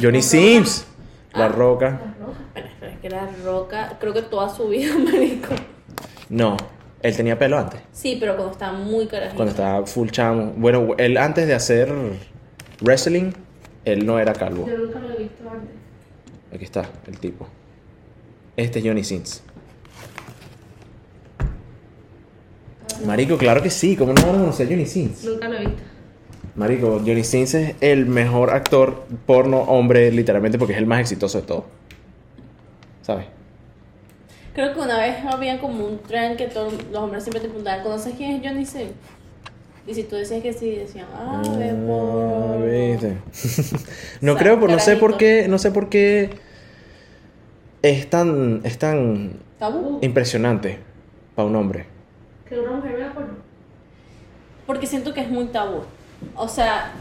Johnny 0.00 0.22
Sims, 0.22 0.86
La 1.32 1.46
Ah. 1.46 1.48
Roca. 1.48 2.00
Pero 2.54 2.66
espera, 2.66 2.96
que 3.00 3.06
era 3.06 3.28
roca, 3.44 3.96
creo 4.00 4.12
que 4.12 4.22
toda 4.22 4.48
su 4.54 4.68
vida, 4.68 4.94
marico. 5.12 5.54
No, 6.28 6.56
él 7.02 7.16
tenía 7.16 7.38
pelo 7.38 7.58
antes, 7.58 7.80
Sí, 7.92 8.16
pero 8.20 8.34
cuando 8.36 8.52
estaba 8.52 8.72
muy 8.78 9.06
carajito. 9.06 9.36
cuando 9.36 9.50
estaba 9.50 9.86
full 9.86 10.08
chamo. 10.10 10.52
Bueno, 10.56 10.88
él 10.98 11.16
antes 11.16 11.46
de 11.46 11.54
hacer 11.54 11.92
wrestling, 12.80 13.32
él 13.84 14.06
no 14.06 14.18
era 14.18 14.32
calvo. 14.32 14.66
Yo 14.68 14.78
nunca 14.78 14.98
lo 15.00 15.10
he 15.10 15.16
visto 15.18 15.48
antes. 15.50 15.70
Aquí 16.52 16.64
está 16.64 16.88
el 17.06 17.18
tipo. 17.18 17.46
Este 18.56 18.80
es 18.80 18.84
Johnny 18.84 19.04
Sins. 19.04 19.42
Marico, 23.06 23.38
claro 23.38 23.62
que 23.62 23.70
sí. 23.70 23.96
¿Cómo 23.96 24.12
no 24.12 24.22
van 24.22 24.36
a 24.36 24.38
conocer 24.38 24.66
a 24.66 24.70
Johnny 24.70 24.86
Sins? 24.86 25.24
Nunca 25.24 25.48
lo 25.48 25.56
he 25.56 25.60
visto. 25.60 25.82
Marico, 26.56 26.98
Johnny 26.98 27.24
Sins 27.24 27.54
es 27.54 27.76
el 27.80 28.06
mejor 28.06 28.50
actor 28.50 29.04
porno 29.26 29.60
hombre, 29.60 30.10
literalmente, 30.10 30.58
porque 30.58 30.74
es 30.74 30.78
el 30.78 30.86
más 30.86 31.00
exitoso 31.00 31.40
de 31.40 31.46
todos. 31.46 31.64
¿Sabes? 33.02 33.26
Creo 34.52 34.74
que 34.74 34.80
una 34.80 34.98
vez 34.98 35.16
había 35.24 35.60
como 35.60 35.86
un 35.86 35.98
tren 36.00 36.36
que 36.36 36.48
todos 36.48 36.74
los 36.90 37.02
hombres 37.02 37.22
siempre 37.22 37.40
te 37.40 37.48
preguntaban, 37.48 37.82
¿conoces 37.82 38.14
quién 38.16 38.32
es 38.32 38.46
Johnny 38.46 38.66
Sins? 38.66 38.90
Y 39.90 39.94
si 39.94 40.04
tú 40.04 40.14
decías 40.14 40.40
que 40.40 40.52
sí, 40.52 40.76
decían, 40.76 41.06
ah, 41.12 41.42
ve 41.58 41.70
Ah, 41.70 41.86
por... 41.86 42.70
¿viste? 42.70 43.16
no 44.20 44.32
O 44.32 44.34
sea, 44.36 44.42
creo, 44.44 44.60
por- 44.60 44.70
no 44.70 44.78
sé 44.78 44.96
por 44.96 45.16
qué, 45.16 45.46
no 45.48 45.58
sé 45.58 45.72
por 45.72 45.88
qué 45.88 46.30
es 47.82 48.08
tan, 48.08 48.60
es 48.62 48.78
tan 48.78 49.32
Tabú. 49.58 49.98
impresionante 50.02 50.78
para 51.34 51.48
un 51.48 51.56
hombre. 51.56 51.86
Que 52.48 52.58
una 52.58 52.72
mujer 52.72 52.96
vea 52.96 53.12
porno. 53.12 53.34
Porque 54.66 54.86
siento 54.86 55.12
que 55.12 55.22
es 55.22 55.28
muy 55.30 55.46
tabú. 55.46 55.80
O 56.36 56.46
sea, 56.46 56.92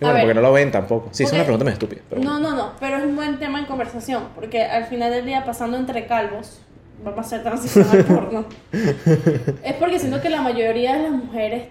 bueno, 0.00 0.14
ver. 0.14 0.22
porque 0.24 0.34
no 0.34 0.40
lo 0.42 0.52
ven 0.52 0.70
tampoco. 0.70 1.08
Sí, 1.10 1.24
es 1.24 1.32
una 1.32 1.42
pregunta 1.42 1.64
muy 1.64 1.72
estúpida. 1.72 2.02
Pero 2.08 2.22
no, 2.22 2.38
no, 2.38 2.54
no, 2.54 2.72
pero 2.78 2.98
es 2.98 3.04
un 3.04 3.16
buen 3.16 3.38
tema 3.40 3.58
en 3.58 3.66
conversación, 3.66 4.24
porque 4.36 4.62
al 4.62 4.84
final 4.84 5.10
del 5.10 5.24
día, 5.26 5.44
pasando 5.44 5.76
entre 5.76 6.06
calvos, 6.06 6.60
vamos 7.02 7.18
a 7.18 7.20
hacer 7.22 7.42
transición 7.42 7.86
al 7.90 8.04
porno. 8.04 8.44
Es 9.64 9.74
porque 9.80 9.98
siento 9.98 10.20
que 10.20 10.28
la 10.30 10.42
mayoría 10.42 10.94
de 10.96 11.02
las 11.04 11.12
mujeres 11.12 11.64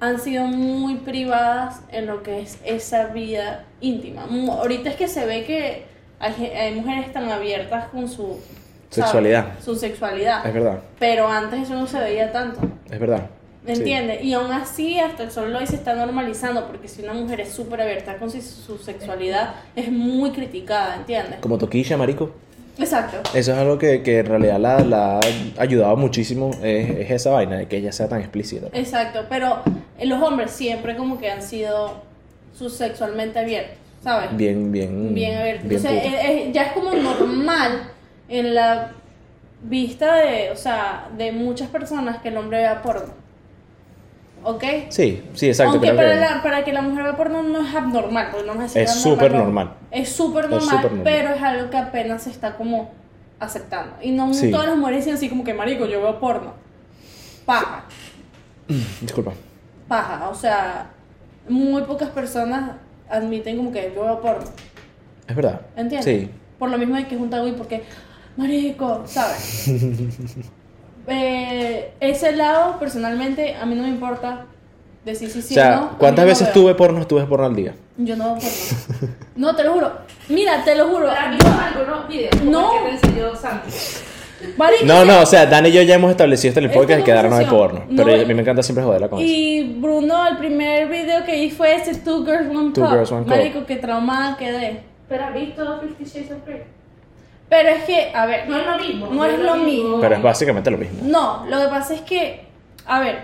han 0.00 0.20
sido 0.20 0.44
muy 0.44 0.96
privadas 0.96 1.80
en 1.90 2.06
lo 2.06 2.22
que 2.22 2.40
es 2.40 2.58
esa 2.64 3.06
vida 3.06 3.64
íntima. 3.80 4.26
Ahorita 4.50 4.90
es 4.90 4.96
que 4.96 5.08
se 5.08 5.24
ve 5.26 5.44
que 5.44 5.84
hay, 6.18 6.46
hay 6.46 6.74
mujeres 6.74 7.12
tan 7.12 7.30
abiertas 7.30 7.88
con 7.88 8.08
su 8.08 8.38
¿sabes? 8.90 9.10
Sexualidad. 9.10 9.46
Su 9.64 9.74
sexualidad. 9.74 10.46
Es 10.46 10.54
verdad, 10.54 10.80
Pero 10.98 11.28
antes 11.28 11.62
eso 11.62 11.74
no 11.74 11.86
se 11.86 11.98
veía 11.98 12.30
tanto. 12.32 12.60
es 12.90 12.98
verdad. 13.00 13.30
¿Me 13.64 13.74
Sí. 13.74 13.80
entiendes? 13.80 14.22
Y 14.22 14.32
aún 14.32 14.52
así, 14.52 15.00
hasta 15.00 15.24
el 15.24 15.30
sol 15.32 15.54
hoy 15.56 15.66
se 15.66 15.74
está 15.74 15.94
normalizando, 15.94 16.66
porque 16.68 16.86
si 16.86 17.02
una 17.02 17.14
mujer 17.14 17.40
es 17.40 17.48
súper 17.50 17.80
abierta 17.80 18.16
con 18.16 18.30
su, 18.30 18.78
sexualidad, 18.78 19.54
es 19.74 19.90
muy 19.90 20.30
criticada, 20.30 20.94
¿entiendes? 20.94 21.40
Como 21.40 21.58
toquilla, 21.58 21.96
marico. 21.96 22.30
Exacto. 22.78 23.16
Eso 23.36 23.52
es 23.52 23.58
algo 23.58 23.76
que, 23.78 24.02
que 24.02 24.20
en 24.20 24.26
realidad 24.26 24.60
la, 24.60 24.78
la 24.80 25.16
ha 25.18 25.62
ayudado 25.62 25.96
muchísimo. 25.96 26.50
Es, 26.62 26.90
es 26.90 27.10
esa 27.10 27.30
vaina 27.30 27.56
de 27.56 27.66
que 27.66 27.78
ella 27.78 27.90
sea 27.90 28.06
tan 28.08 28.20
explícita. 28.20 28.68
Exacto, 28.72 29.24
pero 29.28 29.62
los 30.04 30.22
hombres 30.22 30.50
siempre 30.50 30.96
como 30.96 31.18
que 31.18 31.30
han 31.30 31.42
sido 31.42 32.02
su 32.56 32.68
sexualmente 32.70 33.38
abiertos, 33.38 33.76
¿sabes? 34.02 34.36
Bien, 34.36 34.70
bien. 34.72 35.14
Bien 35.14 35.38
abiertos. 35.38 35.68
bien 35.68 35.86
Entonces, 35.86 36.12
eh, 36.12 36.20
eh, 36.48 36.50
ya 36.52 36.62
es 36.64 36.72
como 36.72 36.92
normal 36.94 37.90
en 38.28 38.54
la 38.54 38.92
vista 39.62 40.16
de, 40.16 40.50
o 40.50 40.56
sea, 40.56 41.08
de 41.16 41.32
muchas 41.32 41.68
personas 41.68 42.18
que 42.20 42.28
el 42.28 42.36
hombre 42.36 42.58
vea 42.58 42.82
porno. 42.82 43.12
¿Ok? 44.44 44.62
Sí, 44.90 45.24
sí, 45.34 45.48
exacto. 45.48 45.72
Aunque 45.72 45.92
para, 45.92 46.12
que 46.14 46.20
la- 46.20 46.42
para 46.42 46.64
que 46.64 46.72
la 46.72 46.82
mujer 46.82 47.02
vea 47.04 47.16
porno 47.16 47.42
no 47.42 47.66
es 47.66 47.74
abnormal, 47.74 48.28
porque 48.30 48.46
no 48.46 48.52
es 48.54 48.60
así 48.70 48.78
Es 48.80 48.94
súper 49.02 49.32
no. 49.32 49.38
normal. 49.38 49.72
Es 49.90 50.10
súper 50.10 50.44
Es 50.44 50.50
normal, 50.50 50.82
normal. 50.82 51.00
pero 51.04 51.30
es 51.34 51.42
algo 51.42 51.70
que 51.70 51.76
apenas 51.76 52.22
se 52.22 52.30
está 52.30 52.54
como 52.56 52.92
aceptando. 53.40 53.94
Y 54.00 54.12
no 54.12 54.32
Sí. 54.32 54.50
todas 54.50 54.66
las 54.68 54.76
mujeres 54.76 55.00
dicen 55.04 55.14
así 55.16 55.28
como 55.28 55.42
que, 55.42 55.52
marico, 55.52 55.86
yo 55.86 56.00
veo 56.00 56.20
porno. 56.20 56.52
Paja, 57.44 57.84
Disculpa. 59.00 59.32
Paja. 59.88 60.28
O 60.28 60.34
sea, 60.34 60.90
muy 61.48 61.82
pocas 61.82 62.10
personas 62.10 62.72
admiten 63.08 63.56
como 63.56 63.72
que 63.72 63.92
yo 63.94 64.02
veo 64.02 64.20
porno. 64.20 64.44
Es 65.28 65.34
verdad. 65.36 65.60
¿Entiendes? 65.76 66.04
Sí. 66.04 66.30
Por 66.58 66.70
lo 66.70 66.78
mismo 66.78 66.96
de 66.96 67.06
que 67.06 67.14
es 67.14 67.20
un 67.20 67.30
tabú 67.30 67.46
y 67.48 67.52
porque, 67.52 67.84
marico, 68.36 69.02
¿sabes? 69.06 69.70
Eh, 71.08 71.92
ese 72.00 72.32
lado, 72.34 72.80
personalmente, 72.80 73.54
a 73.54 73.64
mí 73.64 73.76
no 73.76 73.82
me 73.84 73.88
importa 73.90 74.46
decir 75.04 75.30
si 75.30 75.40
sí 75.40 75.54
o 75.54 75.62
sea, 75.62 75.76
no. 75.76 75.98
¿cuántas 75.98 76.24
no 76.24 76.28
veces 76.30 76.52
tuve 76.52 76.74
porno? 76.74 77.06
Tuve 77.06 77.24
porno 77.26 77.46
al 77.46 77.54
día. 77.54 77.76
Yo 77.96 78.16
no 78.16 78.34
veo 78.34 78.42
porno. 78.42 79.14
No, 79.36 79.54
te 79.54 79.62
lo 79.62 79.74
juro. 79.74 79.92
Mira, 80.28 80.64
te 80.64 80.74
lo 80.74 80.88
juro. 80.88 81.08
Algunos 81.08 82.08
videos 82.08 82.34
como 82.36 82.50
No. 82.50 82.72
que 82.72 82.78
te 82.88 82.90
enseñó 83.06 83.36
Santi. 83.36 83.70
Marico, 84.56 84.84
No, 84.84 85.04
no, 85.04 85.20
o 85.20 85.26
sea, 85.26 85.46
Dan 85.46 85.66
y 85.66 85.72
yo 85.72 85.82
ya 85.82 85.94
hemos 85.96 86.10
establecido 86.10 86.50
esto 86.50 86.60
en 86.60 86.66
el 86.66 86.72
podcast 86.72 86.98
que 87.00 87.04
quedaron 87.04 87.38
de 87.38 87.46
porno. 87.46 87.84
Pero 87.96 88.14
a 88.14 88.24
mí 88.24 88.34
me 88.34 88.42
encanta 88.42 88.62
siempre 88.62 88.84
joderla 88.84 89.08
con 89.08 89.20
eso. 89.20 89.28
Y 89.30 89.76
Bruno, 89.78 90.26
el 90.28 90.36
primer 90.38 90.88
video 90.88 91.24
que 91.24 91.36
hice 91.44 91.56
fue 91.56 91.74
ese 91.74 91.94
Two 91.96 92.24
Girls 92.24 92.48
One 92.48 92.72
Two 92.72 92.82
Cup. 92.84 92.90
Girls, 92.92 93.12
One 93.12 93.22
Cup. 93.22 93.30
Marico, 93.30 93.66
que 93.66 93.76
traumada 93.76 94.36
quedé. 94.36 94.80
Pero 95.08 95.24
has 95.24 95.34
visto 95.34 95.80
Fifty 95.80 96.04
Shades 96.04 96.32
of 96.32 96.44
Grey. 96.46 96.62
Pero 97.48 97.68
es 97.68 97.84
que, 97.84 98.10
a 98.12 98.26
ver, 98.26 98.48
No 98.48 98.58
es 98.58 98.66
lo 98.66 98.78
mismo. 98.78 99.06
No 99.12 99.24
es 99.24 99.38
lo 99.38 99.54
mismo. 99.56 100.00
Pero 100.00 100.16
es 100.16 100.22
básicamente 100.22 100.70
lo 100.70 100.78
mismo. 100.78 100.98
no, 101.04 101.46
lo 101.48 101.60
que 101.60 101.68
pasa 101.68 101.94
es 101.94 102.00
que, 102.00 102.40
a 102.86 102.98
ver, 103.00 103.18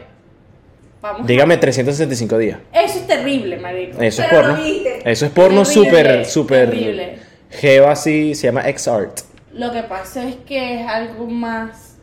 vamos. 1.01 1.23
a- 1.23 1.27
Dígame 1.27 1.57
365 1.57 2.39
días. 2.39 2.59
Eso 2.73 2.99
es 2.99 3.07
terrible, 3.09 3.57
marico. 3.59 4.01
Eso 4.01 4.23
es 4.23 4.29
porno. 4.29 4.57
lo 4.57 4.63
viste. 4.63 5.11
Eso 5.11 5.27
es 5.27 5.33
porno 5.33 5.65
súper, 5.65 6.25
súper. 6.25 6.71
terrible. 6.71 7.19
Geo 7.51 7.89
así, 7.89 8.35
se 8.37 8.47
llama 8.47 8.69
X-Art. 8.69 9.21
Lo 9.55 9.71
que 9.73 9.83
pasa 9.83 10.27
es 10.29 10.37
que 10.47 10.81
es 10.81 10.87
algo 10.87 11.27
más 11.27 11.97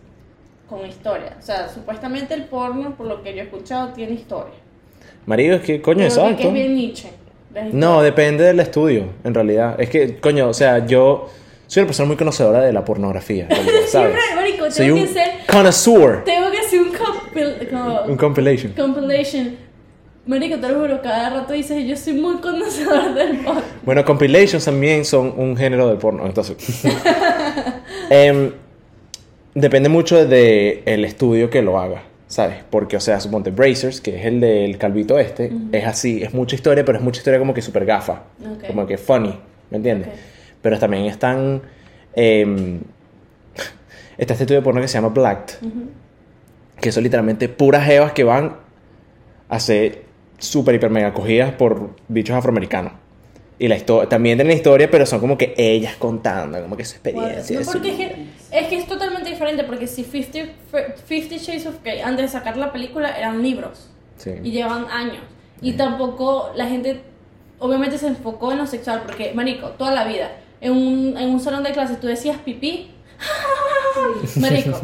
con 0.69 0.85
historia. 0.85 1.35
O 1.39 1.41
sea, 1.41 1.67
supuestamente 1.69 2.33
el 2.33 2.43
porno, 2.45 2.95
por 2.95 3.07
lo 3.07 3.23
que 3.23 3.33
yo 3.33 3.39
he 3.41 3.43
escuchado, 3.45 3.89
tiene 3.93 4.13
historia. 4.13 4.53
Marido, 5.25 5.55
es 5.55 5.61
que 5.63 5.81
coño, 5.81 5.97
Pero 6.07 6.09
que- 6.09 6.15
que 6.15 6.25
exacto. 6.27 6.47
es 6.47 6.53
bien 6.53 6.75
Nietzsche. 6.75 7.09
No, 7.73 8.01
depende 8.03 8.43
del 8.43 8.59
estudio, 8.59 9.05
en 9.23 9.33
realidad. 9.33 9.75
Es 9.81 9.89
que, 9.89 10.17
coño, 10.19 10.47
o 10.49 10.53
sea, 10.53 10.85
yo 10.85 11.27
soy 11.65 11.81
una 11.81 11.87
persona 11.87 12.07
muy 12.07 12.15
conocedora 12.15 12.61
de 12.61 12.71
la 12.71 12.85
pornografía, 12.85 13.47
¿sabes? 13.49 13.89
Siempre, 13.89 14.21
marico, 14.35 14.69
Soy 14.69 14.85
tengo 14.85 14.99
un 14.99 15.07
que 15.07 15.13
ser, 15.13 15.27
connoisseur. 15.51 16.23
tengo 16.23 16.51
que 16.51 16.57
hacer 16.59 16.79
un 16.81 16.91
compil- 16.93 18.07
Un 18.09 18.17
compilation. 18.17 18.73
compilation. 18.73 19.55
Marico, 20.29 20.59
te 20.59 20.69
lo 20.69 20.81
juro, 20.81 21.01
cada 21.01 21.31
rato 21.31 21.53
dices, 21.53 21.83
yo 21.87 21.97
soy 21.97 22.13
muy 22.13 22.35
conocedor 22.37 23.15
del 23.15 23.39
porno. 23.39 23.63
Bueno, 23.83 24.05
compilations 24.05 24.63
también 24.63 25.03
son 25.03 25.33
un 25.35 25.57
género 25.57 25.87
del 25.87 25.97
porno, 25.97 26.23
entonces. 26.27 26.55
Em, 28.11 28.51
depende 29.55 29.89
mucho 29.89 30.27
del 30.27 30.83
el 30.85 31.05
estudio 31.05 31.49
que 31.49 31.63
lo 31.63 31.79
haga, 31.79 32.03
¿sabes? 32.27 32.57
Porque, 32.69 32.97
o 32.97 32.99
sea, 32.99 33.19
suponte 33.19 33.49
Brazers, 33.49 34.01
que 34.01 34.19
es 34.19 34.25
el 34.27 34.39
del 34.39 34.77
calvito 34.77 35.17
este, 35.17 35.51
es 35.71 35.85
así, 35.87 36.21
es 36.21 36.31
mucha 36.31 36.55
historia, 36.55 36.85
pero 36.85 36.99
es 36.99 37.03
mucha 37.03 37.19
historia 37.19 37.39
como 37.39 37.55
que 37.55 37.63
súper 37.63 37.85
gafa. 37.85 38.21
Como 38.67 38.85
que 38.85 38.99
funny, 38.99 39.33
¿me 39.71 39.77
entiendes? 39.77 40.09
Pero 40.61 40.77
también 40.77 41.05
están. 41.05 41.63
em, 42.13 42.81
está 44.15 44.33
este 44.33 44.43
estudio 44.43 44.59
de 44.59 44.63
porno 44.63 44.79
que 44.79 44.87
se 44.87 44.93
llama 44.93 45.09
Blacked, 45.09 45.55
que 46.79 46.91
son 46.91 47.03
literalmente 47.03 47.49
puras 47.49 47.83
jevas 47.83 48.11
que 48.11 48.23
van 48.23 48.57
a 49.49 49.59
ser 49.59 50.08
súper, 50.39 50.75
hiper, 50.75 50.89
mega 50.89 51.13
cogidas 51.13 51.53
por 51.53 51.91
bichos 52.07 52.35
afroamericanos. 52.35 52.93
Y 53.61 53.67
la 53.67 53.75
historia, 53.75 54.07
también 54.07 54.37
tienen 54.37 54.55
historia, 54.55 54.89
pero 54.89 55.05
son 55.05 55.19
como 55.19 55.37
que 55.37 55.53
ellas 55.57 55.95
contando, 55.97 56.61
como 56.61 56.77
que 56.77 56.85
su 56.85 56.93
experiencia. 56.93 57.59
No, 57.59 57.65
su- 57.65 57.71
porque 57.73 57.89
es 57.89 57.95
que, 57.97 58.25
es 58.51 58.67
que 58.67 58.77
es 58.77 58.87
totalmente 58.87 59.29
diferente, 59.29 59.65
porque 59.65 59.85
si 59.85 60.03
50, 60.05 60.53
Fifty 61.05 61.37
Shades 61.37 61.65
of 61.65 61.75
Grey, 61.83 61.99
antes 61.99 62.25
de 62.31 62.39
sacar 62.39 62.55
la 62.55 62.71
película, 62.71 63.17
eran 63.17 63.41
libros. 63.43 63.89
Sí. 64.17 64.31
y 64.43 64.51
llevan 64.51 64.85
años. 64.91 65.21
Y 65.61 65.73
tampoco 65.73 66.51
la 66.55 66.67
gente, 66.67 67.01
obviamente 67.57 67.97
se 67.97 68.07
enfocó 68.07 68.51
en 68.51 68.57
lo 68.59 68.67
sexual, 68.67 69.03
porque, 69.05 69.31
marico, 69.33 69.69
toda 69.71 69.93
la 69.93 70.05
vida, 70.05 70.31
en 70.61 70.71
un, 70.73 71.17
en 71.17 71.29
un 71.29 71.39
salón 71.39 71.63
de 71.63 71.71
clases 71.71 71.99
tú 72.01 72.07
decías 72.07 72.37
pipí, 72.37 72.91
marico, 74.37 74.79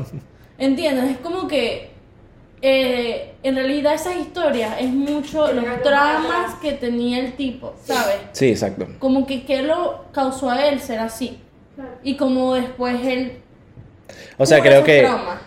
¿entiendes? 0.57 1.11
Es 1.11 1.17
como 1.17 1.47
que 1.47 1.91
eh, 2.61 3.33
en 3.43 3.55
realidad 3.55 3.93
esas 3.93 4.15
historias 4.17 4.75
es 4.79 4.89
mucho 4.89 5.51
los 5.53 5.63
más. 5.63 6.55
que 6.61 6.71
tenía 6.73 7.19
el 7.19 7.33
tipo, 7.33 7.73
¿sabes? 7.83 8.15
Sí, 8.31 8.49
exacto. 8.49 8.87
Como 8.99 9.27
que 9.27 9.43
qué 9.45 9.61
lo 9.61 10.05
causó 10.11 10.49
a 10.49 10.67
él 10.67 10.79
ser 10.79 10.99
así. 10.99 11.39
Y 12.03 12.15
como 12.15 12.53
después 12.55 12.95
él... 13.05 13.39
O 14.37 14.45
sea, 14.45 14.61
creo 14.61 14.83
que 14.83 15.01
traumas. 15.01 15.41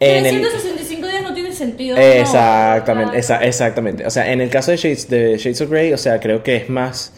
en 0.00 0.24
el, 0.26 0.40
365 0.40 1.06
días 1.06 1.22
no 1.22 1.34
tiene 1.34 1.52
sentido. 1.52 1.96
no. 1.96 2.02
Exactamente, 2.02 3.18
esa- 3.18 3.44
exactamente. 3.44 4.06
O 4.06 4.10
sea, 4.10 4.32
en 4.32 4.40
el 4.40 4.48
caso 4.50 4.70
de 4.70 4.76
Shades, 4.76 5.08
de 5.08 5.36
Shades 5.38 5.60
of 5.60 5.70
Grey, 5.70 5.92
o 5.92 5.98
sea, 5.98 6.20
creo 6.20 6.42
que 6.42 6.56
es 6.56 6.68
más. 6.70 7.12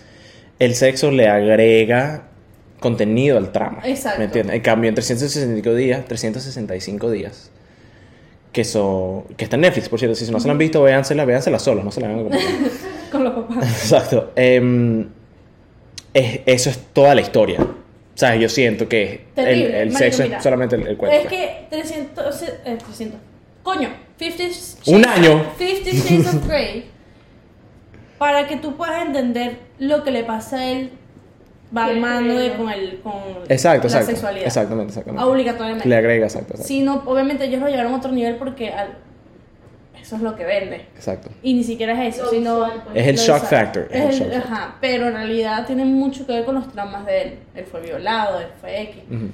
El 0.58 0.74
sexo 0.74 1.10
le 1.10 1.28
agrega 1.28 2.24
contenido 2.80 3.38
al 3.38 3.52
trama. 3.52 3.80
Exacto. 3.84 4.18
¿Me 4.18 4.24
entiendes? 4.26 4.56
En 4.56 4.62
cambio, 4.62 4.88
en 4.88 4.94
365 4.94 5.74
días, 5.74 6.04
365 6.06 7.10
días, 7.10 7.50
que 8.52 8.64
son. 8.64 9.24
que 9.36 9.44
está 9.44 9.56
en 9.56 9.62
Netflix, 9.62 9.88
por 9.88 9.98
cierto. 9.98 10.14
Si 10.14 10.30
no 10.30 10.40
se 10.40 10.46
la 10.46 10.52
han 10.52 10.58
visto, 10.58 10.82
véansela, 10.82 11.24
véansela 11.24 11.58
solos, 11.58 11.84
no 11.84 11.90
se 11.90 12.00
la 12.00 12.08
vean 12.08 12.24
como. 12.24 12.38
Con 13.12 13.24
los 13.24 13.32
papás. 13.34 13.64
Exacto. 13.82 14.32
Em, 14.36 15.08
es- 16.14 16.40
eso 16.46 16.70
es 16.70 16.78
toda 16.92 17.14
la 17.14 17.20
historia. 17.20 17.60
O 17.60 18.18
sea, 18.20 18.36
yo 18.36 18.48
siento 18.48 18.88
que 18.88 19.12
el, 19.12 19.34
Terrible. 19.34 19.82
el 19.82 19.90
Marico, 19.90 19.98
sexo 19.98 20.22
mira. 20.24 20.36
es 20.38 20.42
solamente 20.42 20.76
el, 20.76 20.86
el 20.86 20.96
cuento. 20.96 21.16
Es 21.18 21.26
que 21.26 21.66
300. 21.70 22.42
eh, 22.42 22.78
300. 22.84 23.20
Coño, 23.62 23.88
50 24.18 24.42
Shades- 24.44 24.78
Un 24.86 25.06
año. 25.06 25.44
50 25.58 25.90
Shades 25.90 26.26
of 26.34 26.46
Grey. 26.46 26.90
Para 28.18 28.46
que 28.46 28.56
tú 28.56 28.76
puedas 28.76 29.04
entender 29.06 29.58
lo 29.78 30.04
que 30.04 30.10
le 30.10 30.24
pasa 30.24 30.58
a 30.58 30.70
él, 30.70 30.90
va 31.76 31.92
mano 31.94 32.34
de 32.34 32.52
con, 32.54 32.68
el, 32.70 33.00
con 33.00 33.12
Exacto, 33.48 33.86
la 33.88 33.92
exacto. 33.94 34.06
sexualidad. 34.10 34.46
Exactamente, 34.46 34.88
exactamente. 34.90 35.24
Obligatoriamente. 35.24 35.88
Le 35.88 35.96
agrega, 35.96 36.24
exacto, 36.26 36.52
exacto. 36.54 36.66
Si 36.68 36.80
no, 36.82 37.02
obviamente 37.06 37.44
ellos 37.44 37.60
lo 37.60 37.68
llevaron 37.68 37.92
a 37.94 37.96
otro 37.96 38.10
nivel 38.12 38.36
porque 38.36 38.70
al- 38.70 38.98
eso 40.00 40.16
es 40.16 40.22
lo 40.22 40.34
que 40.34 40.44
vende. 40.44 40.76
Exacto. 40.96 41.28
Y 41.42 41.54
ni 41.54 41.62
siquiera 41.62 41.92
es 42.04 42.14
eso, 42.16 42.24
Lo 42.24 42.30
sino. 42.30 42.54
visual, 42.60 42.82
pues. 42.84 42.96
Es 42.96 43.06
el 43.06 43.16
shock 43.16 43.42
visual. 43.42 43.62
factor. 43.64 43.88
Es 43.90 44.20
el 44.20 44.32
ajá, 44.34 44.76
pero 44.80 45.06
en 45.08 45.14
realidad 45.14 45.66
tiene 45.66 45.84
mucho 45.84 46.26
que 46.26 46.32
ver 46.32 46.44
con 46.44 46.56
los 46.56 46.72
traumas 46.72 47.06
de 47.06 47.22
él. 47.22 47.38
Él 47.54 47.64
fue 47.64 47.80
violado, 47.82 48.40
él 48.40 48.48
fue 48.60 48.82
X. 48.82 49.02
Ujú. 49.10 49.28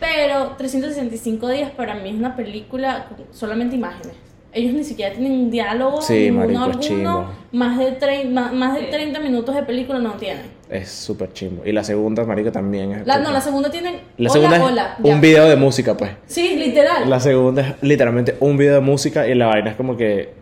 Pero 0.00 0.54
365 0.56 1.48
días 1.48 1.70
para 1.72 1.94
mí 1.94 2.08
es 2.10 2.14
una 2.16 2.34
película 2.34 3.06
con 3.08 3.18
solamente 3.32 3.76
imágenes. 3.76 4.14
Ellos 4.54 4.74
ni 4.74 4.84
siquiera 4.84 5.14
tienen 5.14 5.32
un 5.32 5.50
diálogo, 5.50 6.02
Sí, 6.02 6.30
ninguno 6.30 6.60
marico, 6.60 6.82
alguno. 6.84 7.30
Más 7.52 7.78
de, 7.78 8.24
más, 8.30 8.52
más 8.52 8.74
de 8.74 8.80
Sí. 8.80 8.86
30 8.90 9.20
minutos 9.20 9.54
de 9.54 9.62
película 9.62 9.98
no 9.98 10.12
tienen. 10.14 10.46
Es 10.72 10.88
súper 10.88 11.34
chimbo. 11.34 11.66
Y 11.66 11.72
la 11.72 11.84
segunda, 11.84 12.24
marico, 12.24 12.50
también 12.50 12.92
es... 12.92 13.06
La, 13.06 13.18
no, 13.18 13.30
la 13.30 13.42
segunda 13.42 13.70
tienen. 13.70 13.96
La 14.16 14.30
hola, 14.30 14.32
segunda 14.32 14.56
es 14.56 14.62
hola, 14.62 14.96
ya. 15.02 15.12
un 15.14 15.20
video 15.20 15.46
de 15.46 15.56
música, 15.56 15.94
pues. 15.94 16.12
Sí, 16.26 16.56
literal. 16.56 17.10
La 17.10 17.20
segunda 17.20 17.60
es 17.60 17.74
literalmente 17.82 18.36
un 18.40 18.56
video 18.56 18.76
de 18.76 18.80
música 18.80 19.28
y 19.28 19.34
la 19.34 19.48
vaina 19.48 19.70
es 19.72 19.76
como 19.76 19.98
que... 19.98 20.32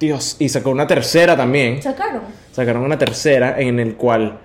Dios, 0.00 0.36
y 0.38 0.48
sacó 0.48 0.70
una 0.70 0.86
tercera 0.86 1.36
también. 1.36 1.82
Sacaron. 1.82 2.22
Sacaron 2.52 2.82
una 2.82 2.98
tercera 2.98 3.60
en 3.60 3.78
el 3.78 3.94
cual 3.96 4.38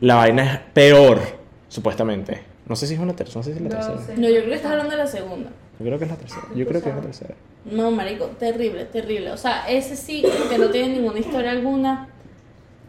la 0.00 0.14
vaina 0.14 0.44
es 0.52 0.58
peor, 0.72 1.20
supuestamente. 1.68 2.42
No 2.68 2.76
sé 2.76 2.86
si 2.86 2.94
es 2.94 3.00
una 3.00 3.14
tercera, 3.14 3.38
no 3.40 3.42
sé 3.42 3.50
si 3.52 3.56
es 3.56 3.62
la 3.62 3.68
No 3.68 3.74
tercera. 3.76 4.06
sé. 4.14 4.20
No, 4.20 4.28
yo 4.28 4.36
creo 4.36 4.48
que 4.48 4.54
estás 4.54 4.70
hablando 4.70 4.92
de 4.92 4.98
la 4.98 5.06
segunda. 5.08 5.50
Yo 5.80 5.86
creo 5.86 5.98
que 5.98 6.04
es 6.04 6.10
la 6.12 6.16
tercera. 6.16 6.42
Yo 6.54 6.66
creo 6.66 6.82
que 6.82 6.88
es 6.88 6.94
la 6.94 7.00
tercera. 7.02 7.34
No, 7.64 7.90
marico, 7.90 8.26
terrible, 8.38 8.84
terrible. 8.84 9.32
O 9.32 9.36
sea, 9.36 9.68
ese 9.68 9.96
sí, 9.96 10.24
que 10.48 10.56
no 10.58 10.70
tiene 10.70 10.94
ninguna 10.94 11.18
historia 11.18 11.50
alguna. 11.50 12.08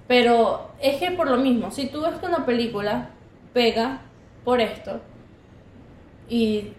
Pero 0.08 0.72
es 0.82 0.98
que 0.98 1.12
por 1.12 1.30
lo 1.30 1.38
mismo, 1.38 1.72
si 1.72 1.88
tú 1.88 2.02
ves 2.02 2.16
que 2.20 2.26
una 2.26 2.46
película 2.46 3.10
pega 3.54 4.02
por 4.46 4.62
esto 4.62 5.02
y 6.30 6.72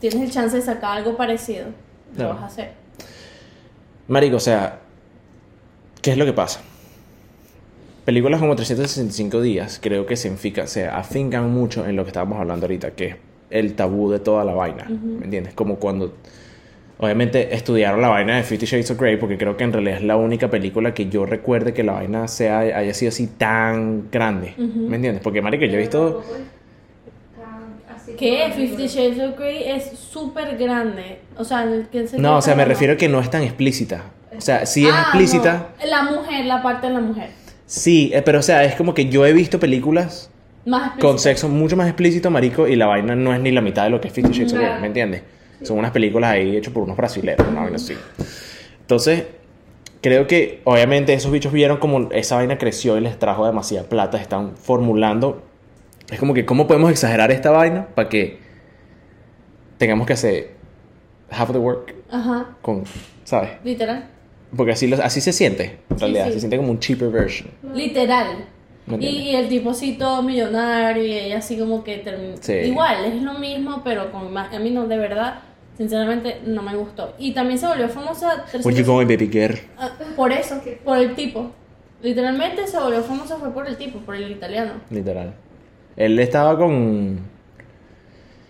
tienes 0.00 0.20
el 0.22 0.30
chance 0.30 0.56
de 0.56 0.62
sacar 0.62 0.98
algo 0.98 1.16
parecido, 1.16 1.66
lo 2.16 2.28
vas 2.30 2.42
a 2.42 2.46
hacer. 2.46 2.72
Marico, 4.08 4.36
o 4.36 4.40
sea, 4.40 4.80
¿qué 6.02 6.12
es 6.12 6.18
lo 6.18 6.24
que 6.24 6.32
pasa? 6.32 6.60
Películas 8.04 8.40
como 8.40 8.54
365 8.54 9.40
días 9.40 9.80
creo 9.82 10.06
que 10.06 10.16
se, 10.16 10.28
enfica- 10.28 10.66
se 10.68 10.86
afincan 10.86 11.50
mucho 11.52 11.86
en 11.86 11.96
lo 11.96 12.04
que 12.04 12.10
estábamos 12.10 12.38
hablando 12.40 12.66
ahorita, 12.66 12.92
que 12.92 13.06
es 13.08 13.16
el 13.50 13.74
tabú 13.74 14.10
de 14.10 14.20
toda 14.20 14.44
la 14.44 14.54
vaina, 14.54 14.86
¿me 14.88 15.24
entiendes? 15.24 15.54
Como 15.54 15.76
cuando, 15.76 16.14
obviamente, 16.98 17.54
estudiaron 17.54 18.00
la 18.00 18.08
vaina 18.08 18.36
de 18.36 18.42
Fifty 18.42 18.66
Shades 18.66 18.90
of 18.90 18.98
Grey, 18.98 19.16
porque 19.16 19.36
creo 19.38 19.56
que 19.56 19.64
en 19.64 19.72
realidad 19.72 19.96
es 19.98 20.02
la 20.04 20.16
única 20.16 20.48
película 20.50 20.94
que 20.94 21.08
yo 21.08 21.26
recuerde 21.26 21.72
que 21.74 21.82
la 21.84 21.92
vaina 21.92 22.28
sea, 22.28 22.58
haya 22.60 22.94
sido 22.94 23.10
así 23.10 23.26
tan 23.26 24.10
grande, 24.10 24.54
¿me 24.56 24.96
entiendes? 24.96 25.22
Porque, 25.22 25.42
marico, 25.42 25.64
yo 25.64 25.74
he 25.74 25.78
visto... 25.78 26.22
Como 28.18 28.54
Fifty. 28.54 28.86
Shades 28.86 29.18
of 29.20 29.36
Grey 29.38 29.64
es 29.64 29.90
súper 29.98 30.56
grande. 30.56 31.18
O 31.36 31.44
sea, 31.44 31.66
que 31.90 32.06
se 32.06 32.18
No, 32.18 32.38
o 32.38 32.42
sea, 32.42 32.54
me 32.54 32.64
refiero 32.64 32.94
a 32.94 32.96
que 32.96 33.08
no 33.08 33.20
es 33.20 33.28
tan 33.30 33.42
explícita. 33.42 34.04
O 34.36 34.40
sea, 34.40 34.64
sí 34.64 34.86
es 34.86 34.92
Ah, 34.94 35.00
explícita, 35.02 35.68
no, 35.82 35.86
La 35.90 36.02
mujer, 36.04 36.44
la 36.46 36.62
parte 36.62 36.86
de 36.88 36.92
la 36.94 37.00
mujer. 37.00 37.30
sí, 37.66 38.10
eh, 38.14 38.22
pero 38.22 38.38
o 38.38 38.42
sea, 38.42 38.64
es 38.64 38.74
como 38.74 38.94
que 38.94 39.08
yo 39.08 39.26
he 39.26 39.32
visto 39.32 39.58
películas 39.58 40.30
Más 40.64 40.82
explícita. 40.88 41.06
con 41.08 41.18
sexo 41.18 41.48
mucho 41.48 41.76
más 41.76 41.88
explícito, 41.88 42.30
marico, 42.30 42.66
y 42.68 42.76
la 42.76 42.86
vaina 42.86 43.14
no 43.16 43.34
es 43.34 43.40
ni 43.40 43.50
la 43.50 43.60
mitad 43.60 43.84
de 43.84 43.90
lo 43.90 44.00
que 44.00 44.08
es 44.08 44.14
Fifty 44.14 44.32
Shades 44.32 44.52
of 44.52 44.58
Grey. 44.60 44.80
¿me 44.80 44.86
entiendes? 44.86 45.22
Son 45.62 45.78
unas 45.78 45.90
películas 45.90 46.30
ahí 46.32 46.56
hechas 46.56 46.72
por 46.72 46.82
unos 46.82 46.96
brasileños, 46.96 47.46
una 47.48 47.62
vaina 47.62 47.76
así. 47.76 47.94
Entonces, 48.80 49.24
creo 50.02 50.26
que 50.26 50.60
obviamente 50.64 51.12
esos 51.14 51.32
bichos 51.32 51.52
vieron 51.52 51.78
como 51.78 52.10
esa 52.12 52.36
vaina 52.36 52.58
creció 52.58 52.96
y 52.98 53.00
les 53.00 53.18
trajo 53.18 53.46
demasiada 53.46 53.88
plata, 53.88 54.20
están 54.20 54.56
formulando. 54.56 55.42
Es 56.10 56.18
como 56.20 56.34
que, 56.34 56.44
¿cómo 56.44 56.66
podemos 56.66 56.90
exagerar 56.90 57.30
esta 57.32 57.50
vaina 57.50 57.86
para 57.94 58.08
que 58.08 58.38
tengamos 59.78 60.06
que 60.06 60.12
hacer 60.12 60.50
half 61.30 61.50
the 61.52 61.58
work 61.58 61.94
Ajá, 62.10 62.56
con, 62.62 62.84
¿sabes? 63.24 63.50
literal. 63.64 64.08
Porque 64.56 64.72
así, 64.72 64.86
lo- 64.86 65.02
así 65.02 65.20
se 65.20 65.32
siente, 65.32 65.78
en 65.90 65.96
Sí, 65.98 66.00
realidad, 66.04 66.26
sí. 66.26 66.32
se 66.34 66.38
siente 66.40 66.56
como 66.56 66.70
un 66.70 66.78
cheaper 66.78 67.08
version. 67.10 67.50
Literal. 67.74 68.44
¿Me 68.86 68.98
Y, 69.04 69.34
el 69.34 69.48
tipo 69.48 69.72
todo 69.98 70.22
millonario 70.22 71.04
y 71.04 71.12
ella 71.12 71.38
así 71.38 71.58
como 71.58 71.82
que 71.82 71.98
termina. 71.98 72.36
Sí. 72.40 72.52
Igual, 72.52 73.04
es 73.06 73.22
lo 73.22 73.34
mismo, 73.34 73.82
pero 73.82 74.12
con 74.12 74.32
más. 74.32 74.54
A 74.54 74.60
mí 74.60 74.70
no, 74.70 74.86
de 74.86 74.96
verdad, 74.96 75.40
sinceramente, 75.76 76.40
no 76.46 76.62
me 76.62 76.76
gustó. 76.76 77.14
Y 77.18 77.32
también 77.32 77.58
se 77.58 77.66
volvió 77.66 77.88
famosa. 77.88 78.44
300 78.50 78.86
going, 78.86 79.08
baby 79.08 79.28
girl? 79.28 79.58
Ah, 79.76 79.90
por 80.14 80.30
eso, 80.32 80.60
por 80.84 80.98
el 80.98 81.14
tipo. 81.16 81.50
Literalmente 82.02 82.66
se 82.66 82.78
volvió 82.78 83.02
famosa 83.02 83.36
fue 83.38 83.52
por 83.52 83.66
el 83.66 83.76
tipo, 83.76 83.98
por 84.00 84.14
el 84.14 84.30
italiano. 84.30 84.74
Literal. 84.90 85.34
Él 85.96 86.18
estaba 86.20 86.56
con. 86.56 87.18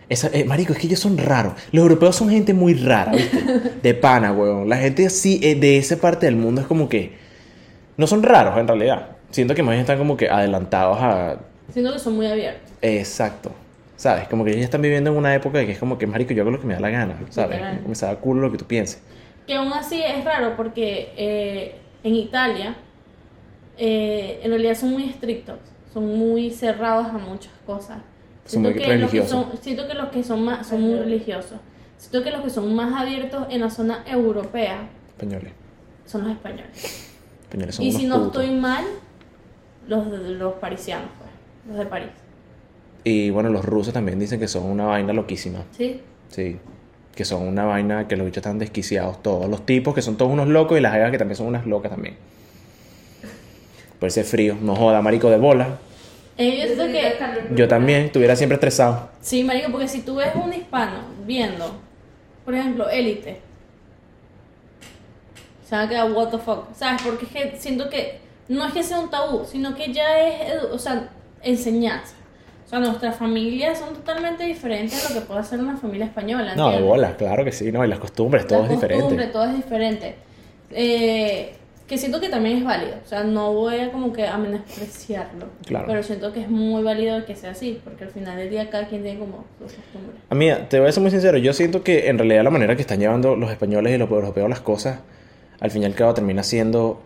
Esa, 0.08 0.28
eh, 0.32 0.44
marico, 0.44 0.72
es 0.72 0.78
que 0.78 0.86
ellos 0.86 1.00
son 1.00 1.16
raros. 1.16 1.54
Los 1.72 1.82
europeos 1.82 2.14
son 2.14 2.28
gente 2.28 2.52
muy 2.52 2.74
rara, 2.74 3.12
¿viste? 3.12 3.42
De 3.82 3.94
pana, 3.94 4.32
weón. 4.32 4.68
La 4.68 4.76
gente 4.76 5.06
así 5.06 5.40
eh, 5.42 5.54
de 5.54 5.78
esa 5.78 5.96
parte 5.96 6.26
del 6.26 6.36
mundo 6.36 6.60
es 6.60 6.66
como 6.66 6.88
que. 6.88 7.16
No 7.96 8.06
son 8.06 8.22
raros 8.22 8.58
en 8.58 8.68
realidad. 8.68 9.15
Siento 9.36 9.54
que 9.54 9.62
más 9.62 9.72
bien 9.72 9.82
están 9.82 9.98
como 9.98 10.16
que 10.16 10.30
adelantados 10.30 10.96
a. 10.98 11.36
Siento 11.70 11.92
que 11.92 11.98
son 11.98 12.16
muy 12.16 12.26
abiertos. 12.26 12.72
Exacto. 12.80 13.52
¿Sabes? 13.94 14.28
Como 14.28 14.46
que 14.46 14.52
ellos 14.52 14.64
están 14.64 14.80
viviendo 14.80 15.10
en 15.10 15.16
una 15.18 15.34
época 15.34 15.62
que 15.66 15.72
es 15.72 15.78
como 15.78 15.98
que, 15.98 16.06
marico, 16.06 16.32
yo 16.32 16.40
hago 16.40 16.52
lo 16.52 16.58
que 16.58 16.66
me 16.66 16.72
da 16.72 16.80
la 16.80 16.88
gana. 16.88 17.18
¿Sabes? 17.28 17.60
Me 17.86 17.94
da 17.94 18.16
culo 18.16 18.40
lo 18.40 18.50
que 18.50 18.56
tú 18.56 18.64
pienses. 18.64 19.02
Que 19.46 19.56
aún 19.56 19.70
así 19.74 20.00
es 20.00 20.24
raro 20.24 20.56
porque 20.56 21.12
eh, 21.18 21.74
en 22.02 22.14
Italia 22.14 22.76
eh, 23.76 24.40
en 24.42 24.52
realidad 24.52 24.74
son 24.74 24.92
muy 24.92 25.10
estrictos, 25.10 25.58
son 25.92 26.16
muy 26.16 26.50
cerrados 26.50 27.08
a 27.08 27.18
muchas 27.18 27.52
cosas. 27.66 27.98
Son 28.46 28.62
Siento 28.62 28.70
muy 28.70 28.78
que 28.78 28.96
los 28.96 29.10
que 29.10 29.26
son, 29.26 29.46
siento 29.60 29.86
que 29.86 29.94
los 29.94 30.08
que 30.08 30.24
son 30.24 30.44
más 30.46 30.66
son 30.66 30.80
muy 30.80 30.98
religiosos. 30.98 31.58
Siento 31.98 32.24
que 32.24 32.30
los 32.30 32.40
que 32.40 32.48
son 32.48 32.74
más 32.74 32.98
abiertos 32.98 33.48
en 33.50 33.60
la 33.60 33.68
zona 33.68 34.02
europea 34.06 34.88
Españoles. 35.08 35.52
son 36.06 36.22
los 36.22 36.32
españoles. 36.32 37.10
Españoles 37.42 37.74
son 37.74 37.84
y 37.84 37.92
si 37.92 38.06
no 38.06 38.14
putos. 38.14 38.42
estoy 38.42 38.56
mal, 38.58 38.84
los 39.88 40.10
de- 40.10 40.30
los 40.34 40.54
parisianos, 40.54 41.08
pues, 41.18 41.30
los 41.68 41.78
de 41.78 41.86
París. 41.86 42.08
Y 43.04 43.30
bueno, 43.30 43.50
los 43.50 43.64
rusos 43.64 43.92
también 43.94 44.18
dicen 44.18 44.40
que 44.40 44.48
son 44.48 44.64
una 44.64 44.86
vaina 44.86 45.12
loquísima. 45.12 45.60
¿Sí? 45.76 46.00
Sí. 46.28 46.58
Que 47.14 47.24
son 47.24 47.42
una 47.46 47.64
vaina 47.64 48.08
que 48.08 48.16
los 48.16 48.26
bichos 48.26 48.38
están 48.38 48.58
desquiciados 48.58 49.22
todos. 49.22 49.48
Los 49.48 49.64
tipos 49.64 49.94
que 49.94 50.02
son 50.02 50.16
todos 50.16 50.32
unos 50.32 50.48
locos 50.48 50.76
y 50.76 50.80
las 50.80 50.92
jevas 50.92 51.10
que 51.12 51.18
también 51.18 51.36
son 51.36 51.46
unas 51.46 51.66
locas 51.66 51.90
también. 51.92 52.16
Por 54.00 54.08
ese 54.08 54.24
frío. 54.24 54.56
No 54.60 54.74
joda, 54.76 55.00
marico 55.02 55.30
de 55.30 55.38
bola. 55.38 55.78
Eh, 56.36 56.58
yo 56.58 56.66
siento 56.66 56.84
que 56.88 57.54
Yo 57.54 57.66
también 57.68 58.02
estuviera 58.02 58.36
siempre 58.36 58.54
estresado. 58.56 59.08
Sí, 59.22 59.42
marico, 59.44 59.70
porque 59.70 59.88
si 59.88 60.02
tú 60.02 60.16
ves 60.16 60.34
un 60.34 60.52
hispano 60.52 60.98
viendo, 61.26 61.76
por 62.44 62.54
ejemplo, 62.54 62.90
Élite, 62.90 63.40
se 65.66 65.74
van 65.74 65.86
a 65.86 65.88
quedar 65.88 66.12
what 66.12 66.28
the 66.28 66.38
fuck, 66.38 66.66
¿sabes? 66.74 67.00
Porque 67.02 67.24
es 67.24 67.30
que 67.32 67.56
siento 67.58 67.88
que 67.88 68.18
no 68.48 68.66
es 68.66 68.72
que 68.72 68.82
sea 68.82 68.98
un 69.00 69.10
tabú, 69.10 69.44
sino 69.44 69.74
que 69.74 69.92
ya 69.92 70.20
es, 70.28 70.62
o 70.72 70.78
sea, 70.78 71.08
enseñanza. 71.42 72.14
O 72.64 72.68
sea, 72.68 72.80
nuestras 72.80 73.16
familias 73.16 73.78
son 73.78 73.94
totalmente 73.94 74.44
diferentes 74.44 75.08
a 75.08 75.14
lo 75.14 75.20
que 75.20 75.26
puede 75.26 75.44
ser 75.44 75.60
una 75.60 75.76
familia 75.76 76.06
española. 76.06 76.54
No, 76.56 76.70
de 76.70 76.76
¿entiendes? 76.76 76.88
bola, 76.88 77.16
claro 77.16 77.44
que 77.44 77.52
sí. 77.52 77.70
No, 77.70 77.84
y 77.84 77.88
las 77.88 78.00
costumbres, 78.00 78.46
todo 78.46 78.60
La 78.60 78.64
es 78.64 78.70
diferente. 78.72 79.02
costumbre, 79.02 79.26
todo 79.28 79.44
es 79.44 79.54
diferente. 79.56 80.14
Eh, 80.72 81.54
que 81.86 81.96
siento 81.96 82.20
que 82.20 82.28
también 82.28 82.58
es 82.58 82.64
válido. 82.64 82.96
O 83.04 83.06
sea, 83.08 83.22
no 83.22 83.52
voy 83.52 83.78
a 83.78 83.92
como 83.92 84.12
que 84.12 84.26
a 84.26 84.36
menospreciarlo. 84.36 85.46
Claro. 85.64 85.84
Pero 85.86 86.02
siento 86.02 86.32
que 86.32 86.40
es 86.40 86.50
muy 86.50 86.82
válido 86.82 87.24
que 87.24 87.36
sea 87.36 87.52
así, 87.52 87.80
porque 87.84 88.02
al 88.02 88.10
final 88.10 88.36
del 88.36 88.50
día 88.50 88.68
cada 88.68 88.88
quien 88.88 89.02
tiene 89.02 89.20
como 89.20 89.44
sus 89.60 89.72
costumbres. 89.74 90.20
A 90.28 90.34
mí, 90.34 90.48
te 90.68 90.80
voy 90.80 90.88
a 90.88 90.92
ser 90.92 91.02
muy 91.02 91.12
sincero, 91.12 91.38
yo 91.38 91.52
siento 91.52 91.84
que 91.84 92.08
en 92.08 92.18
realidad 92.18 92.42
la 92.42 92.50
manera 92.50 92.74
que 92.74 92.82
están 92.82 92.98
llevando 92.98 93.36
los 93.36 93.50
españoles 93.52 93.94
y 93.94 93.98
los 93.98 94.10
europeos 94.10 94.48
las 94.50 94.60
cosas, 94.60 94.98
al 95.60 95.70
fin 95.70 95.82
y 95.82 95.84
al 95.86 95.94
cabo 95.94 96.14
termina 96.14 96.42
siendo 96.42 97.00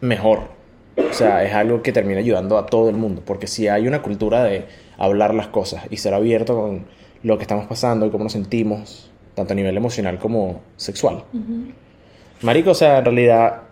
mejor. 0.00 0.58
O 0.98 1.12
sea, 1.12 1.44
es 1.44 1.54
algo 1.54 1.82
que 1.82 1.92
termina 1.92 2.18
ayudando 2.18 2.58
a 2.58 2.66
todo 2.66 2.88
el 2.88 2.96
mundo, 2.96 3.22
porque 3.24 3.46
si 3.46 3.68
hay 3.68 3.86
una 3.86 4.02
cultura 4.02 4.42
de 4.44 4.66
hablar 4.96 5.34
las 5.34 5.46
cosas 5.48 5.84
y 5.90 5.96
ser 5.96 6.12
abierto 6.12 6.56
con 6.56 6.86
lo 7.22 7.36
que 7.38 7.42
estamos 7.42 7.66
pasando 7.66 8.06
y 8.06 8.10
cómo 8.10 8.24
nos 8.24 8.32
sentimos, 8.32 9.10
tanto 9.34 9.52
a 9.52 9.56
nivel 9.56 9.76
emocional 9.76 10.18
como 10.18 10.60
sexual. 10.76 11.22
Ujú. 11.32 11.72
Marico, 12.42 12.70
o 12.70 12.74
sea, 12.74 12.98
en 12.98 13.04
realidad 13.04 13.62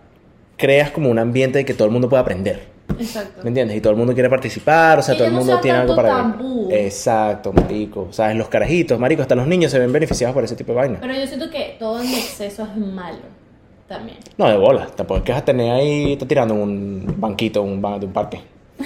creas 0.55 0.91
como 0.91 1.09
un 1.09 1.19
ambiente 1.19 1.59
de 1.59 1.65
que 1.65 1.73
todo 1.73 1.85
el 1.85 1.91
mundo 1.91 2.09
puede 2.09 2.21
aprender. 2.21 2.77
Exacto. 2.97 3.41
¿Me 3.43 3.49
entiendes? 3.49 3.77
Y 3.77 3.81
todo 3.81 3.91
el 3.91 3.97
mundo 3.97 4.13
quiere 4.13 4.29
participar, 4.29 4.99
o 4.99 5.01
sea, 5.01 5.15
todo 5.15 5.27
el 5.27 5.33
no 5.33 5.39
mundo 5.39 5.53
sea 5.53 5.61
tiene 5.61 5.77
algo 5.79 5.95
para 5.95 6.09
tabú. 6.09 6.69
Exacto, 6.71 7.51
marico. 7.51 8.07
¿Sabes? 8.11 8.37
Los 8.37 8.47
carajitos, 8.47 8.97
marico, 8.97 9.21
hasta 9.21 9.35
los 9.35 9.47
niños 9.47 9.71
se 9.71 9.79
ven 9.79 9.91
beneficiados 9.91 10.33
por 10.33 10.43
ese 10.43 10.55
tipo 10.55 10.71
de 10.71 10.77
vaina. 10.77 10.97
Pero 11.01 11.13
yo 11.13 11.27
siento 11.27 11.49
que 11.49 11.75
todo 11.77 12.01
en 12.01 12.07
exceso 12.07 12.63
es 12.63 12.77
malo 12.77 13.46
también. 13.87 14.17
No, 14.37 14.47
de 14.49 14.57
bola. 14.57 14.87
Tampoco 14.87 15.19
es 15.19 15.23
que 15.23 15.31
vas 15.31 15.41
a 15.41 15.45
tener 15.45 15.71
ahí, 15.71 16.13
está 16.13 16.27
tirando 16.27 16.53
en 16.55 16.61
un 16.61 17.15
banquito 17.17 17.61
un 17.63 17.81
de 17.81 18.05
un 18.05 18.13
parque. 18.13 18.41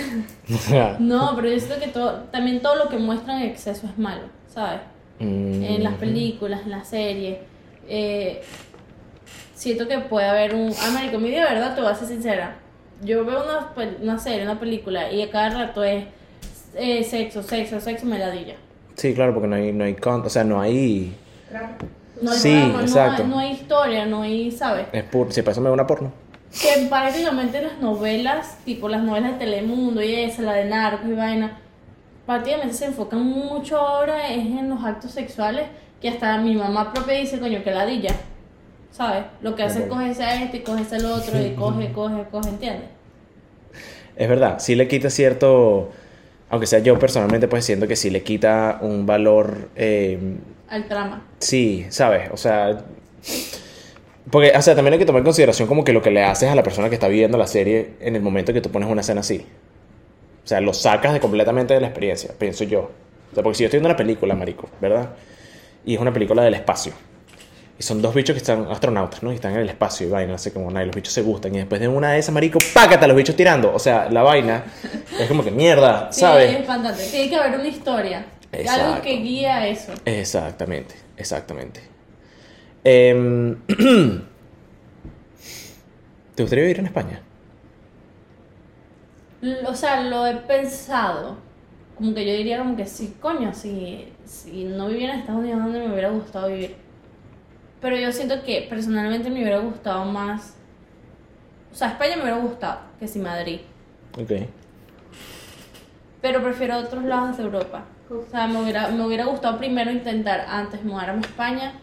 No, 0.99 1.33
pero 1.35 1.49
yo 1.49 1.59
siento 1.59 1.79
que 1.79 1.87
todo, 1.91 2.11
también 2.31 2.61
todo 2.61 2.75
lo 2.75 2.89
que 2.89 2.97
muestran 2.97 3.41
en 3.41 3.49
exceso 3.49 3.87
es 3.87 3.97
malo, 3.97 4.23
¿sabes? 4.47 4.81
En 5.19 5.83
las 5.83 5.93
mm, 5.93 5.97
películas, 5.97 6.61
en 6.65 6.71
las 6.71 6.87
series. 6.87 7.37
eh, 7.87 8.41
siento 9.53 9.87
que 9.87 9.99
puede 9.99 10.27
haber 10.27 10.55
un... 10.55 10.71
Ah, 10.81 10.89
marico, 10.93 11.19
mi 11.19 11.29
de 11.29 11.41
verdad, 11.41 11.75
te 11.75 11.81
voy 11.81 11.91
a 11.91 11.95
ser 11.95 12.07
sincera. 12.07 12.57
Yo 13.03 13.23
veo 13.25 13.43
una, 13.43 13.71
una 14.01 14.17
serie, 14.19 14.43
una 14.43 14.59
película, 14.59 15.11
y 15.11 15.21
a 15.21 15.29
cada 15.29 15.49
rato 15.49 15.83
es 15.83 16.05
eh, 16.75 17.03
sexo, 17.03 17.43
sexo, 17.43 17.79
sexo, 17.79 18.05
meladilla. 18.05 18.55
Sí, 18.95 19.13
claro, 19.13 19.33
porque 19.33 19.47
no 19.47 19.55
hay, 19.55 19.71
no 19.71 19.83
hay 19.83 19.93
con- 19.95 20.21
o 20.21 20.29
sea, 20.29 20.43
no 20.43 20.59
hay. 20.61 21.13
No 22.21 22.31
hay 22.31 22.37
Sí, 22.37 22.53
drama, 22.55 22.73
no 22.73 22.81
exacto. 22.81 23.23
hay- 23.23 23.29
No 23.29 23.39
hay, 23.39 23.51
historia, 23.51 24.05
no 24.05 24.21
hay, 24.21 24.51
¿sabes? 24.51 24.87
Es 24.91 25.03
puro. 25.03 25.31
Si 25.31 25.41
para 25.41 25.51
eso 25.53 25.61
me 25.61 25.67
da 25.69 25.73
una 25.73 25.87
porno. 25.87 26.11
Que 26.61 26.87
prácticamente 26.87 27.61
las 27.61 27.79
novelas, 27.79 28.57
tipo 28.65 28.89
las 28.89 29.01
novelas 29.03 29.33
de 29.33 29.37
Telemundo 29.45 30.01
y 30.01 30.13
esa, 30.15 30.41
la 30.41 30.53
de 30.53 30.65
Narcos 30.65 31.07
y 31.09 31.13
vaina, 31.13 31.57
prácticamente 32.25 32.73
se 32.75 32.85
enfocan 32.85 33.23
mucho 33.25 33.77
ahora 33.77 34.27
es 34.27 34.39
en 34.45 34.69
los 34.69 34.83
actos 34.83 35.11
sexuales, 35.11 35.65
que 36.01 36.09
hasta 36.09 36.37
mi 36.37 36.55
mamá 36.55 36.93
propia 36.93 37.15
dice, 37.15 37.39
coño, 37.39 37.63
que 37.63 37.71
ladilla, 37.71 38.11
¿sabes? 38.91 39.23
Lo 39.41 39.55
que 39.55 39.63
hace 39.63 39.79
es 39.79 39.85
Ok. 39.85 39.91
cogerse 39.91 40.23
a 40.23 40.43
este 40.43 40.57
y 40.57 40.59
cogerse 40.61 40.95
al 40.97 41.05
otro 41.05 41.39
y 41.41 41.51
coge, 41.55 41.91
coge, 41.93 42.25
coge, 42.29 42.49
¿entiendes? 42.49 42.89
Es 44.15 44.27
verdad, 44.29 44.59
sí 44.59 44.75
le 44.75 44.87
quita 44.87 45.09
cierto. 45.09 45.89
Aunque 46.49 46.67
sea 46.67 46.79
yo 46.79 46.99
personalmente, 46.99 47.47
pues 47.47 47.63
siento 47.63 47.87
que 47.87 47.95
sí 47.95 48.09
le 48.09 48.23
quita 48.23 48.79
un 48.81 49.05
valor. 49.05 49.69
eh, 49.77 50.35
Al 50.71 50.87
trama. 50.87 51.21
Sí, 51.39 51.85
¿sabes? 51.89 52.29
O 52.31 52.37
sea. 52.37 52.81
Porque, 54.31 54.53
o 54.55 54.61
sea, 54.61 54.73
también 54.73 54.93
hay 54.93 54.99
que 54.99 55.05
tomar 55.05 55.19
en 55.19 55.25
consideración 55.25 55.67
como 55.67 55.83
que 55.83 55.91
lo 55.91 56.01
que 56.01 56.11
le 56.11 56.23
haces 56.23 56.49
a 56.49 56.55
la 56.55 56.63
persona 56.63 56.87
que 56.87 56.95
está 56.95 57.07
viendo 57.09 57.37
la 57.37 57.45
serie 57.47 57.95
en 57.99 58.15
el 58.15 58.21
momento 58.21 58.53
que 58.53 58.61
tú 58.61 58.71
pones 58.71 58.89
una 58.89 59.01
escena 59.01 59.19
así. 59.19 59.45
O 60.43 60.47
sea, 60.47 60.61
lo 60.61 60.73
sacas 60.73 61.13
de 61.13 61.19
completamente 61.19 61.73
de 61.73 61.81
la 61.81 61.87
experiencia, 61.87 62.31
pienso 62.37 62.63
yo. 62.63 62.89
O 63.31 63.33
sea, 63.33 63.43
porque 63.43 63.57
si 63.57 63.63
yo 63.63 63.65
estoy 63.67 63.79
viendo 63.79 63.89
una 63.89 63.97
película, 63.97 64.33
marico, 64.33 64.69
¿verdad? 64.79 65.09
Y 65.85 65.95
es 65.95 65.99
una 65.99 66.13
película 66.13 66.43
del 66.43 66.53
espacio. 66.53 66.93
Y 67.77 67.83
son 67.83 68.01
dos 68.01 68.13
bichos 68.13 68.33
que 68.33 68.37
están 68.37 68.67
astronautas, 68.71 69.23
¿no? 69.23 69.31
Y 69.31 69.35
están 69.35 69.53
en 69.53 69.59
el 69.61 69.69
espacio 69.69 70.07
y 70.07 70.09
vaina, 70.09 70.35
así 70.35 70.51
como 70.51 70.69
nada, 70.69 70.83
y 70.83 70.85
los 70.87 70.95
bichos 70.95 71.13
se 71.13 71.21
gustan. 71.23 71.53
Y 71.55 71.57
después 71.57 71.81
de 71.81 71.87
una 71.87 72.11
de 72.11 72.19
esas, 72.19 72.33
marico, 72.33 72.59
pácate 72.73 73.03
a 73.05 73.07
los 73.07 73.17
bichos 73.17 73.35
tirando. 73.35 73.73
O 73.73 73.79
sea, 73.79 74.09
la 74.09 74.23
vaina 74.23 74.63
es 75.19 75.27
como 75.27 75.43
que 75.43 75.51
mierda, 75.51 76.09
Sí, 76.11 76.21
¿sabes? 76.21 76.51
es 76.53 76.59
espantante. 76.61 77.03
Tiene 77.09 77.29
que 77.29 77.35
haber 77.35 77.59
una 77.59 77.67
historia. 77.67 78.25
Algo 78.51 78.63
Exacto. 78.63 79.01
que 79.03 79.17
guía 79.17 79.67
eso. 79.67 79.93
Exactamente, 80.05 80.95
exactamente. 81.17 81.81
Em, 82.83 83.55
¿Te 86.35 86.43
gustaría 86.43 86.63
vivir 86.63 86.79
en 86.79 86.85
España? 86.87 87.21
O 89.65 89.73
sea, 89.73 90.01
lo 90.03 90.27
he 90.27 90.35
pensado. 90.35 91.37
Como 91.95 92.13
que 92.13 92.25
yo 92.25 92.33
diría 92.33 92.57
como 92.57 92.75
que 92.75 92.85
sí, 92.85 93.15
coño, 93.19 93.53
si, 93.53 94.11
si 94.25 94.63
no 94.63 94.87
viviera 94.87 95.13
en 95.13 95.19
Estados 95.19 95.41
Unidos, 95.41 95.61
¿dónde 95.63 95.79
me 95.79 95.91
hubiera 95.91 96.09
gustado 96.09 96.47
vivir? 96.47 96.75
Pero 97.79 97.95
yo 97.97 98.11
siento 98.11 98.43
que 98.43 98.65
personalmente 98.69 99.29
me 99.29 99.41
hubiera 99.41 99.59
gustado 99.59 100.05
más... 100.05 100.55
O 101.71 101.75
sea, 101.75 101.89
España 101.89 102.15
me 102.17 102.23
hubiera 102.23 102.39
gustado 102.39 102.79
que 102.99 103.07
si 103.07 103.19
Madrid. 103.19 103.61
Ok. 104.19 104.31
Pero 106.21 106.43
prefiero 106.43 106.77
otros 106.77 107.03
lados 107.03 107.37
de 107.37 107.43
Europa. 107.43 107.85
O 108.11 108.29
sea, 108.29 108.47
me 108.47 108.61
hubiera, 108.61 108.89
me 108.89 109.05
hubiera 109.05 109.25
gustado 109.25 109.57
primero 109.57 109.89
intentar 109.91 110.41
antes 110.47 110.83
mudarme 110.83 111.19
a 111.19 111.21
España 111.21 111.73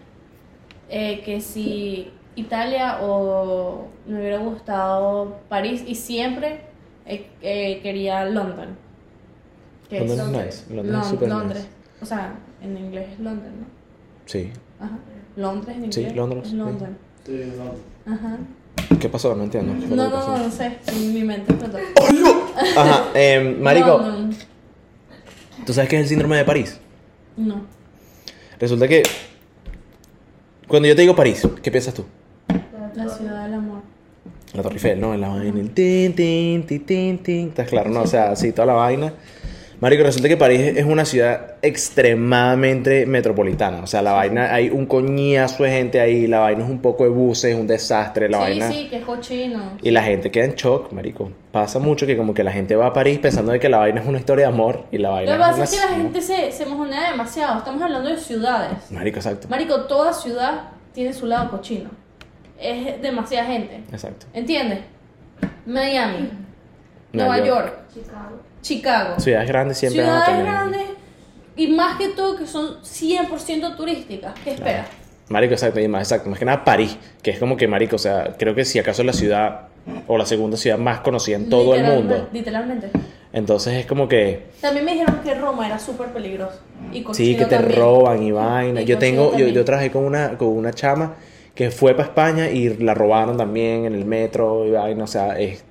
eh, 0.91 1.23
que 1.25 1.41
si 1.41 2.11
Italia 2.37 2.99
o 3.03 3.87
me 4.07 4.19
hubiera 4.21 4.39
gustado 4.39 5.39
París 5.49 5.83
y 5.87 5.95
siempre 5.95 6.61
eh, 7.07 7.27
eh, 7.41 7.81
quería 7.83 8.25
London. 8.27 8.77
Que 9.89 10.01
London 10.01 10.11
es 10.11 10.19
es 10.19 10.25
Londres. 10.27 10.65
nice. 10.69 10.75
London 10.77 10.87
es 10.87 10.93
Lon- 11.01 11.11
super 11.11 11.29
Londres. 11.29 11.59
nice. 11.63 12.03
O 12.03 12.07
sea, 12.07 12.35
en 12.63 12.77
inglés 12.77 13.09
es 13.15 13.19
London, 13.21 13.61
¿no? 13.61 13.67
Sí. 14.27 14.51
Ajá. 14.79 14.99
Londres 15.37 15.77
en 15.77 15.93
Sí, 15.93 16.01
inglés. 16.01 16.17
Londres, 16.17 16.43
es 16.45 16.51
sí. 16.51 16.57
London. 16.57 16.99
Sí, 17.25 17.53
no. 17.57 18.13
Ajá. 18.15 18.37
¿Qué 19.01 19.09
pasó? 19.09 19.35
No 19.35 19.45
entiendo. 19.45 19.73
¿Qué 19.81 19.87
fue 19.89 19.97
No, 19.97 20.09
no, 20.11 20.27
no, 20.29 20.39
no 20.39 20.51
sé. 20.51 20.79
En 20.87 21.15
mi 21.15 21.23
mente 21.23 21.53
explotó. 21.53 21.79
Ajá, 22.77 23.05
em, 23.15 23.61
Marico, 23.63 23.99
London. 23.99 24.37
¿Tú 25.69 25.75
sabes 25.75 25.91
qué 25.91 25.97
es 25.97 26.03
el 26.05 26.09
síndrome 26.09 26.35
de 26.39 26.47
París? 26.47 26.81
No. 27.37 27.61
Resulta 28.59 28.89
que 28.89 29.03
cuando 30.67 30.89
yo 30.89 30.97
te 30.97 31.03
digo 31.03 31.15
París, 31.15 31.47
¿qué 31.63 31.71
piensas 31.71 31.93
tú? 31.93 32.07
La 32.95 33.07
ciudad 33.07 33.45
del 33.45 33.53
amor. 33.53 33.83
La 34.55 34.63
Torre 34.63 34.77
Eiffel, 34.77 34.99
¿no? 34.99 35.13
En 35.13 35.21
la 35.21 35.29
vaina, 35.29 35.61
el 35.61 35.71
tin, 35.73 36.15
tin, 36.15 36.65
tin, 36.65 36.87
tin, 36.87 37.19
tin. 37.19 37.49
¿Estás 37.49 37.69
claro? 37.69 37.91
No, 37.91 38.01
o 38.01 38.07
sea, 38.07 38.35
sí, 38.35 38.53
toda 38.53 38.65
la 38.65 38.73
vaina. 38.73 39.13
Marico, 39.81 40.03
resulta 40.03 40.29
que 40.29 40.37
París 40.37 40.61
es 40.77 40.85
una 40.85 41.05
ciudad 41.05 41.55
extremadamente 41.63 43.07
metropolitana. 43.07 43.81
O 43.83 43.87
sea, 43.87 44.03
la 44.03 44.13
vaina, 44.13 44.53
hay 44.53 44.71
un 44.71 44.87
coñazo 44.87 45.63
de 45.63 45.71
gente 45.71 46.01
ahí, 46.01 46.27
la 46.27 46.41
vaina 46.41 46.65
es 46.65 46.71
un 46.71 46.81
poco 46.81 47.05
de 47.05 47.11
buses, 47.11 47.55
un 47.55 47.69
desastre, 47.69 48.29
la 48.29 48.39
sí, 48.39 48.43
vaina. 48.43 48.73
sí, 48.73 48.89
que 48.89 48.97
es 48.97 49.05
cochino. 49.05 49.79
Y 49.83 49.93
la 49.93 50.03
gente 50.03 50.33
queda 50.33 50.47
en 50.47 50.55
shock, 50.55 50.91
marico. 50.93 51.31
Pasa 51.53 51.79
mucho 51.79 52.07
que 52.07 52.17
como 52.17 52.35
que 52.35 52.43
la 52.43 52.51
gente 52.51 52.75
va 52.75 52.87
a 52.87 52.93
París 52.93 53.21
pensando 53.21 53.53
de 53.53 53.61
que 53.61 53.69
la 53.69 53.79
vaina 53.79 54.01
es 54.01 54.07
una 54.07 54.19
historia 54.19 54.49
de 54.49 54.53
amor 54.53 54.85
y 54.91 54.99
la 54.99 55.11
Lo 55.11 55.15
vaina 55.15 55.33
que 55.33 55.39
pasa 55.39 55.63
es 55.65 55.71
que 55.71 55.77
la 55.77 55.97
gente 55.97 56.21
se, 56.23 56.51
se 56.51 56.67
mojonea 56.67 57.13
demasiado. 57.13 57.59
Estamos 57.59 57.81
hablando 57.81 58.11
de 58.11 58.19
ciudades. 58.19 58.91
Marico, 58.91 59.19
exacto. 59.19 59.47
Marico, 59.49 59.83
toda 59.83 60.13
ciudad 60.13 60.71
tiene 60.93 61.13
su 61.13 61.27
lado 61.27 61.51
cochino. 61.51 61.91
Es 62.61 63.01
demasiada 63.01 63.47
gente. 63.47 63.77
Exacto. 63.93 64.27
¿Entiendes? 64.35 64.81
Miami, 65.67 66.31
Nueva 67.13 67.39
York. 67.39 67.49
York, 67.49 67.75
Chicago. 67.95 68.37
Chicago. 68.63 69.21
Ciudades 69.21 69.49
grandes 69.49 69.79
siempre 69.79 70.03
van 70.03 70.11
a 70.11 70.25
Ciudades 70.25 70.39
tener- 70.45 70.53
grandes 70.53 70.83
y 71.57 71.67
más 71.69 71.97
que 71.99 72.09
todo 72.09 72.37
que 72.37 72.47
son 72.47 72.77
100% 72.83 73.77
turísticas. 73.77 74.35
¿Qué 74.45 74.53
esperas? 74.53 74.87
Marico, 75.29 75.53
exacto, 75.55 75.81
y 75.81 75.89
más, 75.89 76.03
exacto, 76.03 76.31
más 76.31 76.39
que 76.39 76.45
nada 76.45 76.65
París, 76.65 76.97
que 77.23 77.31
es 77.33 77.39
como 77.39 77.57
que, 77.57 77.69
marico, 77.69 77.97
o 77.97 77.99
sea, 77.99 78.35
creo 78.39 78.55
que 78.55 78.65
si 78.65 78.79
acaso 78.79 79.03
es 79.03 79.07
la 79.07 79.13
ciudad 79.13 79.61
o 80.07 80.17
la 80.17 80.25
segunda 80.25 80.57
ciudad 80.57 80.79
más 80.79 81.01
conocida 81.01 81.37
en 81.37 81.49
todo 81.51 81.75
el 81.75 81.85
mundo. 81.85 82.29
Literalmente. 82.33 82.91
Entonces 83.33 83.75
es 83.75 83.87
como 83.87 84.09
que, 84.09 84.47
También 84.61 84.87
me 84.87 84.93
dijeron 84.93 85.21
que 85.23 85.35
Roma 85.35 85.67
era 85.67 85.79
súper 85.79 86.09
peligroso. 86.09 86.59
Y 86.93 87.05
sí, 87.13 87.37
que 87.37 87.45
te 87.45 87.57
también. 87.57 87.79
roban 87.79 88.23
y 88.23 88.33
vaina. 88.33 88.81
Y 88.81 88.85
Yo 88.87 88.97
tengo, 88.99 89.37
yo, 89.37 89.49
yo 89.49 89.65
trabajé 89.67 89.91
con 89.91 90.05
una, 90.05 90.39
con 90.39 90.49
una 90.49 90.73
chama 90.73 91.15
que 91.55 91.71
fue 91.71 91.93
para 91.95 92.05
España 92.09 92.49
y 92.49 92.79
la 92.79 92.95
robaron 92.95 93.37
también 93.37 93.85
en 93.85 93.95
el 93.95 94.05
metro 94.07 94.65
y 94.67 94.71
vaina, 94.71 95.05
o 95.05 95.09
sea, 95.09 95.39
es... 95.39 95.63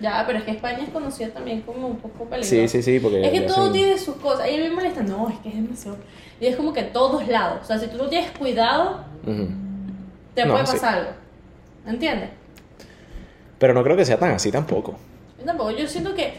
Ya, 0.00 0.24
pero 0.26 0.38
es 0.38 0.44
que 0.44 0.52
España 0.52 0.82
es 0.82 0.88
conocida 0.90 1.28
también 1.28 1.60
como 1.60 1.86
un 1.88 1.96
poco 1.98 2.24
peligrosa. 2.24 2.48
Sí, 2.48 2.68
sí, 2.68 2.82
sí, 2.82 3.00
porque... 3.00 3.22
Es 3.22 3.30
que 3.32 3.40
todo 3.42 3.64
hacen- 3.64 3.72
tiene 3.72 3.98
sus 3.98 4.16
cosas. 4.16 4.48
Y 4.48 4.54
a 4.54 4.56
mí 4.56 4.62
me 4.64 4.70
molesta, 4.70 5.02
no, 5.02 5.28
es 5.28 5.38
que 5.40 5.50
es 5.50 5.54
demasiado. 5.56 5.98
Y 6.40 6.46
es 6.46 6.56
como 6.56 6.72
que 6.72 6.82
todos 6.84 7.28
lados. 7.28 7.58
O 7.62 7.64
sea, 7.66 7.78
si 7.78 7.86
tú 7.88 7.98
no 7.98 8.08
tienes 8.08 8.30
cuidado, 8.30 9.04
Ujú. 9.26 9.48
te 10.34 10.44
No, 10.46 10.52
puede 10.54 10.66
sí. 10.66 10.72
pasar 10.72 10.94
algo. 10.98 11.10
¿Entiendes? 11.86 12.30
Pero 13.58 13.74
no 13.74 13.82
creo 13.82 13.96
que 13.96 14.04
sea 14.06 14.18
tan 14.18 14.30
así 14.32 14.50
tampoco. 14.50 14.96
Yo 15.38 15.44
tampoco. 15.44 15.70
Yo 15.72 15.86
siento 15.86 16.14
que 16.14 16.32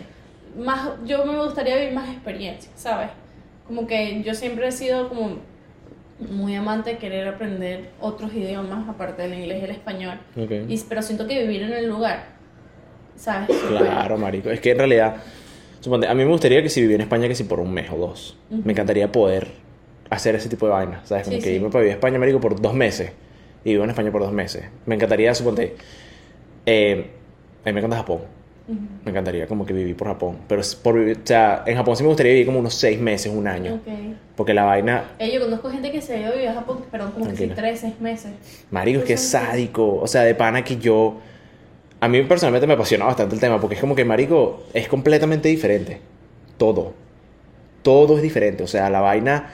más, 0.58 0.89
yo 1.06 1.24
me 1.26 1.38
gustaría 1.43 1.76
vivir 1.76 1.93
más 1.93 2.10
experiencias, 2.10 2.71
¿sabes? 2.76 3.10
Como 3.67 3.86
que 3.86 4.21
yo 4.24 4.34
siempre 4.34 4.67
he 4.67 4.71
sido 4.71 5.08
como 5.08 5.38
muy 6.19 6.56
amante 6.56 6.91
de 6.91 6.97
querer 6.97 7.28
aprender 7.28 7.91
otros 8.00 8.34
idiomas 8.34 8.88
aparte 8.89 9.21
del 9.21 9.34
inglés 9.36 9.62
y 9.62 9.65
el 9.65 9.71
español. 9.71 10.19
Ok. 10.36 10.52
Y, 10.67 10.80
pero 10.89 11.02
siento 11.02 11.28
que 11.28 11.39
vivir 11.41 11.63
en 11.63 11.74
el 11.74 11.88
lugar, 11.88 12.30
¿sabes? 13.21 13.55
Claro, 13.69 14.17
marico. 14.17 14.49
Es 14.49 14.60
que 14.60 14.71
en 14.71 14.77
realidad, 14.79 15.15
suponte, 15.79 16.07
a 16.07 16.13
mí 16.13 16.23
me 16.25 16.31
gustaría 16.31 16.62
que 16.63 16.69
si 16.69 16.81
viviera 16.81 17.03
en 17.03 17.07
España, 17.07 17.27
que 17.27 17.36
si 17.36 17.43
por 17.43 17.60
un 17.60 17.71
mes 17.73 17.89
o 17.91 17.97
dos, 17.97 18.38
Ujú. 18.49 18.62
me 18.65 18.73
encantaría 18.73 19.12
poder 19.12 19.47
hacer 20.10 20.36
ese 20.36 20.49
tipo 20.49 20.65
de 20.65 20.71
vainas, 20.73 21.07
¿sabes? 21.07 21.23
Como 21.25 21.38
Sí, 21.38 21.43
que 21.43 21.49
sí. 21.49 21.55
irme 21.55 21.69
para 21.69 21.81
vivir 21.81 21.93
a 21.93 21.95
España, 21.95 22.19
marico, 22.19 22.39
por 22.41 22.60
dos 22.60 22.73
meses. 22.73 23.12
Y 23.63 23.71
vivo 23.71 23.84
en 23.84 23.91
España 23.91 24.12
por 24.12 24.21
dos 24.21 24.34
meses. 24.34 24.63
Me 24.88 24.95
encantaría, 24.95 25.34
suponte, 25.36 25.75
eh, 26.65 27.12
a 27.63 27.67
mí 27.69 27.73
me 27.73 27.79
encanta 27.79 27.97
Japón. 27.97 28.21
Ujú. 28.67 28.79
Me 29.05 29.12
encantaría 29.12 29.47
como 29.47 29.65
que 29.65 29.73
vivir 29.73 29.95
por 29.95 30.07
Japón. 30.07 30.38
Pero 30.47 30.62
por 30.84 30.95
vivir, 30.95 31.19
o 31.23 31.27
sea, 31.27 31.63
en 31.65 31.75
Japón 31.77 31.95
sí 31.95 32.03
me 32.03 32.10
gustaría 32.10 32.31
vivir 32.34 32.47
como 32.47 32.60
unos 32.60 32.73
seis 32.73 32.99
meses, 32.99 33.31
un 33.34 33.47
año. 33.47 33.75
Ok. 33.75 33.93
Porque 34.36 34.53
la 34.53 34.63
vaina, 34.63 35.03
Eh, 35.19 35.31
yo 35.34 35.39
conozco 35.41 35.69
gente 35.69 35.91
que 35.91 36.01
se 36.01 36.15
ha 36.15 36.19
ido 36.19 36.29
a 36.29 36.31
vivir 36.31 36.47
a 36.49 36.53
Japón, 36.55 36.79
perdón, 36.91 37.12
como 37.12 37.25
que 37.25 37.31
sí, 37.31 37.38
Tranquila. 37.38 37.55
tres, 37.55 37.79
seis 37.79 37.99
meses. 37.99 38.31
marico, 38.71 38.99
es 38.99 39.05
que 39.05 39.13
es 39.13 39.21
sádico. 39.21 39.95
O 39.97 40.07
sea, 40.07 40.23
de 40.23 40.36
pana 40.36 40.63
que 40.63 40.77
yo... 40.77 41.19
A 42.01 42.07
mí 42.07 42.21
personalmente 42.23 42.67
me 42.67 42.73
apasiona 42.73 43.05
bastante 43.05 43.35
el 43.35 43.39
tema 43.41 43.59
porque 43.61 43.75
es 43.75 43.81
como 43.81 43.95
que, 43.95 44.03
marico, 44.03 44.63
es 44.73 44.87
completamente 44.89 45.47
diferente. 45.49 45.99
Todo. 46.57 46.93
Todo 47.83 48.17
es 48.17 48.21
diferente. 48.23 48.63
O 48.63 48.67
sea, 48.67 48.89
la 48.89 48.99
vaina 49.01 49.53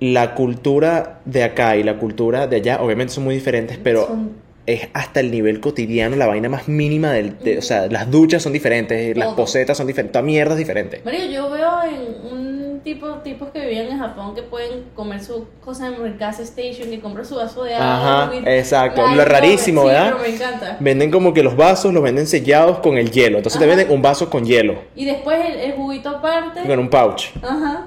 la 0.00 0.34
cultura 0.34 1.20
de 1.24 1.44
acá 1.44 1.76
y 1.76 1.82
la 1.84 1.96
cultura 1.98 2.46
de 2.48 2.56
allá 2.56 2.82
obviamente 2.82 3.14
son 3.14 3.24
muy 3.24 3.34
diferentes, 3.36 3.78
pero 3.82 4.06
Son- 4.08 4.32
es 4.66 4.88
hasta 4.92 5.20
el 5.20 5.30
nivel 5.30 5.60
cotidiano, 5.60 6.16
la 6.16 6.26
vaina 6.26 6.48
más 6.48 6.68
mínima 6.68 7.12
del... 7.12 7.38
de- 7.38 7.58
o 7.58 7.62
sea, 7.62 7.86
las 7.86 8.10
duchas 8.10 8.42
son 8.42 8.52
diferentes, 8.52 9.16
las 9.16 9.34
posetas 9.34 9.76
son 9.76 9.86
diferentes, 9.86 10.12
toda 10.12 10.24
mierda 10.24 10.52
es 10.54 10.58
diferente. 10.58 11.00
Mario, 11.04 11.26
yo 11.30 11.50
veo 11.50 11.70
en 11.84 12.32
un 12.32 12.53
tipo, 12.84 13.08
tipos 13.24 13.48
que 13.50 13.60
vivían 13.60 13.86
en 13.88 13.98
Japón 13.98 14.34
que 14.34 14.42
pueden 14.42 14.84
comer 14.94 15.22
su 15.24 15.46
cosa 15.64 15.88
en 15.88 15.94
el 15.94 16.16
gas 16.18 16.38
station 16.38 16.92
y 16.92 16.98
compran 16.98 17.24
su 17.26 17.34
vaso 17.36 17.64
de 17.64 17.74
agua. 17.74 18.24
Ajá, 18.26 18.32
exacto. 18.46 19.06
Lo 19.14 19.24
rarísimo, 19.24 19.82
sí, 19.82 19.88
¿verdad? 19.88 20.12
pero 20.12 20.18
me 20.18 20.34
encanta. 20.34 20.76
Venden 20.80 21.10
como 21.10 21.32
que 21.34 21.42
los 21.42 21.56
vasos 21.56 21.92
los 21.92 22.02
venden 22.02 22.26
sellados 22.26 22.78
con 22.78 22.96
el 22.98 23.10
hielo. 23.10 23.38
Entonces 23.38 23.58
te 23.60 23.66
venden 23.66 23.90
un 23.90 24.02
vaso 24.02 24.30
con 24.30 24.44
hielo, 24.44 24.76
Y 24.94 25.04
después 25.06 25.44
el, 25.44 25.58
el 25.58 25.72
juguito 25.72 26.10
aparte. 26.10 26.60
con 26.62 26.78
un 26.78 26.88
pouch. 26.90 27.30
Ajá. 27.42 27.86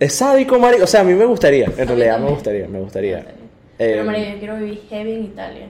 Es 0.00 0.14
sádico, 0.14 0.58
marico. 0.58 0.84
O 0.84 0.86
sea, 0.86 1.00
a 1.02 1.04
mí 1.04 1.12
me 1.14 1.24
gustaría. 1.26 1.66
En 1.76 1.86
realidad 1.86 2.18
me 2.18 2.30
gustaría, 2.30 2.66
me 2.66 2.80
gustaría. 2.80 3.26
Pero 3.76 4.00
Eh, 4.02 4.04
María, 4.04 4.32
yo 4.32 4.38
quiero 4.38 4.56
vivir 4.56 4.82
heavy 4.88 5.12
en 5.12 5.24
Italia. 5.24 5.68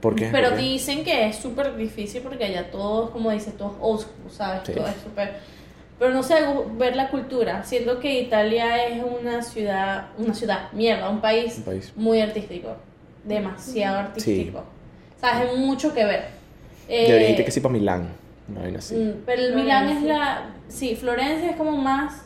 ¿Por 0.00 0.16
qué? 0.16 0.28
Pero 0.32 0.48
¿Por 0.50 0.58
qué? 0.58 0.62
dicen 0.64 1.04
que 1.04 1.28
es 1.28 1.36
súper 1.36 1.76
difícil 1.76 2.22
porque 2.22 2.44
allá 2.44 2.70
todos, 2.70 3.10
como 3.10 3.30
dices, 3.30 3.56
todos 3.56 3.74
old 3.80 4.00
school, 4.00 4.30
¿sabes? 4.30 4.62
Sí. 4.66 4.72
Todo 4.72 4.86
es 4.88 4.94
súper... 5.02 5.34
Pero 6.02 6.14
no 6.14 6.24
sé, 6.24 6.34
ver 6.78 6.96
la 6.96 7.10
cultura. 7.10 7.62
Siento 7.62 8.00
que 8.00 8.22
Italia 8.22 8.88
es 8.88 9.00
una 9.04 9.40
ciudad, 9.40 10.08
una 10.18 10.34
ciudad, 10.34 10.72
mierda, 10.72 11.08
un 11.08 11.20
país, 11.20 11.58
Un 11.58 11.62
país. 11.62 11.92
muy 11.94 12.20
artístico. 12.20 12.76
Demasiado 13.22 13.98
artístico. 14.00 14.64
¿Sabes? 15.20 15.48
Hay 15.48 15.56
mucho 15.58 15.94
que 15.94 16.04
ver. 16.04 16.24
Eh, 16.88 17.06
Debería 17.06 17.30
irte 17.30 17.44
que 17.44 17.52
sí 17.52 17.60
para 17.60 17.72
Milán. 17.74 18.08
Una 18.48 18.62
vaina 18.62 18.80
así. 18.80 18.96
mm, 18.96 19.22
Pero 19.24 19.42
el 19.42 19.54
Milán 19.54 19.88
es 19.90 20.02
la... 20.02 20.50
Sí, 20.66 20.96
Florencia 20.96 21.50
es 21.50 21.56
como 21.56 21.70
más... 21.76 22.22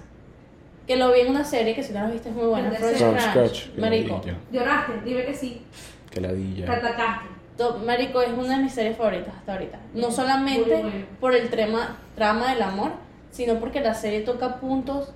Que 0.86 0.96
lo 0.96 1.12
vi 1.12 1.20
en 1.20 1.28
una 1.28 1.44
serie 1.44 1.74
que 1.74 1.82
si 1.82 1.92
no 1.92 2.00
la 2.00 2.06
viste 2.10 2.30
es 2.30 2.34
muy 2.34 2.46
buena. 2.46 2.72
Scratch. 2.74 3.76
Marico. 3.76 4.22
Lloraste, 4.52 4.92
dime 5.04 5.26
que 5.26 5.34
sí. 5.34 5.60
Qué 6.08 6.14
Te 6.14 6.20
ladilla. 6.22 6.72
atacaste. 6.72 7.26
To- 7.58 7.78
Marico 7.84 8.22
es 8.22 8.30
una 8.32 8.56
de 8.56 8.62
mis 8.64 8.72
series 8.72 8.96
favoritas 8.96 9.34
hasta 9.36 9.52
ahorita. 9.52 9.78
No 9.92 10.06
Muy 10.06 10.16
solamente 10.16 10.82
por 11.20 11.34
el 11.34 11.50
trama, 11.50 11.98
trama 12.14 12.54
del 12.54 12.62
amor, 12.62 12.92
sino 13.30 13.54
porque 13.60 13.80
la 13.80 13.94
serie 13.94 14.20
toca 14.20 14.56
puntos 14.56 15.12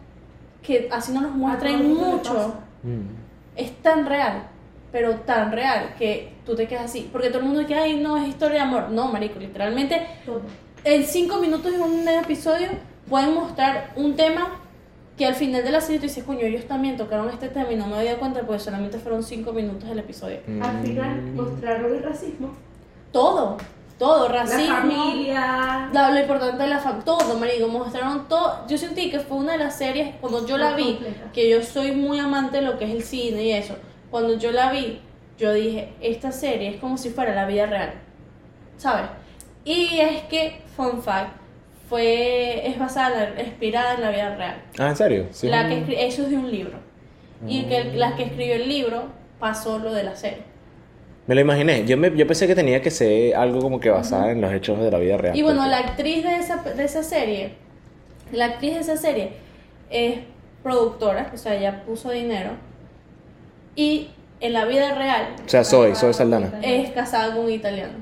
que 0.63 0.89
así 0.93 1.13
no 1.13 1.21
nos 1.23 1.33
muestran 1.35 1.89
mucho. 1.95 2.55
Mm. 2.83 3.01
Es 3.57 3.73
tan 3.83 4.07
real, 4.07 4.45
pero 4.93 5.17
tan 5.21 5.53
real 5.53 5.95
que 5.99 6.33
tú 6.45 6.55
te 6.55 6.67
quedas 6.69 6.85
así. 6.87 7.09
Porque 7.11 7.29
todo 7.29 7.39
el 7.41 7.45
mundo 7.47 7.61
dice, 7.61 7.75
ay, 7.75 8.01
no, 8.01 8.17
es 8.17 8.29
historia 8.29 8.57
de 8.57 8.61
amor. 8.69 8.91
No, 8.91 9.09
Marico, 9.11 9.39
literalmente 9.39 10.07
Todo. 10.27 10.43
en 10.85 11.05
cinco 11.05 11.39
minutos 11.39 11.73
de 11.73 11.79
un 11.81 12.07
episodio 12.09 12.69
pueden 13.09 13.35
mostrar 13.35 13.93
un 13.97 14.15
tema 14.17 14.57
que 15.17 15.27
al 15.27 15.35
final 15.35 15.63
de 15.63 15.71
la 15.71 15.81
serie 15.83 15.99
tú 15.99 16.07
dices, 16.07 16.25
coño, 16.25 16.41
ellos 16.47 16.65
también 16.67 16.97
tocaron 16.97 17.29
este 17.29 17.49
tema 17.49 17.71
y 17.73 17.77
no 17.77 17.87
me 17.87 17.97
había 17.97 18.11
dado 18.11 18.21
cuenta 18.21 18.41
porque 18.43 18.61
solamente 18.61 18.99
fueron 18.99 19.23
cinco 19.23 19.53
minutos 19.53 19.89
del 19.89 19.99
episodio. 19.99 20.39
Al 20.63 20.81
final 20.83 21.21
Mm. 21.23 21.37
mostraron 21.37 21.95
el 21.95 22.03
racismo. 22.03 22.51
Todo, 23.13 23.59
todo, 24.01 24.29
La 24.29 24.43
racismo. 24.43 24.77
familia. 24.79 25.89
La- 25.93 26.11
lo 26.11 26.19
importante 26.19 26.61
de 26.63 26.69
la 26.69 26.79
familia, 26.79 27.05
todo, 27.05 27.39
marico, 27.39 27.69
mostraron 27.69 28.27
todo. 28.29 28.67
Yo 28.67 28.77
sentí 28.77 29.11
que 29.11 29.21
fue 29.21 29.37
una 29.37 29.53
de 29.53 29.59
las 29.59 29.77
series, 29.79 30.17
cuando 30.21 30.45
yo 30.47 30.57
la 30.59 30.75
vi, 30.75 30.95
completa. 30.95 31.31
que 31.33 31.49
yo 31.51 31.63
soy 31.63 31.93
muy 31.93 32.19
amante 32.19 32.57
de 32.57 32.63
lo 32.63 32.79
que 32.79 32.87
es 32.87 32.91
el 32.93 33.03
cine 33.05 33.43
y 33.45 33.53
eso, 33.53 33.77
cuando 34.11 34.37
yo 34.39 34.51
la 34.51 34.73
vi, 34.73 35.01
yo 35.39 35.53
dije, 35.53 35.93
esta 36.01 36.33
serie 36.33 36.71
es 36.71 36.81
como 36.81 36.97
si 36.99 37.11
fuera 37.11 37.35
la 37.35 37.47
vida 37.47 37.67
real, 37.67 37.93
¿sabes? 38.79 39.07
Y 39.65 39.99
es 40.01 40.23
que, 40.25 40.63
fun 40.77 41.03
fact, 41.03 41.37
fue, 41.89 42.67
es 42.69 42.79
basada, 42.79 43.35
inspirada 43.39 43.95
en 43.95 44.01
la 44.01 44.11
vida 44.11 44.35
real. 44.37 44.63
Ah, 44.79 44.89
¿en 44.89 44.97
serio? 44.97 45.27
Sí. 45.31 45.49
La 45.49 45.69
que 45.69 45.75
escri- 45.85 45.97
eso 45.99 46.23
es 46.23 46.31
de 46.31 46.37
un 46.39 46.51
libro. 46.51 46.79
Y 47.47 47.65
que 47.65 47.77
el- 47.79 47.99
la 47.99 48.17
que 48.17 48.25
escribió 48.25 48.55
el 48.55 48.69
libro 48.69 49.05
pasó 49.39 49.79
lo 49.79 49.93
de 49.93 50.03
la 50.05 50.15
serie. 50.17 50.45
Me 51.31 51.37
lo 51.37 51.43
imaginé. 51.43 51.85
Yo, 51.87 51.97
me, 51.97 52.11
yo 52.17 52.27
pensé 52.27 52.49
que 52.49 52.57
tenía 52.57 52.83
que 52.83 52.91
ser 52.91 53.37
algo 53.37 53.61
como 53.61 53.79
que 53.79 53.89
basada 53.89 54.33
en 54.33 54.41
los 54.41 54.53
hechos 54.53 54.81
de 54.81 54.91
la 54.91 54.99
vida 54.99 55.17
real. 55.17 55.37
Y 55.37 55.43
bueno, 55.43 55.61
porque- 55.61 55.71
la 55.71 55.79
actriz 55.79 56.25
de 56.25 56.35
esa, 56.35 56.57
de 56.57 56.85
esa 56.85 57.05
serie, 57.05 57.53
la 58.33 58.47
actriz 58.47 58.75
de 58.75 58.81
esa 58.81 58.97
serie 58.97 59.35
es 59.91 60.19
productora, 60.65 61.31
o 61.33 61.37
sea, 61.37 61.55
ella 61.55 61.85
puso 61.87 62.11
dinero. 62.11 62.51
Y 63.77 64.09
en 64.41 64.55
la 64.55 64.65
vida 64.65 64.93
real 64.97 65.37
O 65.47 65.49
sea, 65.49 65.63
soy, 65.63 65.95
soy 65.95 66.13
Saldana. 66.15 66.51
es 66.63 66.91
casada 66.91 67.33
con 67.33 67.45
un 67.45 67.53
italiano. 67.53 67.93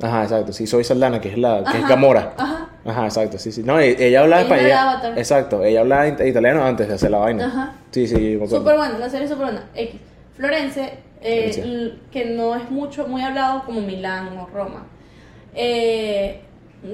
Ajá, 0.00 0.22
exacto. 0.22 0.54
Sí, 0.54 0.66
soy 0.66 0.84
Saldana, 0.84 1.20
que 1.20 1.32
es 1.32 1.36
la 1.36 1.64
que 1.70 1.76
es 1.76 1.86
Gamora. 1.86 2.32
Ajá. 2.38 2.70
Ajá, 2.86 3.04
exacto, 3.04 3.36
sí, 3.36 3.52
sí. 3.52 3.62
No, 3.62 3.78
e- 3.78 4.06
ella 4.06 4.22
hablaba 4.22 4.40
español. 4.40 4.64
ella-. 4.68 5.12
Exacto, 5.18 5.62
ella 5.62 5.80
hablaba 5.80 6.08
italiano 6.08 6.64
antes 6.64 6.88
de 6.88 6.94
hacer 6.94 7.10
la 7.10 7.18
vaina. 7.18 7.44
Ajá. 7.44 7.74
Sí, 7.90 8.06
sí, 8.06 8.14
me 8.14 8.34
acuerdo. 8.36 8.56
Súper 8.56 8.76
buena, 8.78 8.98
la 8.98 9.10
serie 9.10 9.24
es 9.26 9.30
súper 9.30 9.48
buena. 9.48 9.64
X. 9.74 10.00
Florence, 10.34 11.03
eh, 11.24 11.94
que 12.12 12.26
no 12.26 12.54
es 12.54 12.70
mucho, 12.70 13.08
muy 13.08 13.22
hablado 13.22 13.64
como 13.64 13.80
Milán 13.80 14.36
o 14.38 14.46
Roma. 14.46 14.86
Eh, 15.54 16.40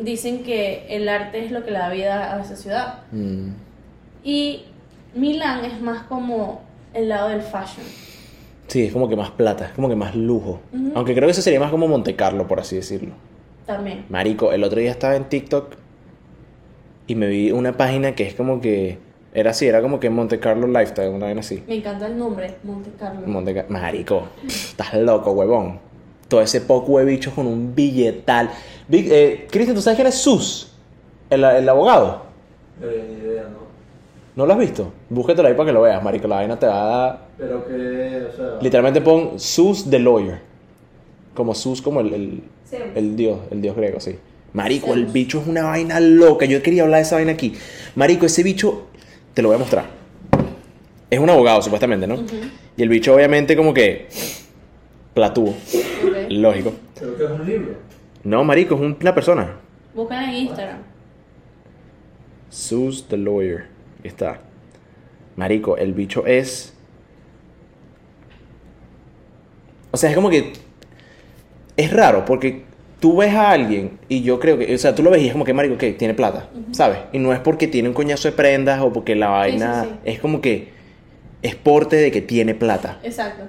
dicen 0.04 0.44
que 0.44 0.86
el 0.88 1.08
arte 1.08 1.44
es 1.44 1.50
lo 1.50 1.64
que 1.64 1.72
le 1.72 1.78
da 1.78 1.90
vida 1.90 2.34
a 2.34 2.40
esa 2.40 2.56
ciudad. 2.56 3.00
Mm. 3.10 3.50
Y 4.22 4.64
Milán 5.14 5.64
es 5.64 5.80
más 5.80 6.04
como 6.04 6.62
el 6.94 7.08
lado 7.08 7.30
del 7.30 7.42
fashion. 7.42 7.86
Sí, 8.68 8.84
es 8.84 8.92
como 8.92 9.08
que 9.08 9.16
más 9.16 9.30
plata, 9.32 9.66
es 9.66 9.72
como 9.72 9.88
que 9.88 9.96
más 9.96 10.14
lujo. 10.14 10.60
Aunque 10.94 11.12
creo 11.14 11.26
que 11.26 11.32
eso 11.32 11.42
sería 11.42 11.58
más 11.58 11.72
como 11.72 11.88
Monte 11.88 12.14
Carlo, 12.14 12.46
por 12.46 12.60
así 12.60 12.76
decirlo. 12.76 13.14
También. 13.66 14.04
Marico, 14.08 14.52
el 14.52 14.62
otro 14.62 14.78
día 14.78 14.92
estaba 14.92 15.16
en 15.16 15.24
TikTok 15.24 15.74
y 17.08 17.16
me 17.16 17.26
vi 17.26 17.50
una 17.50 17.76
página 17.76 18.14
que 18.14 18.28
es 18.28 18.34
como 18.34 18.60
que. 18.60 18.98
Era 19.32 19.50
así, 19.50 19.66
era 19.66 19.80
como 19.80 20.00
que 20.00 20.10
Monte 20.10 20.40
Carlo 20.40 20.66
Lifestyle, 20.66 21.10
una 21.10 21.26
vaina 21.26 21.40
así. 21.40 21.62
Me 21.68 21.76
encanta 21.76 22.06
el 22.06 22.18
nombre, 22.18 22.56
Monte 22.64 22.90
Carlo. 22.98 23.26
Monte 23.26 23.64
Marico, 23.68 24.24
estás 24.46 24.94
loco, 24.94 25.30
huevón. 25.32 25.78
Todo 26.26 26.40
ese 26.40 26.60
poco 26.60 26.98
de 26.98 27.04
bichos 27.04 27.34
con 27.34 27.46
un 27.46 27.74
billetal. 27.74 28.50
Eh, 28.90 29.46
Cristian, 29.50 29.74
¿tú 29.74 29.82
sabes 29.82 29.96
quién 29.96 30.08
es 30.08 30.16
Sus? 30.16 30.72
El, 31.28 31.44
el 31.44 31.68
abogado. 31.68 32.22
Eh, 32.82 33.04
ni 33.08 33.24
idea, 33.24 33.44
¿no? 33.44 33.60
¿No 34.34 34.46
lo 34.46 34.52
has 34.52 34.58
visto? 34.58 34.92
Búsquetelo 35.08 35.48
ahí 35.48 35.54
para 35.54 35.66
que 35.66 35.72
lo 35.72 35.82
veas, 35.82 36.02
marico. 36.02 36.26
La 36.26 36.36
vaina 36.36 36.58
te 36.58 36.66
va 36.66 36.82
a 36.82 36.86
dar... 36.86 37.26
Pero 37.36 37.66
que, 37.66 38.26
o 38.32 38.36
sea. 38.36 38.58
Literalmente 38.60 39.00
pon 39.00 39.38
Sus 39.38 39.88
the 39.90 39.98
Lawyer. 39.98 40.40
Como 41.34 41.54
Sus, 41.54 41.82
como 41.82 42.00
el, 42.00 42.14
el, 42.14 42.42
el 42.94 43.16
dios, 43.16 43.38
el 43.50 43.60
dios 43.60 43.76
griego, 43.76 44.00
sí. 44.00 44.18
Marico, 44.52 44.94
el 44.94 45.06
bicho 45.06 45.40
es 45.40 45.46
una 45.46 45.64
vaina 45.64 46.00
loca. 46.00 46.46
Yo 46.46 46.62
quería 46.62 46.82
hablar 46.82 46.98
de 46.98 47.02
esa 47.02 47.16
vaina 47.16 47.32
aquí. 47.32 47.54
Marico, 47.94 48.26
ese 48.26 48.42
bicho, 48.42 48.86
te 49.34 49.42
lo 49.42 49.48
voy 49.48 49.56
a 49.56 49.58
mostrar. 49.58 49.84
Es 51.10 51.18
un 51.18 51.28
abogado, 51.30 51.60
supuestamente, 51.62 52.06
¿no? 52.06 52.16
Y 52.76 52.82
el 52.82 52.88
bicho, 52.88 53.14
obviamente, 53.14 53.56
como 53.56 53.74
que. 53.74 54.08
Platúo. 55.14 55.54
Lógico. 56.28 56.72
Creo 56.96 57.16
que 57.16 57.24
es 57.24 57.30
un 57.30 57.46
libro. 57.46 57.74
No, 58.22 58.44
marico, 58.44 58.74
es 58.76 58.80
un- 58.80 58.96
una 59.00 59.14
persona. 59.14 59.56
Búscala 59.94 60.30
en 60.30 60.36
Instagram. 60.46 60.78
Sus 62.48 63.08
the 63.08 63.16
Lawyer. 63.16 63.66
Ahí 64.04 64.08
está. 64.08 64.40
Marico, 65.36 65.76
el 65.76 65.92
bicho 65.94 66.26
es. 66.26 66.74
O 69.90 69.96
sea, 69.96 70.10
es 70.10 70.16
como 70.16 70.30
que. 70.30 70.52
Es 71.76 71.92
raro 71.92 72.24
porque 72.24 72.64
tú 73.00 73.16
ves 73.16 73.34
a 73.34 73.50
alguien 73.50 73.98
y 74.08 74.22
yo 74.22 74.38
creo 74.38 74.58
que. 74.58 74.74
O 74.74 74.78
sea, 74.78 74.94
tú 74.94 75.02
lo 75.02 75.10
ves 75.10 75.22
y 75.22 75.26
es 75.26 75.32
como 75.32 75.44
que, 75.44 75.54
Marico, 75.54 75.76
que 75.76 75.92
tiene 75.92 76.14
plata, 76.14 76.48
¿sabes? 76.72 76.98
Y 77.12 77.18
no 77.18 77.32
es 77.32 77.40
porque 77.40 77.66
tiene 77.66 77.88
un 77.88 77.94
coñazo 77.94 78.28
de 78.28 78.32
prendas 78.32 78.80
o 78.80 78.92
porque 78.92 79.16
la 79.16 79.28
vaina. 79.28 79.84
sí, 79.84 79.90
sí. 79.90 79.98
Es 80.04 80.20
como 80.20 80.40
que. 80.40 80.78
Es 81.42 81.54
porte 81.54 81.96
de 81.96 82.10
que 82.10 82.20
tiene 82.20 82.54
plata. 82.54 83.00
Exacto. 83.02 83.44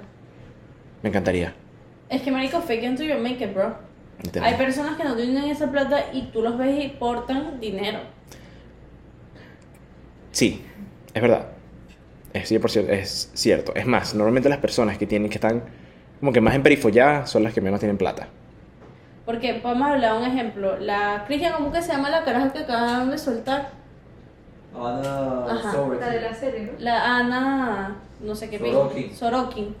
Me 1.02 1.10
encantaría. 1.10 1.54
Es 2.08 2.22
que, 2.22 2.30
marico, 2.30 2.60
fake 2.62 2.84
until 2.84 3.08
you 3.08 3.18
make 3.18 3.44
it, 3.44 3.52
bro. 3.52 3.74
Hay 4.40 4.54
personas 4.54 4.96
que 4.96 5.04
no 5.04 5.14
tienen 5.14 5.44
esa 5.44 5.70
plata 5.70 6.06
y 6.12 6.22
tú 6.32 6.42
los 6.42 6.56
ves 6.56 6.84
y 6.84 6.88
portan 6.88 7.60
dinero. 7.60 7.98
Sí, 10.30 10.62
es 11.12 11.20
verdad. 11.20 11.48
Es 12.32 12.50
100%, 12.50 12.88
es 12.88 13.30
cierto. 13.34 13.74
Es 13.74 13.86
más, 13.86 14.14
normalmente 14.14 14.48
las 14.48 14.58
personas 14.58 14.96
que 14.96 15.06
tienen 15.06 15.28
que 15.28 15.34
están 15.34 15.64
como 16.20 16.32
que 16.32 16.40
más 16.40 16.54
en 16.54 16.62
perifolladas 16.62 17.28
son 17.28 17.42
las 17.42 17.52
que 17.52 17.60
menos 17.60 17.80
tienen 17.80 17.98
plata. 17.98 18.28
Porque 19.24 19.54
podemos 19.54 19.88
hablar 19.88 20.14
un 20.14 20.24
ejemplo. 20.24 20.78
La 20.78 21.24
Cristian, 21.26 21.52
¿cómo 21.54 21.70
que 21.72 21.80
se 21.82 21.92
llama 21.92 22.10
la 22.10 22.24
caraja 22.24 22.52
que 22.52 22.60
acaban 22.60 23.10
de 23.10 23.18
soltar? 23.18 23.70
Ana 24.74 25.46
Ajá. 25.50 25.72
La 26.00 26.08
de 26.08 26.20
la 26.20 26.34
serie, 26.34 26.62
¿no? 26.72 26.72
La 26.78 27.16
Ana, 27.18 27.96
no 28.20 28.34
sé 28.34 28.48
qué 28.50 28.58
Sorokin. 28.58 29.14
Sorokin. 29.14 29.76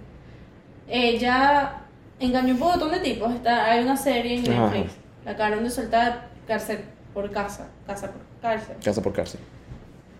Ella 0.88 1.72
engañó 2.20 2.54
un 2.54 2.60
montón 2.60 2.90
de 2.90 3.00
tipos. 3.00 3.32
Está, 3.32 3.64
hay 3.70 3.82
una 3.84 3.96
serie 3.96 4.38
en 4.38 4.52
Ajá. 4.52 4.70
Netflix. 4.70 4.94
La 5.24 5.30
acabaron 5.32 5.64
de 5.64 5.70
soltar 5.70 6.28
cárcel 6.46 6.80
por 7.14 7.30
casa. 7.30 7.68
Casa 7.86 8.10
por 8.10 8.20
cárcel. 8.40 8.76
Casa 8.84 9.02
por 9.02 9.12
cárcel. 9.12 9.40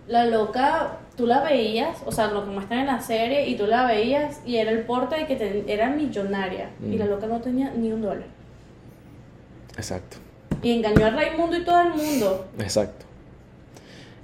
La 0.08 0.24
loca, 0.26 0.98
tú 1.16 1.26
la 1.26 1.42
veías, 1.42 1.98
o 2.04 2.10
sea, 2.12 2.28
lo 2.28 2.44
que 2.44 2.50
muestran 2.50 2.80
en 2.80 2.86
la 2.88 3.00
serie, 3.00 3.48
y 3.48 3.56
tú 3.56 3.66
la 3.66 3.86
veías 3.86 4.40
y 4.44 4.56
era 4.56 4.70
el 4.72 4.80
porte 4.84 5.16
de 5.16 5.26
que 5.26 5.36
te- 5.36 5.72
era 5.72 5.90
millonaria. 5.90 6.70
Mm. 6.80 6.92
Y 6.92 6.98
la 6.98 7.06
loca 7.06 7.26
no 7.26 7.40
tenía 7.40 7.70
ni 7.70 7.92
un 7.92 8.02
dólar. 8.02 8.26
Exacto. 9.76 10.18
Y 10.62 10.72
engañó 10.72 11.06
a 11.06 11.10
Raimundo 11.10 11.56
y 11.56 11.64
todo 11.64 11.80
el 11.80 11.90
mundo. 11.90 12.46
Exacto. 12.58 13.04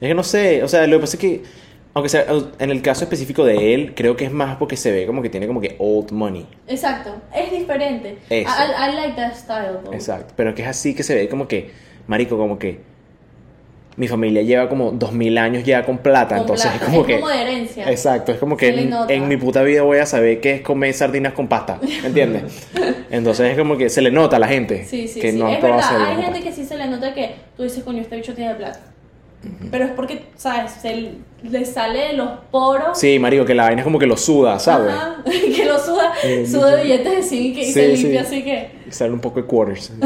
Es 0.01 0.09
que 0.09 0.14
no 0.14 0.22
sé, 0.22 0.62
o 0.62 0.68
sea, 0.68 0.86
lo 0.86 0.99
que 0.99 1.01
pasa 1.01 1.16
es 1.16 1.20
que, 1.20 1.42
Aunque 1.94 2.09
sea, 2.09 2.26
en 2.61 2.70
el 2.70 2.80
caso 2.80 3.03
específico 3.03 3.44
de 3.44 3.74
él, 3.74 3.94
creo 3.96 4.16
que 4.16 4.24
es 4.24 4.30
más 4.30 4.57
porque 4.57 4.76
se 4.76 4.92
ve 4.92 5.05
como 5.07 5.20
que 5.20 5.30
tiene 5.30 5.49
como 5.49 5.61
que 5.61 5.74
old 5.80 6.12
money. 6.12 6.46
Exacto, 6.68 7.16
es 7.34 7.51
diferente. 7.51 8.18
Eso. 8.30 8.49
I, 8.49 8.90
I 8.90 8.94
like 8.94 9.16
that 9.16 9.34
style. 9.34 9.78
though. 9.82 9.92
Exacto. 9.92 10.34
Pero 10.36 10.55
que 10.55 10.62
es 10.62 10.68
así 10.68 10.94
que 10.94 11.03
se 11.03 11.16
ve 11.16 11.28
como 11.28 11.49
que, 11.49 11.72
marico, 12.07 12.36
como 12.38 12.57
que 12.59 12.80
mi 13.99 14.09
familia 14.09 14.42
lleva 14.42 14.68
como 14.68 14.92
dos 14.92 15.12
mil 15.12 15.36
años 15.36 15.64
ya 15.64 15.84
con 15.84 15.99
plata, 15.99 16.36
Con 16.36 16.38
entonces 16.44 16.70
plata, 16.70 16.84
es 16.84 16.90
como 16.90 17.01
es 17.03 17.07
que... 17.09 17.14
como 17.20 17.28
de 17.28 17.42
herencia. 17.42 17.90
Exacto, 17.90 18.32
es 18.32 18.38
como 18.38 18.57
que 18.57 18.88
en, 19.09 19.28
mi 19.28 19.36
puta 19.36 19.62
vida 19.62 19.82
voy 19.82 19.99
a 19.99 20.07
saber 20.07 20.40
qué 20.40 20.55
es 20.55 20.61
comer 20.62 20.94
sardinas 20.94 21.32
con 21.34 21.49
pasta, 21.49 21.78
¿entiendes? 22.05 22.44
Entonces 23.11 23.51
es 23.51 23.59
como 23.59 23.76
que 23.76 23.90
se 23.90 24.01
le 24.01 24.11
nota 24.11 24.36
a 24.36 24.38
la 24.38 24.49
gente 24.49 24.84
Sí, 24.84 25.09
sí, 25.09 25.20
que 25.20 25.32
sí. 25.32 25.38
no 25.38 25.49
es 25.49 25.61
verdad, 25.61 25.80
hay 26.09 26.14
gente 26.16 26.30
pasta. 26.30 26.44
que 26.44 26.53
sí 26.53 26.64
se 26.64 26.76
le 26.76 26.86
nota 26.86 27.12
que 27.12 27.34
tú 27.57 27.64
dices, 27.64 27.82
coño, 27.84 28.01
este 28.01 28.16
bicho 28.16 28.34
tiene 28.34 28.55
plata. 28.55 28.80
Pero 29.70 29.84
es 29.84 29.90
porque, 29.92 30.24
¿sabes? 30.36 30.72
Se 30.72 31.12
le 31.44 31.64
sale 31.64 32.09
de 32.09 32.12
los 32.14 32.28
poros. 32.51 32.99
Sí, 32.99 33.18
marico, 33.20 33.44
que 33.44 33.55
la 33.55 33.64
vaina 33.64 33.82
es 33.82 33.84
como 33.84 33.99
que 33.99 34.07
lo 34.07 34.16
suda, 34.16 34.59
¿sabes? 34.59 34.92
Ajá, 34.92 35.22
que 35.57 35.64
lo 35.64 35.78
suda, 35.78 36.12
suda 36.44 36.82
billetes 36.82 37.26
así 37.26 37.49
y 37.49 37.55
que 37.55 37.61
y 37.61 37.64
Sí, 37.66 37.72
se 37.72 37.96
sí. 37.96 38.03
limpia 38.03 38.20
así 38.22 38.42
que. 38.42 38.70
Y 38.88 38.90
Sale 38.90 39.12
un 39.12 39.20
poco 39.20 39.40
de 39.40 39.46
quarters. 39.46 39.92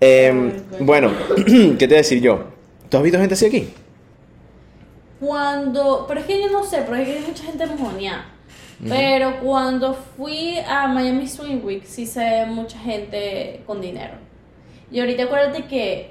Em, 0.00 0.52
bueno, 0.80 1.10
¿qué 1.36 1.76
te 1.78 1.86
voy 1.86 1.94
a 1.94 1.98
decir 1.98 2.20
yo? 2.20 2.44
¿Tú 2.88 2.96
has 2.96 3.02
visto 3.02 3.18
gente 3.18 3.34
así 3.34 3.46
aquí? 3.46 3.68
Cuando. 5.20 6.04
Pero 6.06 6.20
es 6.20 6.26
que 6.26 6.40
yo 6.40 6.50
no 6.50 6.64
sé, 6.64 6.82
pero 6.84 6.96
es 6.96 7.08
que 7.08 7.14
hay 7.18 7.24
mucha 7.26 7.44
gente 7.44 7.66
mojoneada. 7.66 8.26
Pero 8.86 9.40
cuando 9.40 9.94
fui 9.94 10.58
a 10.58 10.86
Miami 10.86 11.26
Swing 11.26 11.62
Week, 11.64 11.84
sí 11.84 12.06
se 12.06 12.20
ve 12.20 12.46
mucha 12.46 12.78
gente 12.78 13.62
con 13.66 13.80
dinero. 13.80 14.14
Y 14.90 15.00
ahorita 15.00 15.24
acuérdate 15.24 15.64
que 15.64 16.10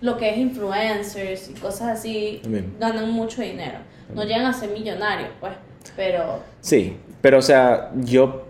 lo 0.00 0.16
que 0.16 0.30
es 0.30 0.38
influencers 0.38 1.50
y 1.50 1.52
cosas 1.54 1.98
así 1.98 2.40
También. 2.42 2.74
ganan 2.80 3.10
mucho 3.12 3.42
dinero. 3.42 3.78
No 4.12 4.24
llegan 4.24 4.46
a 4.46 4.52
ser 4.52 4.70
millonarios, 4.70 5.30
pues. 5.38 5.52
Pero. 5.94 6.40
Sí, 6.60 6.96
pero 7.20 7.38
o 7.38 7.42
sea, 7.42 7.92
yo, 7.94 8.46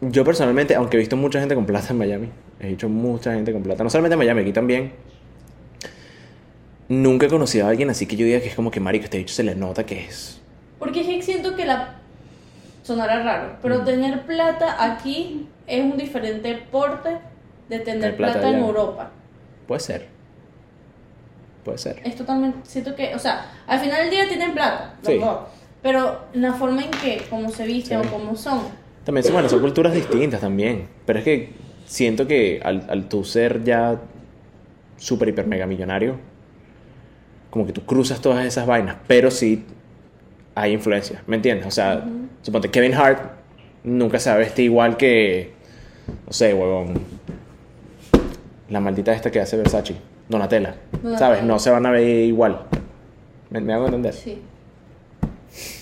yo 0.00 0.24
personalmente, 0.24 0.74
aunque 0.74 0.96
he 0.96 1.00
visto 1.00 1.16
mucha 1.16 1.40
gente 1.40 1.54
con 1.54 1.66
plata 1.66 1.88
en 1.90 1.98
Miami, 1.98 2.28
he 2.66 2.70
visto 2.70 2.88
mucha 2.88 3.34
gente 3.34 3.52
con 3.52 3.62
plata, 3.62 3.82
no 3.84 3.90
solamente 3.90 4.14
en 4.14 4.18
Miami, 4.18 4.42
aquí 4.42 4.52
también, 4.52 4.92
nunca 6.88 7.26
he 7.26 7.28
conocido 7.28 7.66
a 7.66 7.70
alguien 7.70 7.90
así 7.90 8.06
que 8.06 8.16
yo 8.16 8.26
diga 8.26 8.40
que 8.40 8.48
es 8.48 8.54
como 8.54 8.70
que 8.70 8.80
marico, 8.80 9.04
este 9.04 9.18
bicho 9.18 9.34
se 9.34 9.42
le 9.42 9.54
nota 9.54 9.84
que 9.84 10.04
es. 10.06 10.40
Porque 10.78 11.00
es 11.00 11.06
que 11.06 11.22
siento 11.22 11.54
que 11.56 11.64
la. 11.66 11.96
Sonará 12.82 13.22
raro, 13.22 13.56
pero 13.62 13.84
tener 13.84 14.22
plata 14.26 14.76
aquí 14.84 15.46
es 15.68 15.84
un 15.84 15.96
diferente 15.96 16.52
porte 16.72 17.10
de 17.68 17.78
tener 17.78 18.16
plata 18.16 18.40
plata, 18.40 18.48
en. 18.48 18.56
Europa. 18.64 19.10
Puede 19.68 19.80
ser. 19.80 20.08
Puede 21.64 21.78
ser. 21.78 22.00
Es 22.04 22.16
totalmente. 22.16 22.58
Siento 22.64 22.96
que. 22.96 23.14
O 23.14 23.18
sea, 23.20 23.52
al 23.68 23.78
final 23.78 24.00
del 24.02 24.10
día 24.10 24.28
tienen 24.28 24.52
plata, 24.52 24.96
Sí. 25.02 25.18
dos, 25.18 25.38
Pero 25.80 26.22
la 26.34 26.52
forma 26.54 26.82
en 26.84 26.90
que, 26.90 27.22
como 27.30 27.50
se 27.50 27.64
visten 27.66 28.02
Sí. 28.02 28.08
o 28.08 28.10
como 28.10 28.34
son. 28.34 28.60
También, 29.04 29.24
bueno, 29.32 29.48
son 29.48 29.60
culturas 29.60 29.94
distintas 29.94 30.40
también, 30.40 30.88
pero 31.06 31.20
es 31.20 31.24
que 31.24 31.50
siento 31.92 32.26
que 32.26 32.58
al, 32.64 32.86
al 32.88 33.06
tú 33.06 33.22
ser 33.22 33.64
ya 33.64 34.00
súper, 34.96 35.28
hiper, 35.28 35.46
mega 35.46 35.66
millonario, 35.66 36.16
como 37.50 37.66
que 37.66 37.72
tú 37.74 37.82
cruzas 37.82 38.22
todas 38.22 38.46
esas 38.46 38.66
vainas, 38.66 38.96
pero 39.06 39.30
sí 39.30 39.66
hay 40.54 40.72
influencia, 40.72 41.22
¿me 41.26 41.36
entiendes? 41.36 41.66
O 41.66 41.70
sea, 41.70 42.02
suponte 42.40 42.70
Kevin 42.70 42.94
Hart 42.94 43.20
nunca 43.84 44.18
se 44.18 44.30
va 44.30 44.36
a 44.36 44.38
vestir 44.38 44.64
igual 44.64 44.96
que, 44.96 45.52
no 46.26 46.32
sé, 46.32 46.54
huevón, 46.54 46.94
la 48.70 48.80
maldita 48.80 49.12
esta 49.12 49.30
que 49.30 49.40
hace 49.40 49.58
Versace, 49.58 49.94
Donatella, 50.30 50.76
Donatella. 50.92 51.18
¿sabes? 51.18 51.42
No 51.42 51.58
se 51.58 51.70
van 51.70 51.84
a 51.84 51.90
ver 51.90 52.08
igual. 52.24 52.62
¿Me, 53.50 53.60
me 53.60 53.74
hago 53.74 53.84
entender? 53.84 54.14
Sí. 54.14 54.40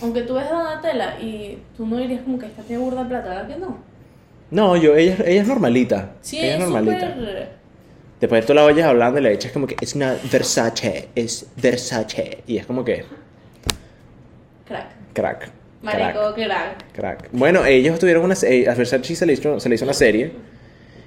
Aunque 0.02 0.22
tú 0.22 0.34
ves 0.34 0.46
a 0.46 0.54
Donatella 0.54 1.20
y 1.20 1.58
tú 1.76 1.86
no 1.86 1.98
dirías 1.98 2.22
como 2.22 2.36
que 2.36 2.46
esta 2.46 2.62
tiene 2.62 2.82
burda 2.82 3.06
plata, 3.06 3.28
¿verdad 3.28 3.46
que 3.46 3.56
no? 3.58 3.89
No, 4.50 4.76
yo, 4.76 4.96
ella, 4.96 5.16
ella 5.24 5.42
es 5.42 5.46
normalita. 5.48 6.12
Sí, 6.20 6.38
ella 6.38 6.54
es 6.54 6.60
normalita. 6.60 7.14
súper. 7.14 7.60
Después 8.20 8.44
tú 8.44 8.52
la 8.52 8.64
oyes 8.64 8.84
hablando 8.84 9.18
y 9.18 9.22
le 9.22 9.32
echas 9.32 9.52
como 9.52 9.66
que 9.66 9.76
es 9.80 9.94
una 9.94 10.16
Versace, 10.30 11.08
es 11.14 11.46
Versace. 11.56 12.42
Y 12.46 12.58
es 12.58 12.66
como 12.66 12.84
que 12.84 13.04
Crack. 14.66 14.86
crack. 15.14 15.50
Marico, 15.82 16.34
Crack. 16.34 16.34
crack. 16.34 16.92
Crack. 16.92 17.28
Bueno, 17.32 17.64
ellos 17.64 17.98
tuvieron 17.98 18.24
una 18.24 18.34
A 18.34 18.74
Versace 18.74 19.14
se 19.14 19.24
le, 19.24 19.32
hizo, 19.32 19.58
se 19.58 19.68
le 19.68 19.74
hizo 19.76 19.84
una 19.84 19.94
serie. 19.94 20.32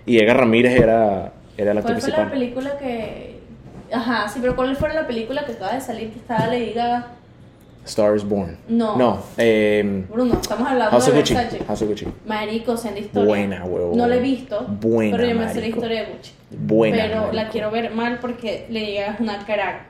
Y 0.05 0.17
Edgar 0.17 0.37
Ramírez 0.37 0.73
era, 0.75 1.33
era 1.55 1.73
la 1.73 1.81
¿Cuál 1.81 2.01
fue 2.01 2.09
la 2.11 2.31
película 2.31 2.77
que.? 2.77 3.39
Ajá, 3.91 4.27
sí, 4.27 4.39
pero 4.41 4.55
¿cuál 4.55 4.75
fue 4.75 4.91
la 4.91 5.05
película 5.05 5.45
que 5.45 5.51
acaba 5.51 5.73
de 5.75 5.81
salir 5.81 6.09
que 6.09 6.17
estaba 6.17 6.47
Lady 6.47 6.73
Gaga? 6.73 7.07
Star 7.85 8.15
is 8.15 8.23
Born. 8.23 8.57
No. 8.67 8.95
No. 8.97 9.19
Eh, 9.37 10.03
Bruno, 10.09 10.35
estamos 10.41 10.67
hablando 10.69 10.91
House 10.91 11.05
de 11.07 11.11
Gucci. 11.11 11.33
Versace. 11.33 11.63
House 11.65 11.81
of 11.81 11.89
Gucci. 11.89 12.07
Marico, 12.25 12.77
sé 12.77 12.91
de 12.91 13.01
historia. 13.01 13.27
Buena, 13.27 13.65
huevón. 13.65 13.97
No 13.97 14.07
la 14.07 14.15
he 14.15 14.19
visto. 14.19 14.65
Buena, 14.79 15.17
Pero 15.17 15.29
yo 15.29 15.35
me 15.39 15.53
sé 15.53 15.59
la 15.61 15.67
historia 15.67 16.01
de 16.05 16.13
Gucci. 16.13 16.31
Buena. 16.51 16.97
pero 16.97 17.31
la 17.33 17.49
quiero 17.49 17.71
ver 17.71 17.91
mal 17.93 18.19
porque 18.19 18.65
Lady 18.69 18.95
Gaga 18.95 19.13
es 19.15 19.19
una 19.19 19.45
crack. 19.45 19.81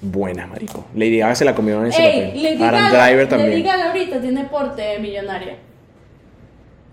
Buena, 0.00 0.46
marico. 0.46 0.84
Lady 0.94 1.18
Gaga 1.18 1.34
se 1.34 1.44
la 1.44 1.54
comió 1.54 1.80
en 1.80 1.86
ese 1.88 2.02
Ey, 2.04 2.56
papel. 2.56 2.62
Adam 2.74 2.90
Driver 2.92 3.28
también. 3.28 3.50
Lady 3.50 3.62
Gaga 3.62 3.86
ahorita 3.88 4.20
tiene 4.20 4.44
porte 4.44 4.98
millonaria. 4.98 5.56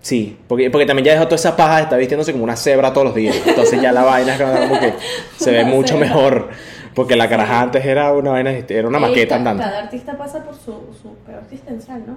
Sí, 0.00 0.36
porque, 0.46 0.70
porque 0.70 0.86
también 0.86 1.04
ya 1.06 1.12
dejó 1.14 1.24
toda 1.24 1.34
esa 1.34 1.56
paja, 1.56 1.80
está 1.80 1.96
vistiéndose 1.96 2.30
como 2.30 2.44
una 2.44 2.54
cebra 2.54 2.92
todos 2.92 3.08
los 3.08 3.14
días. 3.16 3.36
Entonces 3.44 3.80
ya 3.82 3.90
la 3.90 4.04
vaina 4.04 4.34
es 4.36 4.40
como 4.40 4.78
que 4.78 4.92
se 5.36 5.50
ve 5.50 5.64
mucho 5.64 5.94
cebra. 5.94 6.06
mejor. 6.06 6.48
Porque 6.96 7.14
la 7.14 7.28
caraja 7.28 7.60
antes 7.60 7.84
era 7.84 8.10
una 8.14 8.30
vaina, 8.30 8.50
era 8.50 8.88
una 8.88 8.98
maqueta 8.98 9.36
andando. 9.36 9.62
Cada 9.62 9.80
artista 9.80 10.16
pasa 10.16 10.42
por 10.42 10.54
su, 10.54 10.72
su 11.02 11.14
peor 11.26 11.42
existencial, 11.42 12.02
¿no? 12.06 12.16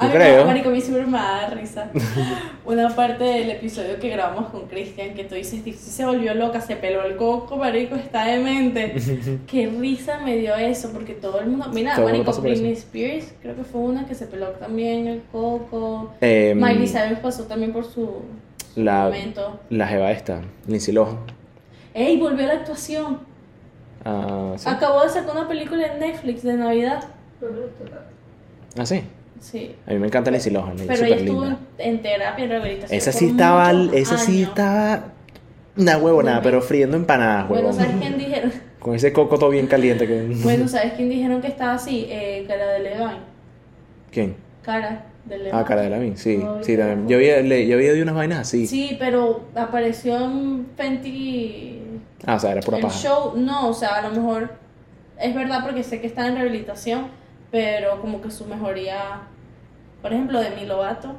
Yo 0.00 0.12
creo. 0.12 0.44
Marico, 0.46 0.68
a 0.68 0.72
mí 0.72 0.80
siempre 0.80 1.04
me 1.06 1.18
da 1.18 1.50
risa. 1.50 1.90
Una 2.64 2.88
parte 2.94 3.24
del 3.24 3.50
episodio 3.50 3.98
que 3.98 4.10
grabamos 4.10 4.50
con 4.50 4.68
Cristian, 4.68 5.12
que 5.12 5.24
tú 5.24 5.34
dices, 5.34 5.64
"Dixie 5.64 5.90
se 5.90 6.04
volvió 6.06 6.34
loca, 6.34 6.60
se 6.60 6.76
peló 6.76 7.02
el 7.02 7.16
coco, 7.16 7.56
marico, 7.56 7.96
está 7.96 8.26
demente. 8.26 8.94
Qué 9.48 9.66
risa 9.66 10.20
me 10.20 10.36
dio 10.36 10.54
eso, 10.54 10.92
porque 10.92 11.14
todo 11.14 11.40
el 11.40 11.48
mundo... 11.48 11.66
Mira, 11.72 11.96
Todo 11.96 12.04
marico, 12.04 12.32
Britney. 12.40 12.74
Spears, 12.74 13.34
creo 13.42 13.56
que 13.56 13.64
fue 13.64 13.80
una 13.80 14.06
que 14.06 14.14
se 14.14 14.26
peló 14.28 14.50
también 14.50 15.08
el 15.08 15.22
coco. 15.32 16.12
Em, 16.20 16.56
Miley 16.56 16.86
Cyrus 16.86 17.18
pasó 17.20 17.42
también 17.46 17.72
por 17.72 17.84
su, 17.84 18.22
su 18.72 18.80
la, 18.84 19.06
momento. 19.06 19.58
la 19.68 19.88
jeva 19.88 20.12
esta, 20.12 20.42
Lindsay 20.68 20.94
Lohan. 20.94 21.18
¡Ey, 21.92 22.18
volvió 22.20 22.44
a 22.44 22.54
la 22.54 22.54
actuación! 22.60 23.26
Ah, 24.08 24.54
¿sí? 24.56 24.68
Acabó 24.68 25.02
de 25.02 25.08
sacar 25.10 25.36
una 25.36 25.48
película 25.48 25.86
en 25.86 26.00
Netflix 26.00 26.42
de 26.42 26.54
Navidad. 26.54 27.04
Ah, 28.76 28.86
sí. 28.86 29.02
Sí. 29.40 29.74
A 29.86 29.92
mí 29.92 29.98
me 29.98 30.06
encanta 30.08 30.30
Lindsay 30.30 30.52
Lohan, 30.52 30.74
Pero 30.86 31.04
ella 31.04 31.16
estuvo 31.16 31.44
en, 31.44 31.50
linda. 31.50 31.60
en 31.78 32.02
terapia 32.02 32.44
y 32.44 32.48
rehabilitación. 32.48 32.98
Esa 32.98 33.12
sí 33.12 33.26
estaba, 33.28 33.70
esa 33.92 34.18
sí 34.18 34.42
estaba 34.42 35.04
una 35.76 35.96
huevonada, 35.96 36.38
Bueno. 36.38 36.42
pero 36.42 36.62
friendo 36.62 36.96
empanadas, 36.96 37.48
Bueno, 37.48 37.68
huevón. 37.68 37.80
¿sabes 37.80 37.96
quién 38.00 38.18
dijeron? 38.18 38.52
Con 38.80 38.94
ese 38.94 39.12
coco 39.12 39.38
todo 39.38 39.50
bien 39.50 39.66
caliente 39.66 40.06
que... 40.06 40.22
Bueno, 40.42 40.66
¿sabes 40.68 40.92
quién 40.94 41.08
dijeron 41.08 41.40
que 41.40 41.48
estaba 41.48 41.74
así? 41.74 42.06
Eh, 42.08 42.44
cara 42.48 42.66
de 42.72 42.78
Levine. 42.80 43.18
¿Quién? 44.10 44.36
Cara 44.62 45.04
de 45.24 45.38
Levine. 45.38 45.56
Ah, 45.56 45.64
cara 45.64 45.82
de 45.82 45.90
la 45.90 46.16
sí, 46.16 46.38
No, 46.38 46.62
sí, 46.64 46.76
también. 46.76 47.08
Yo 47.08 47.16
había, 47.16 47.40
yo 47.40 47.76
había 47.76 47.92
oído 47.92 48.02
unas 48.02 48.14
vainas 48.14 48.38
así. 48.40 48.66
Sí, 48.66 48.96
pero 48.98 49.42
apareció 49.54 50.16
en 50.16 50.66
Fenty. 50.76 51.82
Ah, 52.26 52.34
o 52.34 52.38
sea, 52.38 52.52
era 52.52 52.60
pura 52.60 52.78
el 52.78 52.82
paja. 52.84 52.98
show. 52.98 53.34
No, 53.36 53.68
o 53.68 53.74
sea, 53.74 53.96
a 53.96 54.02
lo 54.02 54.10
mejor. 54.10 54.50
Es 55.20 55.34
verdad 55.34 55.60
porque 55.64 55.82
sé 55.82 56.00
que 56.00 56.06
está 56.06 56.26
en 56.26 56.34
rehabilitación, 56.36 57.08
pero 57.50 58.00
como 58.00 58.20
que 58.20 58.30
su 58.30 58.44
mejoría. 58.46 59.22
Por 60.02 60.12
ejemplo, 60.12 60.40
Demi 60.40 60.64
Lovato. 60.66 61.14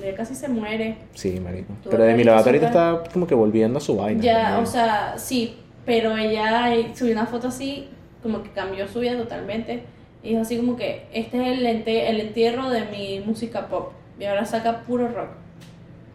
Ya 0.00 0.14
casi 0.14 0.34
se 0.36 0.48
muere. 0.48 0.98
Sí, 1.14 1.40
marico. 1.40 1.72
Pero 1.88 2.04
de 2.04 2.14
mi 2.14 2.22
Lovato 2.24 2.46
ahorita 2.48 2.66
está 2.66 3.02
como 3.12 3.26
que 3.26 3.34
volviendo 3.34 3.78
a 3.78 3.80
su 3.80 3.96
vaina. 3.96 4.22
Ya, 4.22 4.42
también. 4.42 4.62
o 4.62 4.66
sea, 4.66 5.14
sí, 5.18 5.56
pero 5.84 6.16
ella 6.16 6.70
subió 6.94 7.12
una 7.12 7.26
foto 7.26 7.48
así, 7.48 7.88
como 8.22 8.42
que 8.44 8.50
cambió 8.50 8.86
su 8.86 9.00
vida 9.00 9.16
totalmente. 9.16 9.82
Y 10.22 10.30
dijo 10.30 10.42
así 10.42 10.56
como 10.58 10.76
que 10.76 11.06
este 11.12 11.40
es 11.42 11.58
el, 11.58 11.66
ente- 11.66 12.08
el 12.08 12.20
entierro 12.20 12.70
de 12.70 12.84
mi 12.86 13.20
música 13.26 13.66
pop. 13.66 13.92
Y 14.20 14.24
ahora 14.26 14.44
saca 14.44 14.82
puro 14.82 15.08
rock. 15.08 15.30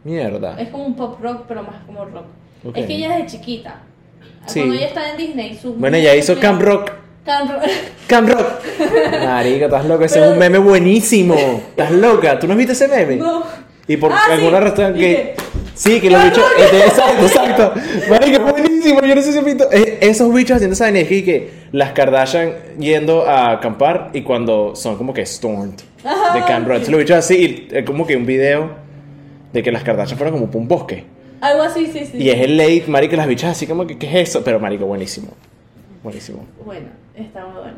Mierda. 0.03 0.59
Es 0.61 0.70
como 0.70 0.86
un 0.86 0.95
pop 0.95 1.20
rock, 1.22 1.43
pero 1.47 1.63
más 1.63 1.84
como 1.86 2.05
rock. 2.05 2.26
Ok. 2.66 2.78
Es 2.78 2.86
que 2.86 2.95
ella 2.95 3.09
desde 3.18 3.26
chiquita. 3.26 3.82
Sí. 4.48 4.60
Cuando 4.60 4.76
ella 4.76 4.88
estaba 4.88 5.10
en 5.10 5.18
Disney, 5.18 5.60
su 5.62 5.74
Bueno, 5.74 5.98
ella 5.98 6.16
hizo 6.16 6.39
Camp 6.39 6.62
Rock. 6.62 6.91
Camp 7.26 7.52
Rock. 7.52 7.64
Camp 8.08 8.30
Rock. 8.30 8.48
Marica, 9.26 9.66
estás 9.66 9.86
loca. 9.86 10.06
Ese 10.06 10.24
es 10.24 10.32
un 10.32 10.38
meme 10.38 10.58
buenísimo. 10.60 11.34
Estás 11.36 11.91
loca. 11.91 12.38
¿Tú 12.39 12.46
no 12.48 12.54
has 12.54 12.58
visto 12.58 12.74
ese 12.74 12.88
meme? 12.88 13.16
No. 13.18 13.43
Y 13.88 13.98
por 13.98 14.12
Ah, 14.12 14.20
sí. 14.26 14.32
alguna 14.34 14.60
razón 14.60 14.96
¿Y 14.96 15.00
que. 15.00 15.36
Sí, 15.74 16.00
que 16.00 16.10
los 16.10 16.24
bichos. 16.24 16.43
Este, 16.58 16.78
exacto, 16.86 17.26
exacto. 17.26 17.74
Marica, 18.10 18.39
buenísimo. 18.39 19.02
Yo 19.02 19.16
no 19.16 19.22
sé 19.22 19.32
si 19.32 19.38
has 19.39 19.46
visto. 19.46 19.70
Esos 19.72 20.34
bichos 20.34 20.56
haciendo 20.56 20.74
esa 20.74 20.86
vaina. 20.86 21.00
Es 21.00 21.08
que, 21.08 21.50
las 21.72 21.91
Kardashian 21.91 22.54
yendo 22.80 23.28
a 23.28 23.52
acampar 23.52 24.12
y 24.14 24.22
cuando 24.22 24.76
son 24.76 24.96
como 24.98 25.14
que 25.14 25.26
stormed 25.26 25.74
de 26.34 26.41
Camp 26.48 26.68
Rock. 26.68 26.88
Los 26.88 27.00
bichos 27.00 27.18
así. 27.18 27.68
y, 27.72 27.84
como 27.84 28.06
que 28.08 28.16
un 28.16 28.26
video 28.26 28.70
de 29.52 29.64
que 29.64 29.72
las 29.72 29.84
Kardashian 29.84 30.18
fueron 30.18 30.34
como 30.36 30.52
por 30.52 30.62
un 30.62 30.68
bosque. 30.68 31.04
Algo 31.46 31.64
así, 31.64 31.86
sí, 31.88 32.06
sí. 32.06 32.18
Y 32.18 32.30
es 32.30 32.39
el 32.41 32.58
late, 32.58 32.86
marico, 32.88 33.16
las 33.16 33.28
bichas 33.28 33.52
así 33.52 33.68
como 33.68 33.86
que, 33.86 33.98
¿qué 33.98 34.08
es 34.08 34.30
eso? 34.30 34.43
Pero 34.43 34.60
marico, 34.60 34.86
buenísimo. 34.86 35.30
Buenísimo. 36.04 36.46
Bueno, 36.66 36.88
está 37.16 37.46
muy 37.46 37.62
bueno. 37.62 37.78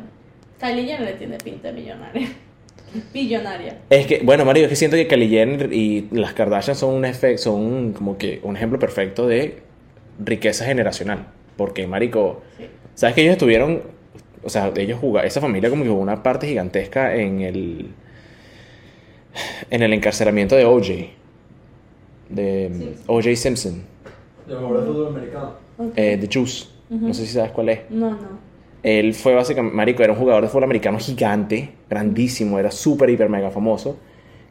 Kylie 0.58 0.84
Jenner 0.86 1.00
le 1.02 1.12
tiene 1.14 1.38
pinta 1.38 1.68
de 1.68 1.74
millonaria. 1.80 2.28
Billonaria. 3.12 3.78
Es 3.90 4.06
que, 4.06 4.20
bueno, 4.24 4.44
Mario, 4.46 4.64
es 4.64 4.70
que 4.70 4.76
siento 4.76 4.96
que 4.96 5.06
Kylie 5.06 5.28
Jenner 5.28 5.72
y 5.72 6.08
las 6.12 6.32
Kardashian 6.32 6.76
son 6.76 6.94
un 6.94 7.04
efecto, 7.04 7.42
son 7.42 7.54
un- 7.60 7.92
como 7.92 8.16
que 8.16 8.40
un 8.42 8.56
ejemplo 8.56 8.78
perfecto 8.78 9.26
de 9.26 9.58
riqueza 10.24 10.64
generacional. 10.64 11.26
Porque, 11.56 11.86
Marico, 11.86 12.42
Sí. 12.56 12.64
¿sabes 12.94 13.14
que 13.14 13.20
ellos 13.22 13.32
estuvieron, 13.32 13.82
o 14.42 14.48
sea, 14.48 14.72
ellos 14.76 14.98
jugaron, 14.98 15.26
esa 15.28 15.40
familia 15.42 15.68
como 15.68 15.82
que 15.84 15.90
jugó 15.90 16.00
una 16.00 16.22
parte 16.22 16.46
gigantesca 16.46 17.14
en 17.16 17.40
el, 17.42 17.88
en 19.70 19.82
el 19.82 19.92
encarcelamiento 19.92 20.56
de 20.56 20.64
O.J. 20.64 20.92
De 22.28 22.70
Sí. 22.76 22.94
O.J. 23.06 23.36
Simpson, 23.36 23.82
De 24.46 24.54
jugador 24.54 24.80
de 24.80 24.86
fútbol 24.86 25.06
americano. 25.08 25.52
Eh, 25.96 26.16
de 26.16 26.28
Juice. 26.32 26.66
Ujú. 26.90 27.08
No 27.08 27.14
sé 27.14 27.26
si 27.26 27.32
sabes 27.32 27.52
cuál 27.52 27.68
es. 27.70 27.80
No, 27.90 28.10
no. 28.10 28.48
Él 28.82 29.12
fue 29.14 29.34
básicamente, 29.34 29.76
Marico, 29.76 30.02
era 30.02 30.12
un 30.12 30.18
jugador 30.18 30.42
de 30.44 30.48
fútbol 30.48 30.64
americano 30.64 30.98
gigante, 30.98 31.72
grandísimo, 31.90 32.58
era 32.58 32.70
súper, 32.70 33.10
hiper, 33.10 33.28
mega 33.28 33.50
famoso, 33.50 33.96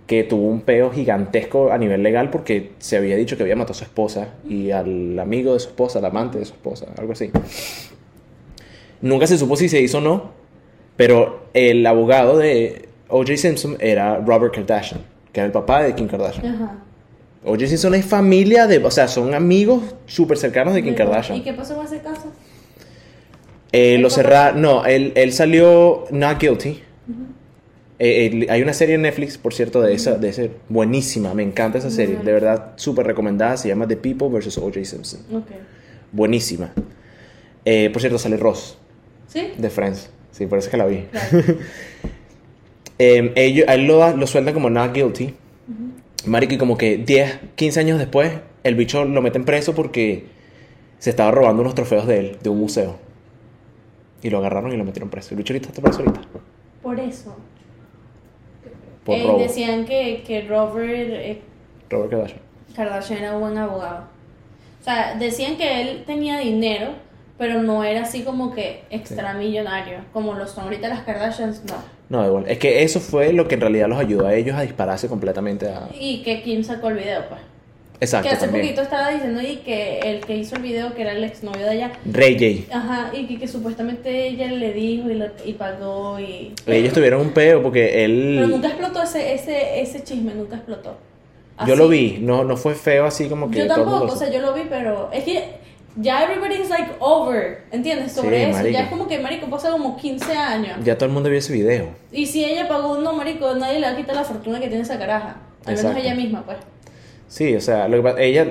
que 0.06 0.24
tuvo 0.24 0.48
un 0.48 0.62
peo 0.62 0.92
gigantesco 0.92 1.72
a 1.72 1.78
nivel 1.78 2.04
legal 2.04 2.30
porque 2.30 2.72
se 2.80 2.98
había 2.98 3.16
dicho 3.16 3.38
que 3.38 3.44
había 3.44 3.56
matado 3.56 3.72
a 3.72 3.76
su 3.76 3.84
esposa 3.86 4.36
y 4.48 4.72
al 4.72 5.18
amigo 5.20 5.54
de 5.54 5.60
su 5.60 5.70
esposa, 5.70 6.00
al 6.00 6.06
amante 6.06 6.40
de 6.40 6.46
su 6.46 6.54
esposa, 6.54 6.88
algo 6.98 7.14
así. 7.14 7.32
Nunca 9.02 9.28
se 9.28 9.38
supo 9.38 9.56
si 9.56 9.70
se 9.70 9.82
hizo 9.82 10.00
o 10.00 10.02
no, 10.02 10.32
pero 10.96 11.48
el 11.54 11.86
abogado 11.86 12.38
de 12.38 12.90
O.J. 13.10 13.38
Simpson 13.38 13.78
era 13.80 14.18
Robert 14.20 14.54
Kardashian, 14.54 15.02
que 15.32 15.40
era 15.40 15.48
el 15.48 15.52
papá 15.54 15.84
de 15.84 15.96
Kim 15.96 16.08
Kardashian. 16.08 16.46
Ajá. 16.56 16.78
O.J. 17.48 17.68
Simpson 17.68 17.96
es 17.96 18.06
familia 18.06 18.68
de, 18.68 18.78
o 18.80 18.92
sea, 18.92 19.08
son 19.08 19.34
amigos 19.34 19.96
súper 20.06 20.38
cercanos 20.38 20.74
de 20.74 20.84
Kim 20.84 20.94
Kardashian. 20.96 21.38
¿Y 21.38 21.42
qué 21.42 21.54
pasó 21.54 21.76
con 21.76 21.86
ese 21.86 22.00
caso? 22.00 22.32
Eh, 23.72 23.96
¿El 23.96 24.02
lo 24.02 24.10
cerraron. 24.10 24.62
No, 24.62 24.86
él, 24.86 25.14
él 25.16 25.34
salió 25.34 26.06
not 26.12 26.40
guilty. 26.40 26.82
Eh, 28.00 28.30
eh, 28.44 28.48
hay 28.50 28.62
una 28.62 28.74
serie 28.74 28.96
en 28.96 29.02
Netflix, 29.02 29.38
por 29.38 29.54
cierto, 29.54 29.82
de 29.82 29.94
esa, 29.94 30.18
de 30.18 30.30
ese 30.30 30.52
buenísima. 30.70 31.34
Me 31.34 31.44
encanta 31.44 31.78
esa 31.78 31.90
serie, 31.90 32.18
de 32.18 32.32
verdad, 32.32 32.74
súper 32.76 33.08
recomendada. 33.08 33.58
Se 33.58 33.68
llama 33.70 33.88
The 33.88 33.98
People 33.98 34.30
vs. 34.30 34.58
O.J. 34.58 34.86
Simpson. 34.86 35.22
Ok. 35.34 35.48
Buenísima. 36.12 36.74
Eh, 37.66 37.90
por 37.92 38.02
cierto, 38.02 38.20
sale 38.20 38.38
Ross 38.38 38.78
¿Sí? 39.28 39.52
de 39.58 39.70
Friends. 39.70 40.10
Sí, 40.32 40.46
por 40.46 40.60
eso 40.60 40.68
es 40.68 40.72
que 40.72 40.78
la 40.78 40.86
vi. 40.86 41.08
Claro. 41.12 41.44
Ellos, 43.00 43.68
a 43.68 43.76
él 43.76 43.86
lo, 43.86 44.16
lo 44.16 44.28
sueltan 44.28 44.54
como 44.54 44.70
not 44.70 44.94
guilty. 44.94 45.34
Marico, 46.26 46.54
y 46.56 46.58
como 46.58 46.78
que 46.78 46.98
10, 46.98 47.40
15 47.56 47.80
años 47.80 48.00
después, 48.00 48.32
el 48.64 48.76
bicho 48.76 49.06
lo 49.06 49.22
meten 49.22 49.46
preso 49.46 49.74
porque 49.76 50.26
se 51.00 51.10
estaba 51.10 51.32
robando 51.32 51.62
unos 51.62 51.76
trofeos 51.76 52.08
de 52.08 52.20
él, 52.20 52.38
de 52.42 52.50
un 52.50 52.60
museo. 52.60 52.98
Y 54.22 54.30
lo 54.30 54.40
agarraron 54.40 54.74
y 54.74 54.78
lo 54.78 54.84
metieron 54.84 55.10
preso. 55.10 55.30
El 55.32 55.38
bicho 55.38 55.54
ahorita 55.54 55.70
está 55.70 55.82
preso 55.82 56.00
ahorita. 56.00 56.22
Por 56.82 57.00
eso. 57.00 57.36
Por 59.06 59.16
Eh, 59.16 59.24
robo. 59.26 59.40
decían 59.40 59.86
que, 59.86 60.24
que 60.26 60.42
Robert 60.48 60.90
eh, 61.12 61.42
Robert 61.90 62.10
Kardashian. 62.12 62.40
Kardashian 62.76 63.20
era 63.20 63.34
un 63.36 63.42
buen 63.42 63.58
abogado. 63.58 64.06
O 64.82 64.84
sea, 64.84 65.16
decían 65.16 65.56
que 65.58 65.82
él 65.82 66.04
tenía 66.06 66.40
dinero, 66.40 66.94
pero 67.38 67.62
no 67.62 67.84
era 67.84 68.02
así 68.02 68.24
como 68.24 68.54
que 68.54 68.82
extra 68.90 69.34
millonario, 69.34 70.00
como 70.14 70.34
lo 70.34 70.48
son 70.48 70.66
ahorita 70.66 70.88
las 70.88 71.02
Kardashians, 71.02 71.64
no. 71.66 71.76
No, 72.10 72.26
igual. 72.26 72.46
Es 72.48 72.58
que 72.58 72.84
eso 72.84 73.00
fue 73.00 73.34
lo 73.34 73.48
que 73.48 73.56
en 73.56 73.62
realidad 73.62 73.88
los 73.90 74.00
ayudó 74.00 74.28
a 74.28 74.34
ellos 74.34 74.56
a 74.56 74.62
dispararse 74.62 75.08
completamente 75.08 75.68
a... 75.68 75.90
Y 76.00 76.24
que 76.24 76.42
Kim 76.42 76.64
sacó 76.64 76.88
el 76.90 76.96
video, 76.98 77.24
pues. 77.30 77.42
Exacto, 78.00 78.30
que 78.30 78.36
hace 78.36 78.46
también. 78.46 78.64
poquito 78.66 78.82
estaba 78.84 79.10
diciendo 79.10 79.42
y 79.42 79.56
que 79.58 80.00
el 80.02 80.20
que 80.22 80.38
hizo 80.38 80.56
el 80.56 80.62
video, 80.62 80.94
que 80.94 81.02
era 81.02 81.14
el 81.14 81.24
exnovio 81.24 81.66
de 81.66 81.76
ella, 81.76 81.92
Ray 82.06 82.64
J. 82.68 82.78
ajá, 82.78 83.10
y 83.12 83.26
que, 83.26 83.40
que 83.40 83.48
supuestamente 83.48 84.28
ella 84.28 84.48
le 84.52 84.72
dijo 84.72 85.10
y, 85.10 85.16
le- 85.16 85.32
y 85.46 85.54
pagó 85.54 86.20
y... 86.20 86.54
Ellos 86.68 86.94
tuvieron 86.94 87.22
un 87.22 87.32
peo 87.32 87.62
porque 87.64 88.06
él... 88.06 88.36
Pero 88.38 88.48
nunca 88.50 88.68
explotó 88.68 89.02
ese, 89.02 89.34
ese, 89.34 89.82
ese 89.82 90.04
chisme, 90.04 90.34
nunca 90.36 90.58
explotó. 90.58 90.96
Yo 91.66 91.76
lo 91.76 91.88
vi. 91.88 92.20
No, 92.22 92.44
no 92.44 92.56
fue 92.56 92.76
feo 92.76 93.06
así 93.06 93.28
como 93.28 93.50
que 93.50 93.60
Yo 93.60 93.68
tampoco, 93.68 94.06
lo 94.06 94.14
o 94.14 94.16
sea, 94.16 94.30
yo 94.30 94.42
lo 94.42 94.54
vi, 94.54 94.62
pero 94.70 95.10
es 95.12 95.24
que 95.24 95.44
ya 95.98 96.24
everybody 96.24 96.56
is 96.62 96.70
like 96.70 96.92
over, 97.00 97.64
¿entiendes? 97.72 98.14
Sobre 98.14 98.46
Sí, 98.46 98.52
eso. 98.52 98.68
Ya 98.68 98.84
es 98.84 98.90
como 98.90 99.08
que, 99.08 99.20
marico, 99.20 99.48
pasa 99.50 99.72
como 99.72 99.98
15 99.98 100.32
años. 100.34 100.78
Ya 100.84 100.96
todo 100.98 101.06
el 101.08 101.12
mundo 101.12 101.30
vio 101.30 101.40
ese 101.40 101.54
video. 101.54 101.90
Y 102.12 102.26
si 102.26 102.46
ella 102.46 102.68
pagó, 102.68 102.98
no, 103.00 103.14
marico, 103.14 103.54
nadie 103.56 103.80
le 103.80 103.88
va 103.88 103.94
a 103.94 103.96
quitar 103.96 104.16
la 104.16 104.24
fortuna 104.24 104.60
que 104.60 104.68
tiene 104.68 104.84
esa 104.84 104.98
caraja. 104.98 105.38
Al 105.66 105.76
menos 105.76 105.96
ella 105.98 106.16
misma, 106.16 106.44
pues. 106.46 106.58
Sí, 107.28 107.56
o 107.56 107.62
sea, 107.62 107.88
lo 107.88 107.98
que 107.98 108.04
pasa- 108.04 108.22
ella, 108.22 108.46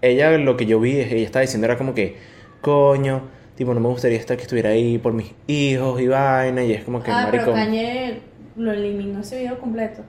ella 0.00 0.38
lo 0.38 0.56
que 0.56 0.66
yo 0.66 0.80
vi, 0.80 0.98
ella 0.98 1.16
estaba 1.16 1.42
diciendo 1.42 1.66
era 1.66 1.76
como 1.76 1.94
que, 1.94 2.16
coño, 2.60 3.22
tipo, 3.54 3.74
no 3.74 3.80
me 3.80 3.88
gustaría 3.88 4.18
estar 4.18 4.36
que 4.36 4.44
estuviera 4.44 4.70
ahí 4.70 4.98
por 4.98 5.12
mis 5.12 5.32
hijos 5.46 6.00
y 6.00 6.06
vaina, 6.08 6.64
y 6.64 6.72
es 6.72 6.84
como 6.84 7.02
que, 7.02 7.10
ah, 7.10 7.24
marico... 7.24 7.44
pero 7.46 7.54
Kanye 7.56 8.20
lo 8.56 8.72
eliminó 8.72 9.20
ese 9.20 9.40
video 9.40 9.58
completo. 9.58 10.02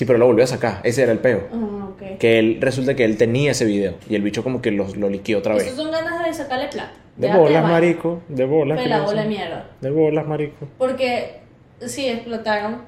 Sí, 0.00 0.06
pero 0.06 0.18
lo 0.18 0.24
volvió 0.24 0.44
a 0.44 0.46
sacar, 0.46 0.80
ese 0.82 1.02
era 1.02 1.12
el 1.12 1.18
peo. 1.18 1.46
Ah. 1.52 1.90
Que 2.18 2.38
él, 2.38 2.56
resulta 2.58 2.96
que 2.96 3.04
él 3.04 3.18
tenía 3.18 3.50
ese 3.50 3.66
video, 3.66 3.96
y 4.08 4.14
el 4.14 4.22
bicho 4.22 4.42
como 4.42 4.62
que 4.62 4.70
lo, 4.70 4.88
lo 4.94 5.10
liqueó 5.10 5.40
otra 5.40 5.52
vez. 5.52 5.64
Esas 5.64 5.76
son 5.76 5.90
ganas 5.90 6.24
de 6.24 6.32
sacarle 6.32 6.68
plata. 6.68 6.94
De 7.18 7.30
bolas, 7.30 7.62
marico, 7.68 8.22
de 8.28 8.46
bolas. 8.46 8.78
¿qué 8.78 8.84
Pela 8.84 9.02
bola 9.02 9.20
de 9.24 9.28
mierda. 9.28 9.70
De 9.78 9.90
bolas, 9.90 10.26
marico. 10.26 10.66
Porque 10.78 11.40
sí, 11.84 12.08
explotaron. 12.08 12.78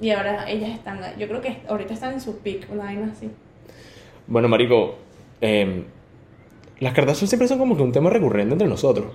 Y 0.00 0.12
ahora 0.12 0.48
ellas 0.48 0.70
están, 0.70 1.00
yo 1.18 1.28
creo 1.28 1.42
que 1.42 1.58
ahorita 1.68 1.92
están 1.92 2.14
en 2.14 2.22
su 2.22 2.38
peak, 2.38 2.66
una 2.72 2.84
vaina 2.84 3.12
así. 3.12 3.30
Bueno, 4.26 4.48
marico, 4.48 4.94
em, 5.42 5.84
las 6.80 6.94
Kardashian 6.94 7.28
siempre 7.28 7.46
son 7.46 7.58
como 7.58 7.76
que 7.76 7.82
un 7.82 7.92
tema 7.92 8.08
recurrente 8.08 8.54
entre 8.54 8.68
nosotros. 8.68 9.08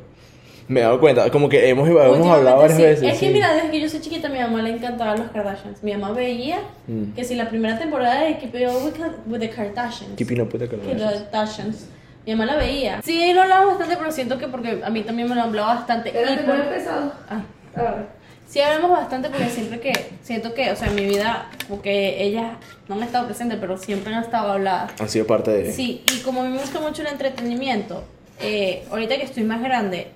Me 0.69 0.79
he 0.79 0.83
dado 0.83 0.99
cuenta, 0.99 1.29
como 1.31 1.49
que 1.49 1.67
hemos, 1.67 1.87
hemos 1.89 2.27
hablado 2.27 2.57
varias 2.59 2.77
sí. 2.77 2.83
veces. 2.83 3.03
Es 3.13 3.19
que 3.19 3.27
sí. 3.27 3.33
mira, 3.33 3.53
desde 3.53 3.71
que 3.71 3.81
yo 3.81 3.89
soy 3.89 3.99
chiquita, 4.01 4.27
a 4.27 4.31
mi 4.31 4.39
mamá 4.39 4.61
le 4.61 4.69
encantaban 4.69 5.19
los 5.19 5.31
Kardashians. 5.31 5.83
Mi 5.83 5.91
mamá 5.93 6.11
veía 6.13 6.59
Mm. 6.87 7.13
que 7.15 7.23
si 7.25 7.35
la 7.35 7.49
primera 7.49 7.77
temporada 7.77 8.21
de 8.23 8.37
Keeping 8.37 8.67
Up 8.67 9.13
with, 9.27 9.39
the 9.39 9.49
Kardashians. 9.49 10.15
Keeping 10.15 10.39
up 10.41 10.53
with 10.53 10.59
the 10.61 10.69
Kardashians. 10.69 11.87
Mi 12.25 12.35
mamá 12.35 12.45
la 12.53 12.57
veía. 12.57 13.01
Sí, 13.03 13.33
lo 13.33 13.41
hablaba 13.41 13.65
bastante, 13.65 13.97
pero 13.97 14.11
siento 14.11 14.37
que 14.37 14.47
porque 14.47 14.81
a 14.83 14.89
mí 14.89 15.01
también 15.01 15.27
me 15.27 15.35
lo 15.35 15.41
hablaba 15.41 15.73
bastante. 15.75 16.11
Pero 16.13 16.31
Y 16.33 16.37
que 16.37 16.43
por- 16.43 16.55
empezado. 16.55 17.13
Ah. 17.29 17.41
A 17.75 17.81
ver. 17.81 18.19
Sí, 18.47 18.59
hablamos 18.61 18.91
bastante 18.91 19.29
porque 19.29 19.49
siempre 19.49 19.79
que 19.79 19.91
siento 20.23 20.53
que, 20.53 20.71
o 20.71 20.75
sea, 20.75 20.87
en 20.89 20.95
mi 20.95 21.05
vida, 21.05 21.47
porque 21.67 22.21
ellas 22.23 22.53
no 22.87 22.95
han 22.95 23.03
estado 23.03 23.25
presentes, 23.27 23.57
pero 23.61 23.77
siempre 23.77 24.13
han 24.13 24.23
estado 24.23 24.51
habladas. 24.53 24.91
Han 24.99 25.07
sido 25.09 25.25
parte 25.27 25.51
de... 25.51 25.71
Sí, 25.71 26.03
y 26.15 26.19
como 26.21 26.41
a 26.41 26.45
mí 26.45 26.49
me 26.51 26.59
gusta 26.59 26.79
mucho 26.79 27.03
el 27.03 27.09
entretenimiento, 27.09 28.03
eh, 28.41 28.85
ahorita 28.89 29.17
que 29.17 29.23
estoy 29.23 29.43
más 29.43 29.61
grande, 29.61 30.07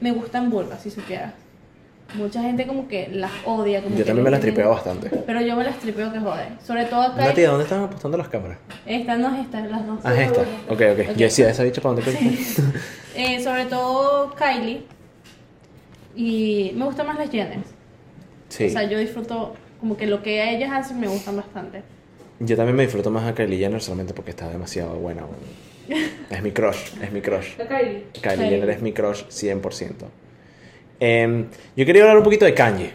me 0.00 0.12
gustan 0.12 0.50
burlas, 0.50 0.82
si 0.82 0.90
supieras. 0.90 1.32
Mucha 2.14 2.42
gente 2.42 2.66
como 2.66 2.88
que 2.88 3.08
las 3.08 3.30
odia. 3.44 3.82
Como 3.82 3.94
Yo 3.94 3.98
que 4.02 4.06
también 4.06 4.24
me 4.24 4.30
las 4.32 4.40
tienen- 4.40 4.54
tripeo 4.56 4.70
bastante. 4.70 5.08
Pero 5.26 5.40
yo 5.42 5.54
me 5.54 5.62
las 5.62 5.78
tripeo 5.78 6.12
que 6.12 6.18
joder. 6.18 6.48
Sobre 6.66 6.84
todo 6.86 7.02
acá. 7.02 7.24
Nati, 7.24 7.44
¿a 7.44 7.50
dónde 7.50 7.64
están 7.64 7.84
apostando 7.84 8.18
las 8.18 8.28
cámaras? 8.28 8.58
Estas 8.84 9.18
no, 9.20 9.40
estas, 9.40 9.70
las 9.70 9.86
dos. 9.86 10.00
Ah, 10.02 10.14
es 10.14 10.26
esta. 10.30 10.40
Ok, 10.68 10.80
ok. 10.92 11.10
Ok. 11.10 11.16
Yo 11.16 11.24
decía, 11.26 11.48
esa 11.50 11.62
bicha, 11.62 11.80
¿para 11.80 11.94
dónde 11.94 12.10
coño? 12.12 12.30
Eh, 13.14 13.42
sobre 13.42 13.64
todo 13.66 14.34
Kylie. 14.34 14.82
Y 16.16 16.72
me 16.74 16.84
gustan 16.84 17.06
más 17.06 17.18
las 17.18 17.30
Jenner. 17.30 17.58
Sí. 18.48 18.66
O 18.66 18.70
sea, 18.70 18.82
yo 18.84 18.98
disfruto, 18.98 19.54
como 19.78 19.96
que 19.96 20.06
lo 20.06 20.22
que 20.22 20.52
ellas 20.54 20.70
hacen 20.72 20.98
me 21.00 21.06
gustan 21.08 21.36
bastante. 21.36 21.82
Yo 22.40 22.56
también 22.56 22.74
me 22.76 22.82
disfruto 22.84 23.10
más 23.10 23.24
a 23.28 23.34
Kylie 23.34 23.58
Jenner 23.58 23.80
solamente 23.82 24.14
porque 24.14 24.30
está 24.30 24.48
demasiado 24.48 24.94
buena. 24.96 25.22
weón. 25.22 25.69
Es 26.30 26.42
mi 26.42 26.52
crush, 26.52 26.78
es 27.02 27.10
mi 27.12 27.20
crush. 27.20 27.56
La 27.58 27.66
Kylie. 27.66 28.04
Kylie. 28.22 28.48
Jenner 28.48 28.70
es 28.70 28.80
mi 28.82 28.92
crush 28.92 29.24
100%. 29.28 29.92
Em, 31.00 31.46
yo 31.76 31.86
quería 31.86 32.02
hablar 32.02 32.18
un 32.18 32.22
poquito 32.24 32.44
de 32.44 32.54
Kanye. 32.54 32.92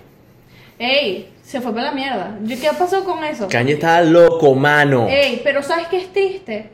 ¡Ey! 0.78 1.32
Se 1.44 1.62
fue 1.62 1.72
para 1.74 1.86
la 1.88 1.92
mierda. 1.92 2.38
Yo- 2.44 2.56
¿Qué 2.60 2.70
pasó 2.78 3.04
con 3.04 3.24
eso? 3.24 3.48
Kanye 3.48 3.74
está 3.74 4.02
loco, 4.02 4.54
mano. 4.56 5.08
Ey, 5.10 5.42
pero 5.44 5.62
¿sabes 5.64 5.88
qué 5.88 5.98
es 5.98 6.12
triste? 6.14 6.70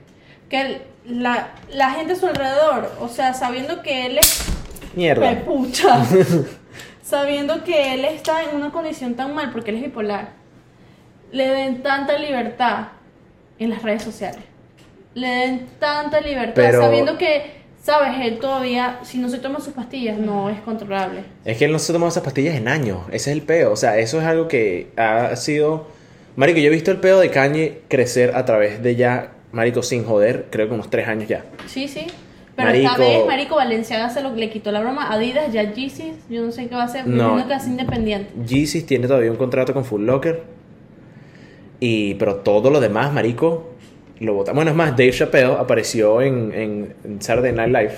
Que 0.49 0.61
el- 0.61 0.81
la, 1.23 1.51
la 1.71 1.91
gente 1.91 2.13
a 2.13 2.15
su 2.15 2.27
alrededor, 2.27 2.91
o 2.99 3.07
sea, 3.09 3.33
sabiendo 3.33 3.81
que 3.81 4.05
él 4.05 4.17
es 4.19 4.45
Mierda. 4.95 5.43
pucha, 5.43 6.05
sabiendo 7.01 7.63
que 7.63 7.93
él 7.93 8.05
está 8.05 8.43
en 8.43 8.55
una 8.55 8.71
condición 8.71 9.15
tan 9.15 9.33
mal 9.33 9.51
porque 9.51 9.71
él 9.71 9.77
es 9.77 9.83
bipolar, 9.83 10.29
le 11.31 11.47
den 11.47 11.81
tanta 11.81 12.17
libertad 12.17 12.89
en 13.59 13.69
las 13.71 13.81
redes 13.83 14.03
sociales. 14.03 14.41
Le 15.13 15.27
den 15.27 15.67
tanta 15.79 16.21
libertad, 16.21 16.53
Pero- 16.55 16.81
sabiendo 16.81 17.17
que, 17.17 17.43
sabes, 17.83 18.11
él 18.21 18.39
todavía, 18.39 18.99
si 19.03 19.17
no 19.17 19.27
se 19.29 19.39
toma 19.39 19.59
sus 19.59 19.73
pastillas, 19.73 20.17
no 20.17 20.49
es 20.49 20.59
controlable. 20.61 21.23
Es 21.45 21.57
que 21.57 21.65
él 21.65 21.71
no 21.71 21.79
se 21.79 21.91
ha 21.91 21.93
tomado 21.93 22.09
esas 22.09 22.23
pastillas 22.23 22.55
en 22.55 22.67
años. 22.67 22.99
Ese 23.11 23.31
es 23.31 23.37
el 23.37 23.41
peo. 23.43 23.71
O 23.71 23.75
sea, 23.75 23.97
eso 23.97 24.19
es 24.21 24.25
algo 24.25 24.47
que 24.47 24.87
ha 24.97 25.35
sido. 25.35 25.87
Marico, 26.37 26.59
yo 26.59 26.67
he 26.67 26.69
visto 26.69 26.91
el 26.91 26.97
peo 26.97 27.19
de 27.19 27.29
Kanye 27.29 27.81
crecer 27.89 28.35
a 28.35 28.45
través 28.45 28.81
de 28.81 28.95
ya, 28.95 29.31
Marico, 29.51 29.83
sin 29.83 30.05
joder, 30.05 30.45
creo 30.49 30.67
que 30.69 30.73
unos 30.75 30.89
tres 30.89 31.07
años 31.09 31.27
ya. 31.27 31.43
Sí, 31.67 31.89
sí. 31.89 32.07
Pero 32.55 32.69
esta 32.69 32.91
Marico. 32.97 33.17
vez, 33.19 33.25
Marico 33.27 33.55
Valenciaga 33.55 34.09
se 34.09 34.21
lo, 34.21 34.33
le 34.33 34.49
quitó 34.49 34.71
la 34.71 34.79
broma. 34.81 35.11
Adidas, 35.11 35.51
ya 35.51 35.73
Yeezys, 35.73 36.15
yo 36.29 36.41
no 36.43 36.51
sé 36.53 36.67
qué 36.67 36.75
va 36.75 36.83
a 36.83 36.85
hacer, 36.85 37.05
No. 37.07 37.35
que 37.47 37.53
independiente. 37.65 38.31
Yeezy 38.45 38.83
tiene 38.83 39.07
todavía 39.07 39.31
un 39.31 39.37
contrato 39.37 39.73
con 39.73 39.83
Full 39.83 40.05
Locker. 40.05 40.43
Y, 41.79 42.13
pero 42.15 42.35
todo 42.37 42.69
lo 42.69 42.79
demás, 42.79 43.11
Marico, 43.11 43.70
lo 44.25 44.33
bota. 44.33 44.51
Bueno, 44.53 44.71
es 44.71 44.77
más, 44.77 44.91
Dave 44.91 45.11
Chappelle 45.11 45.53
apareció 45.57 46.21
en, 46.21 46.51
en, 46.53 46.93
en 47.03 47.21
Saturday 47.21 47.53
Night 47.53 47.69
Live. 47.73 47.97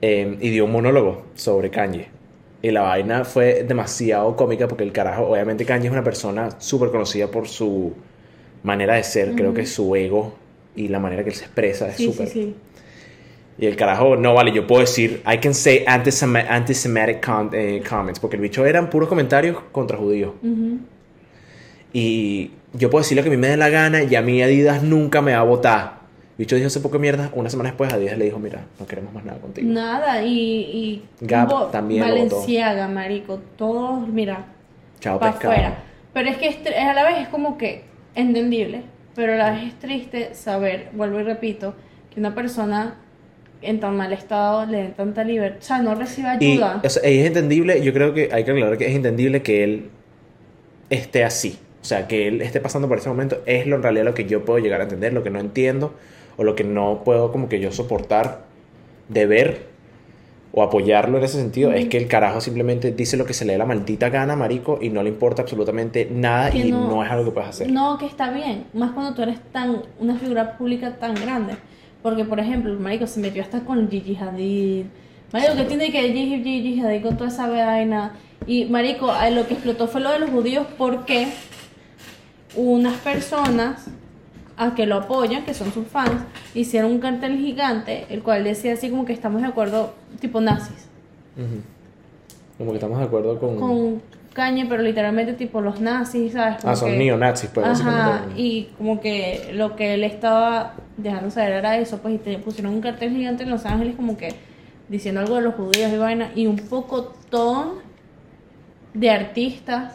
Eh, 0.00 0.36
y 0.40 0.50
dio 0.50 0.64
un 0.66 0.72
monólogo 0.72 1.24
sobre 1.34 1.70
Kanye. 1.70 2.08
Y 2.62 2.70
la 2.70 2.82
vaina 2.82 3.24
fue 3.24 3.64
demasiado 3.66 4.34
cómica 4.36 4.68
porque 4.68 4.84
el 4.84 4.92
carajo, 4.92 5.26
obviamente 5.28 5.64
Kanye 5.64 5.86
es 5.86 5.92
una 5.92 6.04
persona 6.04 6.50
súper 6.60 6.90
conocida 6.90 7.28
por 7.28 7.48
su 7.48 7.92
manera 8.62 8.94
de 8.94 9.04
ser, 9.04 9.34
creo 9.34 9.54
que 9.54 9.64
su 9.66 9.94
ego 9.96 10.34
y 10.76 10.88
la 10.88 10.98
manera 11.00 11.22
que 11.24 11.30
él 11.30 11.36
se 11.36 11.44
expresa 11.44 11.88
es 11.88 11.96
Sí, 11.96 12.06
sí, 12.06 12.12
súper... 12.12 12.28
sí. 12.28 12.54
Y 13.60 13.66
el 13.66 13.74
carajo, 13.74 14.14
no 14.14 14.34
vale, 14.34 14.52
yo 14.52 14.68
puedo 14.68 14.82
decir, 14.82 15.20
I 15.26 15.38
can 15.38 15.52
say 15.52 15.84
antisem- 15.84 16.46
antisemitic 16.48 17.24
com- 17.26 17.50
eh, 17.52 17.82
comments, 17.88 18.20
porque 18.20 18.36
el 18.36 18.42
bicho 18.42 18.64
eran 18.64 18.88
puros 18.88 19.08
comentarios 19.08 19.56
contra 19.72 19.96
judíos. 19.98 20.32
Y 21.92 22.52
yo 22.72 22.90
puedo 22.90 23.02
decir 23.02 23.16
lo 23.16 23.22
que 23.22 23.28
a 23.28 23.32
mí 23.32 23.36
me 23.36 23.48
dé 23.48 23.56
la 23.56 23.68
gana 23.68 24.02
y 24.02 24.14
a 24.14 24.22
mí 24.22 24.42
Adidas 24.42 24.82
nunca 24.82 25.22
me 25.22 25.32
va 25.32 25.38
a 25.40 25.44
votar. 25.44 25.98
Bicho 26.36 26.54
dijo 26.54 26.68
hace 26.68 26.80
poco 26.80 26.98
mierda, 27.00 27.30
una 27.34 27.50
semana 27.50 27.70
después 27.70 27.92
Adidas 27.92 28.16
le 28.16 28.26
dijo, 28.26 28.38
mira, 28.38 28.64
no 28.78 28.86
queremos 28.86 29.12
más 29.12 29.24
nada 29.24 29.40
contigo. 29.40 29.68
Nada, 29.72 30.22
y, 30.22 30.30
y 30.38 31.04
Gap 31.20 31.72
también 31.72 32.02
lo. 32.02 32.08
Valenciaga, 32.08 32.86
marico, 32.88 33.40
todos, 33.56 34.06
mira, 34.06 34.46
Chao 35.00 35.18
para 35.18 35.32
afuera. 35.32 35.78
Pero 36.12 36.28
es 36.30 36.36
que 36.36 36.48
es 36.48 36.58
a 36.76 36.94
la 36.94 37.04
vez 37.04 37.18
es 37.22 37.28
como 37.28 37.58
que 37.58 37.84
entendible, 38.14 38.82
pero 39.14 39.32
a 39.32 39.36
la 39.36 39.50
vez 39.50 39.64
es 39.64 39.74
triste 39.78 40.34
saber, 40.34 40.90
vuelvo 40.92 41.18
y 41.20 41.24
repito, 41.24 41.74
que 42.12 42.20
una 42.20 42.34
persona 42.34 42.96
en 43.60 43.80
tan 43.80 43.96
mal 43.96 44.12
estado 44.12 44.64
le 44.66 44.78
den 44.78 44.94
tanta 44.94 45.24
libertad, 45.24 45.58
o 45.60 45.62
sea, 45.64 45.78
no 45.82 45.94
reciba 45.96 46.36
Y 46.40 46.52
ayuda. 46.52 46.80
o 46.84 46.88
sea, 46.88 47.02
es 47.02 47.26
entendible, 47.26 47.82
yo 47.82 47.92
creo 47.92 48.14
que 48.14 48.28
hay 48.32 48.44
que 48.44 48.52
aclarar 48.52 48.78
que 48.78 48.86
es 48.86 48.94
entendible 48.94 49.42
que 49.42 49.64
él 49.64 49.90
esté 50.90 51.24
así. 51.24 51.58
O 51.80 51.84
sea, 51.84 52.08
que 52.08 52.26
él 52.28 52.42
esté 52.42 52.60
pasando 52.60 52.88
por 52.88 52.98
ese 52.98 53.08
momento 53.08 53.38
es 53.46 53.66
lo 53.66 53.76
en 53.76 53.82
realidad 53.82 54.04
lo 54.04 54.14
que 54.14 54.24
yo 54.24 54.44
puedo 54.44 54.58
llegar 54.58 54.80
a 54.80 54.84
entender, 54.84 55.12
lo 55.12 55.22
que 55.22 55.30
no 55.30 55.38
entiendo 55.38 55.94
o 56.36 56.44
lo 56.44 56.54
que 56.54 56.64
no 56.64 57.02
puedo 57.04 57.32
como 57.32 57.48
que 57.48 57.60
yo 57.60 57.72
soportar 57.72 58.42
de 59.08 59.26
ver 59.26 59.66
o 60.52 60.62
apoyarlo 60.62 61.18
en 61.18 61.24
ese 61.24 61.38
sentido 61.38 61.72
es 61.72 61.82
Ujú. 61.82 61.90
que 61.90 61.98
el 61.98 62.08
carajo 62.08 62.40
simplemente 62.40 62.90
dice 62.90 63.16
lo 63.16 63.26
que 63.26 63.34
se 63.34 63.44
le 63.44 63.52
dé 63.52 63.58
la 63.58 63.66
maldita 63.66 64.08
gana, 64.08 64.34
marico, 64.34 64.78
y 64.80 64.88
no 64.88 65.02
le 65.02 65.10
importa 65.10 65.42
absolutamente 65.42 66.08
nada 66.10 66.50
Que 66.50 66.58
y 66.58 66.72
no- 66.72 66.88
no, 66.88 67.04
es 67.04 67.10
algo 67.10 67.26
que 67.26 67.30
puedas 67.32 67.50
hacer. 67.50 67.70
No, 67.70 67.98
que 67.98 68.06
está 68.06 68.30
bien, 68.30 68.64
más 68.72 68.92
cuando 68.92 69.14
tú 69.14 69.22
eres 69.22 69.38
tan 69.52 69.82
una 70.00 70.16
figura 70.16 70.56
pública 70.56 70.96
tan 70.96 71.14
grande. 71.14 71.54
Porque, 72.02 72.24
por 72.24 72.40
ejemplo, 72.40 72.72
el 72.72 72.78
marico 72.78 73.06
se 73.06 73.20
metió 73.20 73.42
hasta 73.42 73.60
con 73.60 73.90
Gigi 73.90 74.16
Hadid. 74.16 74.84
Marico, 75.32 75.54
que 75.56 75.64
tiene 75.64 75.92
que 75.92 76.00
Gigi, 76.12 76.42
Gigi 76.42 76.80
Hadid 76.80 77.02
con 77.02 77.16
toda 77.16 77.28
esa 77.28 77.46
vaina? 77.48 78.12
Y, 78.46 78.64
marico, 78.66 79.12
lo 79.32 79.46
que 79.46 79.54
explotó 79.54 79.86
fue 79.88 80.00
lo 80.00 80.10
de 80.10 80.20
los 80.20 80.30
judíos 80.30 80.66
porque 80.78 81.26
unas 82.58 82.96
personas 82.98 83.86
a 84.56 84.74
que 84.74 84.86
lo 84.86 84.96
apoyan, 84.96 85.44
que 85.44 85.54
son 85.54 85.72
sus 85.72 85.86
fans, 85.86 86.22
hicieron 86.52 86.90
un 86.90 86.98
cartel 86.98 87.38
gigante, 87.38 88.06
el 88.10 88.22
cual 88.22 88.42
decía 88.42 88.72
así 88.72 88.90
como 88.90 89.04
que 89.04 89.12
estamos 89.12 89.40
de 89.40 89.48
acuerdo, 89.48 89.94
tipo 90.20 90.40
nazis. 90.40 90.88
Como 92.58 92.70
que 92.72 92.76
estamos 92.76 92.98
de 92.98 93.04
acuerdo 93.04 93.38
con... 93.38 93.56
con 93.56 94.02
caña, 94.32 94.66
pero 94.68 94.82
literalmente 94.82 95.32
tipo 95.32 95.60
los 95.60 95.80
nazis, 95.80 96.32
¿sabes? 96.32 96.60
Como 96.60 96.72
ah, 96.72 96.76
son 96.76 96.90
que- 96.90 96.98
neonazis, 96.98 97.50
pues 97.50 97.66
Ajá, 97.66 98.26
y 98.36 98.68
como 98.76 99.00
que 99.00 99.50
lo 99.52 99.76
que 99.76 99.94
él 99.94 100.04
estaba 100.04 100.74
dejando 100.96 101.30
saber 101.30 101.52
era 101.52 101.78
eso, 101.78 101.98
pues 101.98 102.16
y 102.16 102.18
te 102.18 102.38
pusieron 102.38 102.74
un 102.74 102.80
cartel 102.80 103.10
gigante 103.10 103.44
en 103.44 103.50
Los 103.50 103.64
Ángeles 103.64 103.94
como 103.94 104.16
que 104.16 104.34
diciendo 104.88 105.20
algo 105.20 105.36
de 105.36 105.42
los 105.42 105.54
judíos 105.54 105.92
y 105.92 105.96
vaina, 105.96 106.32
y 106.34 106.46
un 106.46 106.56
poco 106.56 107.14
ton 107.30 107.74
de 108.94 109.10
artistas 109.10 109.94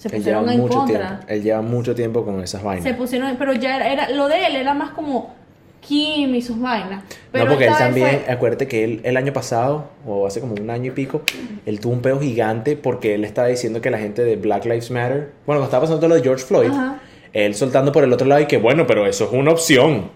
se 0.00 0.08
pusieron 0.10 0.48
en 0.48 0.60
mucho 0.60 0.78
contra. 0.78 0.98
tiempo. 1.08 1.24
Él 1.28 1.42
lleva 1.42 1.60
mucho 1.62 1.94
tiempo 1.94 2.24
con 2.24 2.42
esas 2.42 2.62
vainas. 2.62 2.84
Se 2.84 2.94
pusieron, 2.94 3.36
pero 3.38 3.52
ya 3.52 3.76
era, 3.76 3.88
era- 3.92 4.10
lo 4.10 4.28
de 4.28 4.46
él 4.46 4.56
era 4.56 4.72
más 4.74 4.90
como 4.92 5.34
Kim 5.80 6.34
y 6.34 6.42
sus 6.42 6.58
vainas. 6.60 7.04
Pero 7.32 7.44
no, 7.44 7.50
porque 7.50 7.66
él 7.66 7.74
también, 7.76 8.20
fue- 8.24 8.32
acuérdate 8.32 8.66
que 8.68 8.84
él 8.84 9.00
el 9.04 9.16
año 9.16 9.32
pasado, 9.32 9.88
o 10.06 10.26
hace 10.26 10.40
como 10.40 10.54
un 10.54 10.70
año 10.70 10.86
y 10.92 10.94
pico, 10.94 11.22
él 11.66 11.80
tuvo 11.80 11.92
un 11.92 12.00
peo 12.02 12.18
gigante 12.20 12.76
porque 12.76 13.14
él 13.14 13.24
estaba 13.24 13.48
diciendo 13.48 13.80
que 13.80 13.90
la 13.90 13.98
gente 13.98 14.22
de 14.24 14.36
Black 14.36 14.64
Lives 14.64 14.90
Matter, 14.90 15.32
bueno, 15.46 15.60
cuando 15.60 15.64
estaba 15.64 15.82
pasando 15.82 16.00
todo 16.00 16.08
lo 16.08 16.14
de 16.16 16.22
George 16.22 16.44
Floyd, 16.44 16.70
Ajá. 16.70 17.00
él 17.32 17.54
soltando 17.54 17.92
por 17.92 18.02
el 18.04 18.12
otro 18.12 18.26
lado 18.26 18.40
y 18.40 18.46
que 18.46 18.56
bueno, 18.58 18.86
pero 18.86 19.06
eso 19.06 19.24
es 19.26 19.32
una 19.32 19.50
opción. 19.52 20.10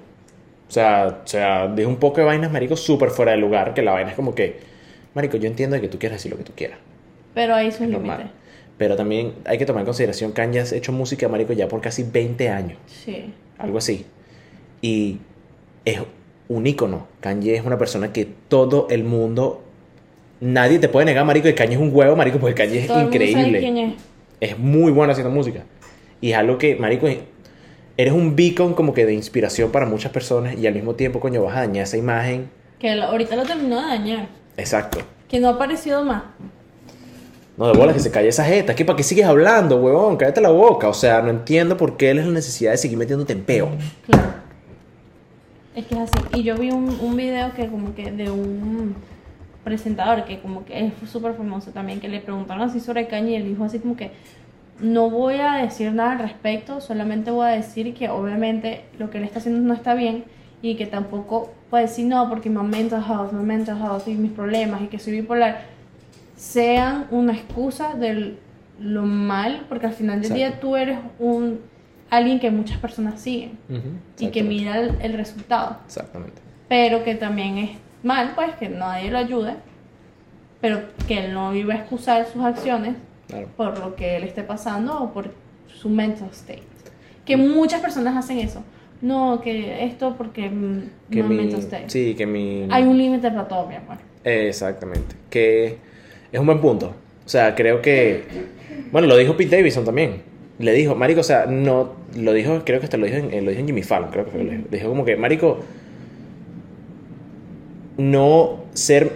O 0.66 0.70
sea, 0.74 1.20
o 1.24 1.26
sea, 1.26 1.68
dijo 1.68 1.88
un 1.90 1.96
poco 1.96 2.18
de 2.20 2.24
vainas, 2.26 2.50
marico, 2.50 2.74
súper 2.76 3.10
fuera 3.10 3.32
de 3.32 3.38
lugar, 3.38 3.74
que 3.74 3.82
la 3.82 3.92
vaina 3.92 4.10
es 4.10 4.16
como 4.16 4.34
que, 4.34 4.60
marico, 5.14 5.36
yo 5.36 5.46
entiendo 5.46 5.78
que 5.80 5.88
tú 5.88 5.98
quieras 5.98 6.18
decir 6.18 6.32
lo 6.32 6.38
que 6.38 6.44
tú 6.44 6.52
quieras, 6.56 6.78
Pero 7.34 7.54
ahí 7.54 7.68
es 7.68 7.78
límites. 7.80 8.00
normal. 8.02 8.30
Pero 8.76 8.96
también 8.96 9.34
hay 9.44 9.56
que 9.58 9.66
tomar 9.66 9.80
en 9.82 9.86
consideración 9.86 10.30
que 10.32 10.36
Kanye 10.36 10.60
ha 10.60 10.74
hecho 10.74 10.92
música, 10.92 11.28
marico, 11.28 11.52
ya 11.52 11.68
por 11.68 11.80
casi 11.80 12.02
20 12.02 12.48
años 12.48 12.78
Sí. 12.86 13.32
algo 13.58 13.78
así. 13.78 14.04
Y 14.82 15.18
es 15.84 16.00
un 16.48 16.66
ícono. 16.66 17.06
Kanye 17.20 17.54
es 17.56 17.64
una 17.64 17.78
persona 17.78 18.12
que 18.12 18.26
todo 18.48 18.86
el 18.90 19.04
mundo, 19.04 19.62
nadie 20.40 20.78
te 20.78 20.88
puede 20.88 21.06
negar, 21.06 21.24
marico, 21.24 21.44
que 21.44 21.54
Kanye 21.54 21.74
es 21.76 21.80
un 21.80 21.90
huevo, 21.94 22.16
marico, 22.16 22.38
porque 22.38 22.54
Kanye 22.54 22.80
es 22.80 22.86
Todo 22.88 22.98
el 22.98 23.04
mundo 23.04 23.18
sabe 23.18 23.30
increíble. 23.30 23.60
quién 23.60 23.76
es. 23.78 23.94
Es 24.40 24.58
muy 24.58 24.90
bueno 24.92 25.12
haciendo 25.12 25.32
música. 25.32 25.62
Y 26.20 26.32
es 26.32 26.36
algo 26.36 26.58
que, 26.58 26.74
marico, 26.76 27.06
eres 27.96 28.12
un 28.12 28.34
beacon 28.34 28.74
como 28.74 28.92
que 28.92 29.06
de 29.06 29.14
inspiración 29.14 29.70
para 29.70 29.86
muchas 29.86 30.10
personas 30.10 30.56
y 30.58 30.66
al 30.66 30.74
mismo 30.74 30.94
tiempo, 30.96 31.20
coño, 31.20 31.42
vas 31.44 31.56
a 31.56 31.60
dañar 31.60 31.84
esa 31.84 31.96
imagen. 31.96 32.50
Que 32.80 32.90
ahorita 32.90 33.36
lo 33.36 33.44
terminó 33.44 33.80
de 33.80 33.86
dañar. 33.86 34.28
Exacto. 34.56 34.98
Que 35.28 35.38
no 35.38 35.48
ha 35.48 35.52
aparecido 35.52 36.04
más. 36.04 36.24
No, 37.56 37.66
de 37.68 37.78
bolas 37.78 37.94
que 37.94 38.00
se 38.00 38.10
calle 38.10 38.28
esa 38.28 38.44
jeta. 38.44 38.74
¿Qué, 38.74 38.84
¿Para 38.84 38.96
qué 38.96 39.02
sigues 39.02 39.26
hablando, 39.26 39.76
huevón? 39.76 40.16
Cállate 40.16 40.40
la 40.40 40.50
boca. 40.50 40.88
O 40.88 40.94
sea, 40.94 41.22
no 41.22 41.30
entiendo 41.30 41.76
por 41.76 41.96
qué 41.96 42.10
él 42.10 42.18
es 42.18 42.26
la 42.26 42.32
necesidad 42.32 42.72
de 42.72 42.78
seguir 42.78 42.98
metiéndote 42.98 43.32
en 43.32 43.44
peo. 43.44 43.68
Claro. 44.06 44.34
Es 45.76 45.86
que 45.86 45.94
es 45.94 46.00
así. 46.00 46.12
Y 46.34 46.42
yo 46.42 46.56
vi 46.56 46.70
un, 46.70 46.98
un 47.00 47.16
video 47.16 47.52
que 47.54 47.68
como 47.68 47.94
que 47.94 48.10
de 48.10 48.30
un 48.30 48.94
presentador 49.64 50.24
que 50.24 50.40
como 50.40 50.64
que 50.64 50.86
es 50.86 51.10
súper 51.10 51.34
famoso 51.34 51.70
también, 51.70 51.98
que 52.00 52.08
le 52.08 52.20
preguntaron 52.20 52.62
así 52.62 52.80
sobre 52.80 53.08
Kanye 53.08 53.32
y 53.32 53.36
él 53.36 53.44
dijo 53.44 53.64
así 53.64 53.78
como 53.78 53.96
que 53.96 54.12
no 54.78 55.08
voy 55.10 55.36
a 55.36 55.54
decir 55.54 55.92
nada 55.92 56.12
al 56.12 56.18
respecto, 56.18 56.80
solamente 56.80 57.30
voy 57.30 57.46
a 57.46 57.50
decir 57.50 57.94
que 57.94 58.08
obviamente 58.10 58.84
lo 58.98 59.10
que 59.10 59.18
él 59.18 59.24
está 59.24 59.38
haciendo 59.38 59.60
no 59.60 59.72
está 59.72 59.94
bien 59.94 60.24
y 60.62 60.76
que 60.76 60.86
tampoco 60.86 61.52
puede 61.70 61.84
decir 61.84 62.06
no 62.06 62.28
porque 62.28 62.50
mi 62.50 62.62
mental 62.62 63.02
health, 63.08 63.32
mi 63.32 63.44
mental 63.44 63.78
health 63.78 64.06
y 64.06 64.14
mis 64.14 64.32
problemas 64.32 64.82
y 64.82 64.86
que 64.86 64.98
soy 64.98 65.14
bipolar 65.14 65.62
sean 66.36 67.06
una 67.10 67.32
excusa 67.32 67.94
de 67.94 68.36
lo 68.80 69.02
mal, 69.02 69.66
porque 69.68 69.86
al 69.86 69.92
final 69.92 70.20
del 70.20 70.32
día 70.34 70.58
tú 70.60 70.76
eres 70.76 70.98
un 71.18 71.60
alguien 72.10 72.38
que 72.38 72.50
muchas 72.50 72.78
personas 72.78 73.20
siguen 73.20 73.58
y 74.18 74.28
que 74.28 74.42
mira 74.42 74.78
el, 74.80 74.96
el 75.00 75.14
resultado. 75.14 75.78
Exactamente. 75.86 76.40
Pero 76.68 77.02
que 77.04 77.14
también 77.14 77.58
es 77.58 77.70
mal, 78.02 78.32
pues, 78.34 78.54
que 78.56 78.68
nadie 78.68 79.10
lo 79.10 79.18
ayude, 79.18 79.54
pero 80.60 80.80
que 81.08 81.24
él 81.26 81.34
no 81.34 81.54
iba 81.54 81.74
a 81.74 81.78
excusar 81.78 82.26
sus 82.26 82.42
acciones 82.44 82.94
Claro. 83.26 83.48
por 83.56 83.78
lo 83.78 83.96
que 83.96 84.16
él 84.16 84.24
esté 84.24 84.42
pasando 84.42 85.02
o 85.02 85.12
por 85.12 85.32
su 85.66 85.88
mental 85.88 86.28
state. 86.32 86.62
Que 87.24 87.36
muchas 87.38 87.80
personas 87.80 88.16
hacen 88.16 88.38
eso. 88.38 88.62
No, 89.00 89.40
que 89.40 89.84
esto 89.84 90.14
porque 90.16 90.42
Que 91.10 91.22
no 91.22 91.28
mi, 91.28 91.36
mental 91.36 91.60
state. 91.60 91.88
sí, 91.88 92.14
que 92.14 92.26
mi... 92.26 92.68
Hay 92.70 92.84
un 92.84 92.96
límite 92.98 93.30
para 93.30 93.48
todo, 93.48 93.66
mi 93.66 93.76
amor. 93.76 93.96
Exactamente. 94.24 95.16
Que 95.30 95.78
es 96.34 96.40
un 96.40 96.46
buen 96.46 96.60
punto. 96.60 96.94
O 97.24 97.28
sea, 97.28 97.54
creo 97.54 97.80
que. 97.80 98.24
Bueno, 98.90 99.06
lo 99.06 99.16
dijo 99.16 99.36
Pete 99.36 99.56
Davidson 99.56 99.84
también. 99.84 100.22
Le 100.58 100.72
dijo, 100.72 100.96
Marico, 100.96 101.20
o 101.20 101.24
sea, 101.24 101.46
no. 101.46 101.92
Lo 102.16 102.32
dijo, 102.32 102.62
creo 102.64 102.80
que 102.80 102.86
hasta 102.86 102.96
lo 102.96 103.06
dijo 103.06 103.18
en, 103.18 103.32
eh, 103.32 103.40
lo 103.40 103.50
dijo 103.50 103.60
en 103.60 103.66
Jimmy 103.66 103.82
Fallon, 103.82 104.10
creo 104.10 104.24
que 104.24 104.30
fue. 104.32 104.44
Le 104.44 104.62
dijo 104.68 104.88
como 104.88 105.04
que, 105.04 105.16
Marico, 105.16 105.60
no 107.96 108.64
ser 108.74 109.12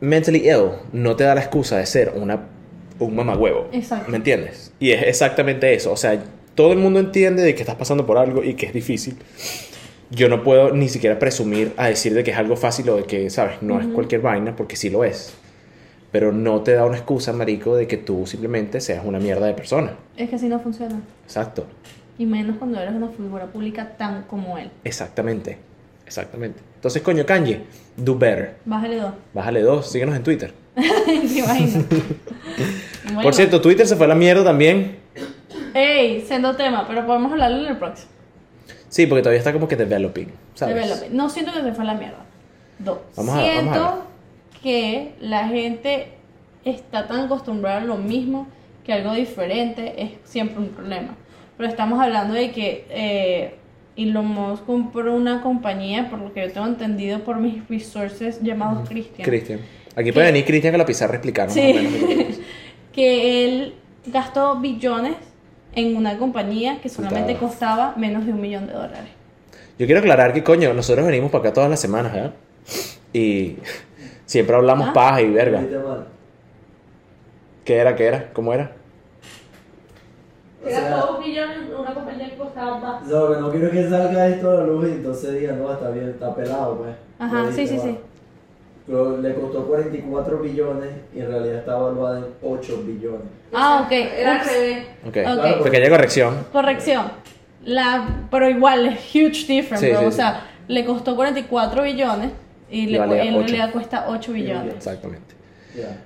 mentally 0.00 0.48
ill 0.48 0.70
no 0.92 1.14
te 1.14 1.22
da 1.22 1.36
la 1.36 1.40
excusa 1.40 1.78
de 1.78 1.86
ser 1.86 2.12
una, 2.16 2.48
un 2.98 3.14
mamagüevo. 3.14 3.68
Exacto. 3.72 4.10
¿Me 4.10 4.16
entiendes? 4.16 4.72
Y 4.80 4.90
es 4.90 5.04
exactamente 5.04 5.72
eso. 5.72 5.92
O 5.92 5.96
sea, 5.96 6.20
todo 6.56 6.72
el 6.72 6.78
mundo 6.78 6.98
entiende 6.98 7.42
de 7.42 7.54
que 7.54 7.62
estás 7.62 7.76
pasando 7.76 8.04
por 8.06 8.18
algo 8.18 8.42
y 8.42 8.54
que 8.54 8.66
es 8.66 8.72
difícil. 8.72 9.16
Yo 10.10 10.28
no 10.28 10.42
puedo 10.42 10.72
ni 10.72 10.88
siquiera 10.88 11.18
presumir 11.20 11.72
a 11.76 11.86
decir 11.86 12.12
de 12.12 12.24
que 12.24 12.32
es 12.32 12.36
algo 12.36 12.56
fácil 12.56 12.88
o 12.90 12.96
de 12.96 13.04
que, 13.04 13.30
¿sabes? 13.30 13.62
No 13.62 13.80
es 13.80 13.86
cualquier 13.86 14.20
vaina, 14.20 14.56
porque 14.56 14.74
sí 14.74 14.90
lo 14.90 15.04
es. 15.04 15.34
Pero 16.12 16.30
no 16.30 16.60
te 16.60 16.72
da 16.74 16.84
una 16.84 16.96
excusa, 16.98 17.32
marico, 17.32 17.74
de 17.74 17.86
que 17.88 17.96
tú 17.96 18.26
simplemente 18.26 18.80
seas 18.80 19.04
una 19.04 19.18
mierda 19.18 19.46
de 19.46 19.54
persona. 19.54 19.94
Es 20.16 20.28
que 20.28 20.36
así 20.36 20.46
no 20.48 20.60
funciona. 20.60 21.00
Exacto. 21.24 21.66
Y 22.18 22.26
menos 22.26 22.56
cuando 22.58 22.78
eres 22.78 22.94
una 22.94 23.08
figura 23.08 23.46
pública 23.46 23.96
tan 23.96 24.24
como 24.24 24.58
él. 24.58 24.70
Exactamente. 24.84 25.58
Exactamente. 26.06 26.60
Entonces, 26.74 27.00
coño, 27.00 27.24
Kanye, 27.24 27.62
do 27.96 28.16
better. 28.18 28.56
Bájale 28.66 28.96
dos. 28.96 29.14
Bájale 29.32 29.62
dos, 29.62 29.90
síguenos 29.90 30.14
en 30.14 30.22
Twitter. 30.22 30.52
¿Te 30.74 31.38
imaginas? 31.38 31.84
Bueno. 33.04 33.22
Por 33.22 33.34
cierto, 33.34 33.60
Twitter 33.60 33.86
se 33.86 33.96
fue 33.96 34.06
a 34.06 34.08
la 34.10 34.14
mierda 34.14 34.44
también. 34.44 34.96
Ey, 35.74 36.20
siendo 36.22 36.54
tema, 36.56 36.86
pero 36.86 37.04
podemos 37.04 37.32
hablarlo 37.32 37.58
en 37.58 37.66
el 37.72 37.76
próximo. 37.76 38.08
Sí, 38.88 39.06
porque 39.06 39.22
todavía 39.22 39.38
está 39.40 39.52
como 39.52 39.66
que 39.66 39.74
developing, 39.76 40.28
¿sabes? 40.54 40.74
Development. 40.76 41.12
No 41.12 41.28
siento 41.28 41.52
que 41.52 41.62
se 41.62 41.72
fue 41.72 41.82
a 41.84 41.86
la 41.88 41.94
mierda. 41.94 42.18
Dos. 42.78 42.98
Vamos 43.16 43.34
a- 43.36 43.42
siento 43.42 43.70
vamos 43.70 43.76
a 43.76 43.94
ver. 43.96 44.02
Que 44.62 45.14
la 45.20 45.48
gente 45.48 46.08
está 46.64 47.08
tan 47.08 47.26
acostumbrada 47.26 47.82
a 47.82 47.84
lo 47.84 47.96
mismo 47.96 48.46
que 48.84 48.92
algo 48.92 49.14
diferente 49.14 49.94
es 50.02 50.10
siempre 50.24 50.58
un 50.58 50.68
problema. 50.68 51.16
Pero 51.56 51.68
estamos 51.68 52.00
hablando 52.00 52.34
de 52.34 52.50
que 52.50 52.86
eh, 52.90 53.54
Elon 53.96 54.26
Musk 54.26 54.64
compró 54.64 55.14
una 55.14 55.42
compañía, 55.42 56.08
por 56.08 56.18
lo 56.18 56.32
que 56.32 56.46
yo 56.46 56.52
tengo 56.52 56.66
entendido 56.66 57.20
por 57.20 57.38
mis 57.38 57.66
resources, 57.68 58.40
llamados 58.42 58.88
Christian. 58.88 59.28
Cristian. 59.28 59.60
Aquí 59.94 60.12
puede 60.12 60.26
venir 60.26 60.44
Cristian 60.44 60.72
con 60.72 60.78
la 60.78 60.86
pizarra 60.86 61.12
a 61.12 61.16
explicarnos 61.16 61.54
menos. 61.54 61.92
Sí. 61.92 62.40
que 62.92 63.44
él 63.44 63.74
gastó 64.06 64.58
billones 64.58 65.14
en 65.74 65.96
una 65.96 66.18
compañía 66.18 66.80
que 66.82 66.88
solamente 66.88 67.34
Putada. 67.34 67.48
costaba 67.48 67.94
menos 67.96 68.26
de 68.26 68.32
un 68.32 68.40
millón 68.40 68.66
de 68.66 68.72
dólares. 68.72 69.10
Yo 69.78 69.86
quiero 69.86 70.00
aclarar 70.00 70.32
que, 70.32 70.42
coño, 70.42 70.74
nosotros 70.74 71.06
venimos 71.06 71.30
para 71.30 71.44
acá 71.44 71.52
todas 71.54 71.70
las 71.70 71.80
semanas, 71.80 72.12
¿verdad? 72.12 72.34
Y 73.12 73.56
siempre 74.26 74.56
hablamos 74.56 74.88
Ah. 74.88 74.92
paja 74.92 75.22
y 75.22 75.30
verga. 75.30 75.62
¿Qué 77.64 77.76
era? 77.76 77.94
¿Qué 77.94 78.06
era? 78.06 78.32
¿Cómo 78.32 78.52
era? 78.52 78.72
O 80.64 80.68
Era 80.68 80.78
sea- 80.80 81.00
todo 81.00 81.18
un 81.18 81.24
millón 81.24 81.50
en 81.50 81.74
una 81.74 81.94
compañía 81.94 82.30
que 82.30 82.36
costaba 82.36 82.78
más. 82.78 83.06
No, 83.06 83.32
que 83.32 83.40
no 83.40 83.50
quiero 83.50 83.70
que 83.70 83.88
salga 83.88 84.28
esto 84.28 84.50
a 84.50 84.54
la 84.54 84.66
luz 84.66 84.88
y 84.88 84.92
entonces 84.92 85.40
digan, 85.40 85.58
no, 85.62 85.72
está 85.72 85.90
bien, 85.90 86.08
está 86.10 86.34
pelado, 86.34 86.78
pues. 86.78 86.90
Ajá, 87.18 87.42
Pues, 87.44 87.54
sí, 87.56 87.66
sí, 87.66 87.76
va. 87.76 87.82
sí. 87.82 87.98
Pero 88.86 89.16
le 89.18 89.34
costó 89.34 89.64
44 89.66 90.38
billones 90.38 90.90
y 91.14 91.20
en 91.20 91.28
realidad 91.28 91.56
está 91.58 91.76
evaluada 91.78 92.18
en 92.18 92.26
8 92.42 92.82
billones. 92.84 93.20
Ah, 93.52 93.82
ok. 93.84 93.92
Era 93.92 94.40
al 94.40 94.46
revés. 94.48 94.86
Ok. 95.06 95.16
Ok. 95.58 95.62
Pequeña 95.64 95.88
corrección. 95.88 96.46
Corrección. 96.52 97.04
La, 97.64 98.26
pero 98.30 98.48
igual 98.50 98.86
es 98.86 99.14
huge 99.14 99.46
difference, 99.46 99.86
Sí, 99.86 99.90
bro. 99.92 100.00
sí, 100.00 100.06
o 100.06 100.10
sí. 100.10 100.16
sea, 100.16 100.46
le 100.66 100.84
costó 100.84 101.14
44 101.14 101.82
billones 101.84 102.32
y 102.72 102.80
Y 102.80 102.86
le, 102.86 102.98
valía 102.98 103.22
en 103.24 103.34
ocho. 103.34 103.40
realidad 103.46 103.70
cuesta 103.72 104.06
8 104.08 104.32
billones. 104.32 104.74
Exactamente. 104.74 105.34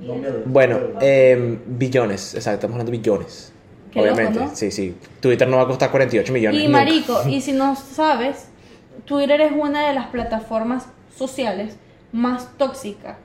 No 0.00 0.14
me 0.16 0.28
Bueno, 0.44 0.78
eh, 1.00 1.58
billones. 1.66 2.34
Exacto, 2.34 2.54
estamos 2.56 2.74
hablando 2.74 2.92
de 2.92 2.98
billones. 2.98 3.52
Qué 3.90 4.00
loco, 4.00 4.12
Obviamente. 4.12 4.40
¿no? 4.40 4.54
Sí, 4.54 4.70
sí. 4.70 4.96
Twitter 5.20 5.48
no 5.48 5.56
va 5.56 5.62
a 5.62 5.66
costar 5.66 5.90
48 5.90 6.32
millones. 6.32 6.60
Y 6.60 6.66
nunca. 6.66 6.78
marico, 6.78 7.28
y 7.28 7.40
si 7.40 7.52
no 7.52 7.74
sabes, 7.94 8.48
Twitter 9.06 9.40
es 9.40 9.52
una 9.52 9.88
de 9.88 9.94
las 9.94 10.06
plataformas 10.08 10.86
sociales 11.16 11.76
más 12.12 12.48
tóxicas 12.58 13.16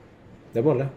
De 0.54 0.62
bola. 0.62 0.90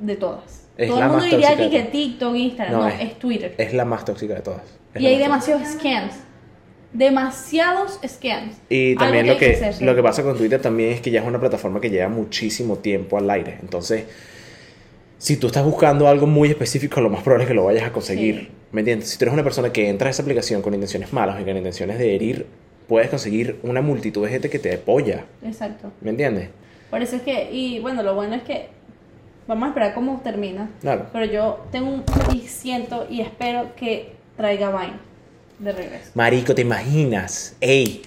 de 0.00 0.16
todas. 0.16 0.66
Es 0.76 0.88
Todo 0.88 1.00
el 1.02 1.08
mundo 1.08 1.24
diría 1.24 1.56
que, 1.56 1.82
TikTok, 1.82 2.34
Instagram, 2.34 2.72
No, 2.74 2.80
no, 2.82 2.88
es- 2.88 3.00
es, 3.00 3.18
Twitter. 3.18 3.54
Es 3.58 3.72
la 3.74 3.84
más 3.84 4.04
tóxica 4.04 4.34
de 4.34 4.40
todas. 4.40 4.62
Es 4.94 5.02
y 5.02 5.06
hay 5.06 5.18
demasiados 5.18 5.66
scams. 5.68 6.14
Demasiados 6.92 7.98
scams. 8.06 8.56
Y 8.68 8.90
Algo 8.90 9.00
también 9.00 9.26
lo 9.26 9.38
que, 9.38 9.54
hacerse. 9.54 9.84
lo 9.84 9.94
que 9.94 10.02
pasa 10.02 10.22
con 10.22 10.36
Twitter 10.36 10.60
también 10.60 10.92
es 10.92 11.00
que 11.00 11.10
ya 11.10 11.20
es 11.20 11.26
una 11.26 11.40
plataforma 11.40 11.80
que 11.80 11.88
lleva 11.88 12.08
muchísimo 12.08 12.76
tiempo 12.76 13.16
al 13.16 13.30
aire. 13.30 13.58
Entonces, 13.62 14.04
si 15.18 15.36
tú 15.36 15.46
estás 15.46 15.64
buscando 15.64 16.08
algo 16.08 16.26
muy 16.26 16.50
específico, 16.50 17.00
lo 17.00 17.08
más 17.08 17.22
probable 17.22 17.44
es 17.44 17.48
que 17.48 17.54
lo 17.54 17.64
vayas 17.64 17.84
a 17.84 17.92
conseguir. 17.92 18.40
Sí. 18.40 18.48
¿Me 18.72 18.80
entiendes? 18.80 19.08
Si 19.08 19.18
tú 19.18 19.24
eres 19.24 19.32
una 19.34 19.44
persona 19.44 19.72
que 19.72 19.88
entra 19.88 20.08
a 20.08 20.10
esa 20.10 20.22
aplicación 20.22 20.62
con 20.62 20.74
intenciones 20.74 21.12
malas 21.12 21.40
y 21.40 21.44
con 21.44 21.56
intenciones 21.56 21.98
de 21.98 22.14
herir, 22.14 22.46
puedes 22.88 23.08
conseguir 23.08 23.58
una 23.62 23.80
multitud 23.80 24.24
de 24.24 24.30
gente 24.30 24.50
que 24.50 24.58
te 24.58 24.74
apoya. 24.74 25.24
Exacto. 25.44 25.92
¿Me 26.00 26.10
entiendes? 26.10 26.48
Por 26.90 27.00
eso 27.00 27.16
es 27.16 27.22
que, 27.22 27.50
y 27.52 27.80
bueno, 27.80 28.02
lo 28.02 28.14
bueno 28.14 28.34
es 28.34 28.42
que 28.42 28.68
vamos 29.46 29.64
a 29.64 29.68
esperar 29.68 29.94
cómo 29.94 30.20
termina. 30.22 30.70
Claro. 30.80 31.06
Pero 31.12 31.24
yo 31.24 31.66
tengo 31.70 31.88
un, 31.88 32.04
y 32.34 32.40
siento 32.40 33.06
y 33.08 33.22
espero 33.22 33.74
que 33.76 34.12
traiga 34.36 34.70
Vine 34.70 35.11
de 35.62 35.72
regreso. 35.72 36.10
Marico, 36.14 36.54
¿te 36.54 36.62
imaginas? 36.62 37.56
Ey, 37.60 38.02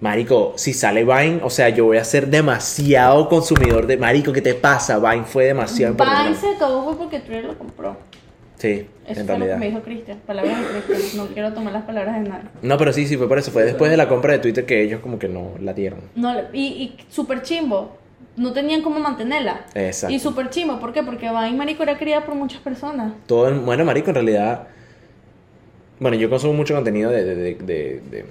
Marico, 0.00 0.54
si 0.56 0.72
sale 0.72 1.04
Vine, 1.04 1.40
o 1.42 1.50
sea, 1.50 1.68
yo 1.68 1.84
voy 1.86 1.98
a 1.98 2.04
ser 2.04 2.28
demasiado 2.28 3.28
consumidor 3.28 3.86
de... 3.86 3.96
Marico, 3.96 4.32
¿qué 4.32 4.40
te 4.40 4.54
pasa? 4.54 4.98
Vine 4.98 5.24
fue 5.24 5.46
demasiado 5.46 5.94
Vine 5.94 6.34
se 6.34 6.48
acabó 6.54 6.84
fue 6.84 6.96
porque 6.96 7.20
Twitter 7.20 7.44
lo 7.44 7.58
compró. 7.58 7.96
Sí, 8.56 8.86
Eso 9.06 9.20
en 9.20 9.26
fue 9.26 9.38
lo 9.38 9.44
que 9.44 9.46
realidad. 9.46 9.56
me 9.58 9.66
dijo 9.66 9.80
Cristian. 9.80 10.18
Palabras 10.26 10.58
de 10.58 10.80
Cristian. 10.80 11.26
No 11.26 11.32
quiero 11.32 11.52
tomar 11.54 11.72
las 11.72 11.84
palabras 11.84 12.22
de 12.22 12.28
nadie. 12.28 12.44
No, 12.62 12.76
pero 12.76 12.92
sí, 12.92 13.06
sí, 13.06 13.16
fue 13.16 13.26
por 13.28 13.38
eso. 13.38 13.50
Fue 13.50 13.64
después 13.64 13.90
de 13.90 13.96
la 13.96 14.06
compra 14.08 14.32
de 14.34 14.38
Twitter 14.38 14.66
que 14.66 14.82
ellos 14.82 15.00
como 15.00 15.18
que 15.18 15.28
no 15.28 15.52
la 15.60 15.72
dieron. 15.72 16.00
No, 16.14 16.34
y, 16.52 16.60
y 16.66 16.96
súper 17.10 17.42
chimbo. 17.42 17.96
No 18.36 18.52
tenían 18.52 18.82
cómo 18.82 19.00
mantenerla. 19.00 19.64
Exacto. 19.74 20.14
Y 20.14 20.18
súper 20.18 20.50
chimbo. 20.50 20.78
¿Por 20.78 20.92
qué? 20.92 21.02
Porque 21.02 21.28
Vine 21.28 21.52
Marico 21.52 21.82
era 21.82 21.96
querida 21.98 22.24
por 22.24 22.34
muchas 22.34 22.60
personas. 22.60 23.12
Todo, 23.26 23.50
bueno, 23.62 23.84
marico, 23.84 24.10
en 24.10 24.14
realidad... 24.14 24.68
Bueno, 26.00 26.16
yo 26.16 26.28
consumo 26.28 26.54
mucho 26.54 26.74
contenido 26.74 27.10
de... 27.10 27.24
de, 27.24 27.34
de, 27.54 28.00
de- 28.10 28.24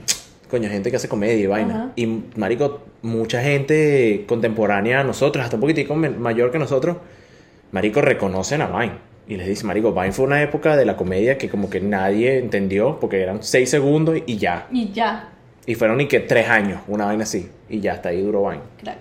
coño, 0.50 0.68
gente 0.68 0.90
que 0.90 0.96
hace 0.98 1.08
comedia 1.08 1.36
y 1.36 1.46
vaina. 1.46 1.76
Ajá. 1.76 1.92
Y, 1.96 2.08
marico, 2.36 2.82
mucha 3.04 3.42
gente 3.44 4.26
contemporánea 4.28 5.02
a 5.02 5.04
nosotros, 5.04 5.44
hasta 5.46 5.58
un 5.58 5.62
poquitico 5.62 5.96
mayor 5.96 6.52
que 6.52 6.58
nosotros, 6.58 6.98
marico, 7.72 8.02
reconocen 8.02 8.64
a 8.64 8.68
Vine. 8.68 8.94
Y 9.28 9.36
les 9.38 9.46
dice, 9.48 9.64
marico, 9.66 9.94
Vine 9.94 10.12
fue 10.12 10.26
una 10.26 10.42
época 10.42 10.76
de 10.76 10.86
la 10.86 10.98
comedia 10.98 11.38
que 11.38 11.50
como 11.50 11.70
que 11.70 11.80
nadie 11.82 12.40
entendió, 12.40 13.00
porque 13.00 13.22
eran 13.22 13.44
seis 13.44 13.70
segundos 13.70 14.18
y 14.26 14.38
ya. 14.38 14.66
Y 14.72 14.92
ya, 14.92 15.30
Y 15.68 15.76
fueron 15.76 15.98
ni 15.98 16.08
que 16.08 16.20
tres 16.20 16.50
años, 16.50 16.82
una 16.88 17.06
vaina 17.06 17.24
así. 17.24 17.48
Y 17.70 17.80
ya, 17.80 17.94
hasta 17.94 18.10
ahí 18.10 18.20
duró 18.24 18.50
Vine. 18.50 18.64
crack. 18.82 18.98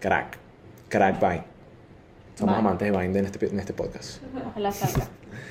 Crack. 0.00 0.38
Crack 0.88 1.20
Vine. 1.20 1.42
Somos 2.36 2.54
Vine. 2.56 2.66
amantes 2.68 2.90
de 2.90 2.98
Vine 2.98 3.18
en 3.18 3.24
este, 3.26 3.46
en 3.46 3.60
este 3.60 3.74
podcast. 3.74 4.22
Ojalá 4.50 4.72
salga. 4.72 5.06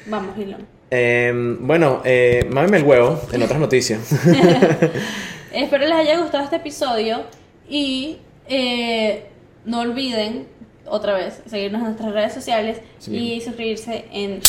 Vamos, 0.08 0.36
Elon. 0.40 0.66
Eh, 0.92 1.34
bueno, 1.60 2.02
eh, 2.06 2.48
mámeme 2.52 2.78
el 2.78 2.84
huevo 2.84 3.20
en 3.32 3.42
otras 3.44 3.60
noticias. 3.60 4.00
Espero 5.54 5.84
les 5.86 5.92
haya 5.94 6.20
gustado 6.20 6.44
este 6.44 6.58
episodio 6.58 7.24
y 7.70 8.18
eh, 8.48 9.26
no 9.66 9.80
olviden 9.82 10.48
otra 10.86 11.14
vez 11.14 11.42
seguirnos 11.50 11.80
en 11.82 11.86
nuestras 11.88 12.12
redes 12.14 12.34
sociales 12.34 12.78
Sí. 13.00 13.16
y 13.16 13.42
suscribirse 13.42 14.06
en 14.12 14.40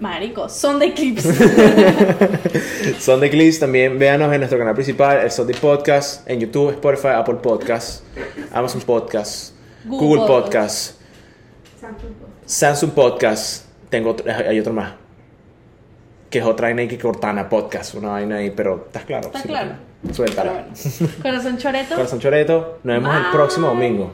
Marico, 0.00 0.48
son 0.48 0.78
de 0.78 0.92
clips. 0.92 1.22
Son 2.98 3.20
de 3.20 3.30
Clips, 3.30 3.60
también 3.60 3.98
véanos 3.98 4.30
en 4.32 4.40
nuestro 4.40 4.58
canal 4.58 4.74
principal, 4.74 5.18
el 5.18 5.30
Son 5.30 5.46
de 5.46 5.54
Podcast, 5.54 6.28
en 6.28 6.40
YouTube, 6.40 6.70
Spotify, 6.72 7.08
Apple 7.14 7.36
Podcast, 7.36 8.02
Amazon 8.52 8.80
Podcast, 8.82 9.54
Google 9.84 10.06
Google, 10.20 10.26
Podcast. 10.26 10.96
Podcast, 10.96 11.80
Samsung. 11.80 12.10
Samsung 12.44 12.90
Podcast, 12.90 13.64
tengo 13.88 14.10
otro- 14.10 14.26
hay 14.34 14.58
otro 14.58 14.72
más, 14.72 14.92
que 16.34 16.40
es 16.40 16.44
otra 16.44 16.66
vaina 16.66 16.82
ahí 16.82 16.88
que 16.88 16.98
Cortana 16.98 17.48
Podcast, 17.48 17.94
una 17.94 18.08
vaina 18.08 18.38
ahí, 18.38 18.50
pero 18.50 18.86
¿estás 18.88 19.04
claro? 19.04 19.26
¿Está 19.28 19.38
Sí, 19.38 19.46
claro? 19.46 19.70
Suéltala. 20.10 20.50
Bueno. 20.52 20.66
Corazón 21.22 21.58
choreto. 21.58 21.94
Corazón 21.94 22.18
Choreto, 22.18 22.78
nos 22.82 22.94
vemos 22.96 23.14
el 23.14 23.22
Bye. 23.22 23.30
próximo 23.32 23.68
domingo. 23.68 24.12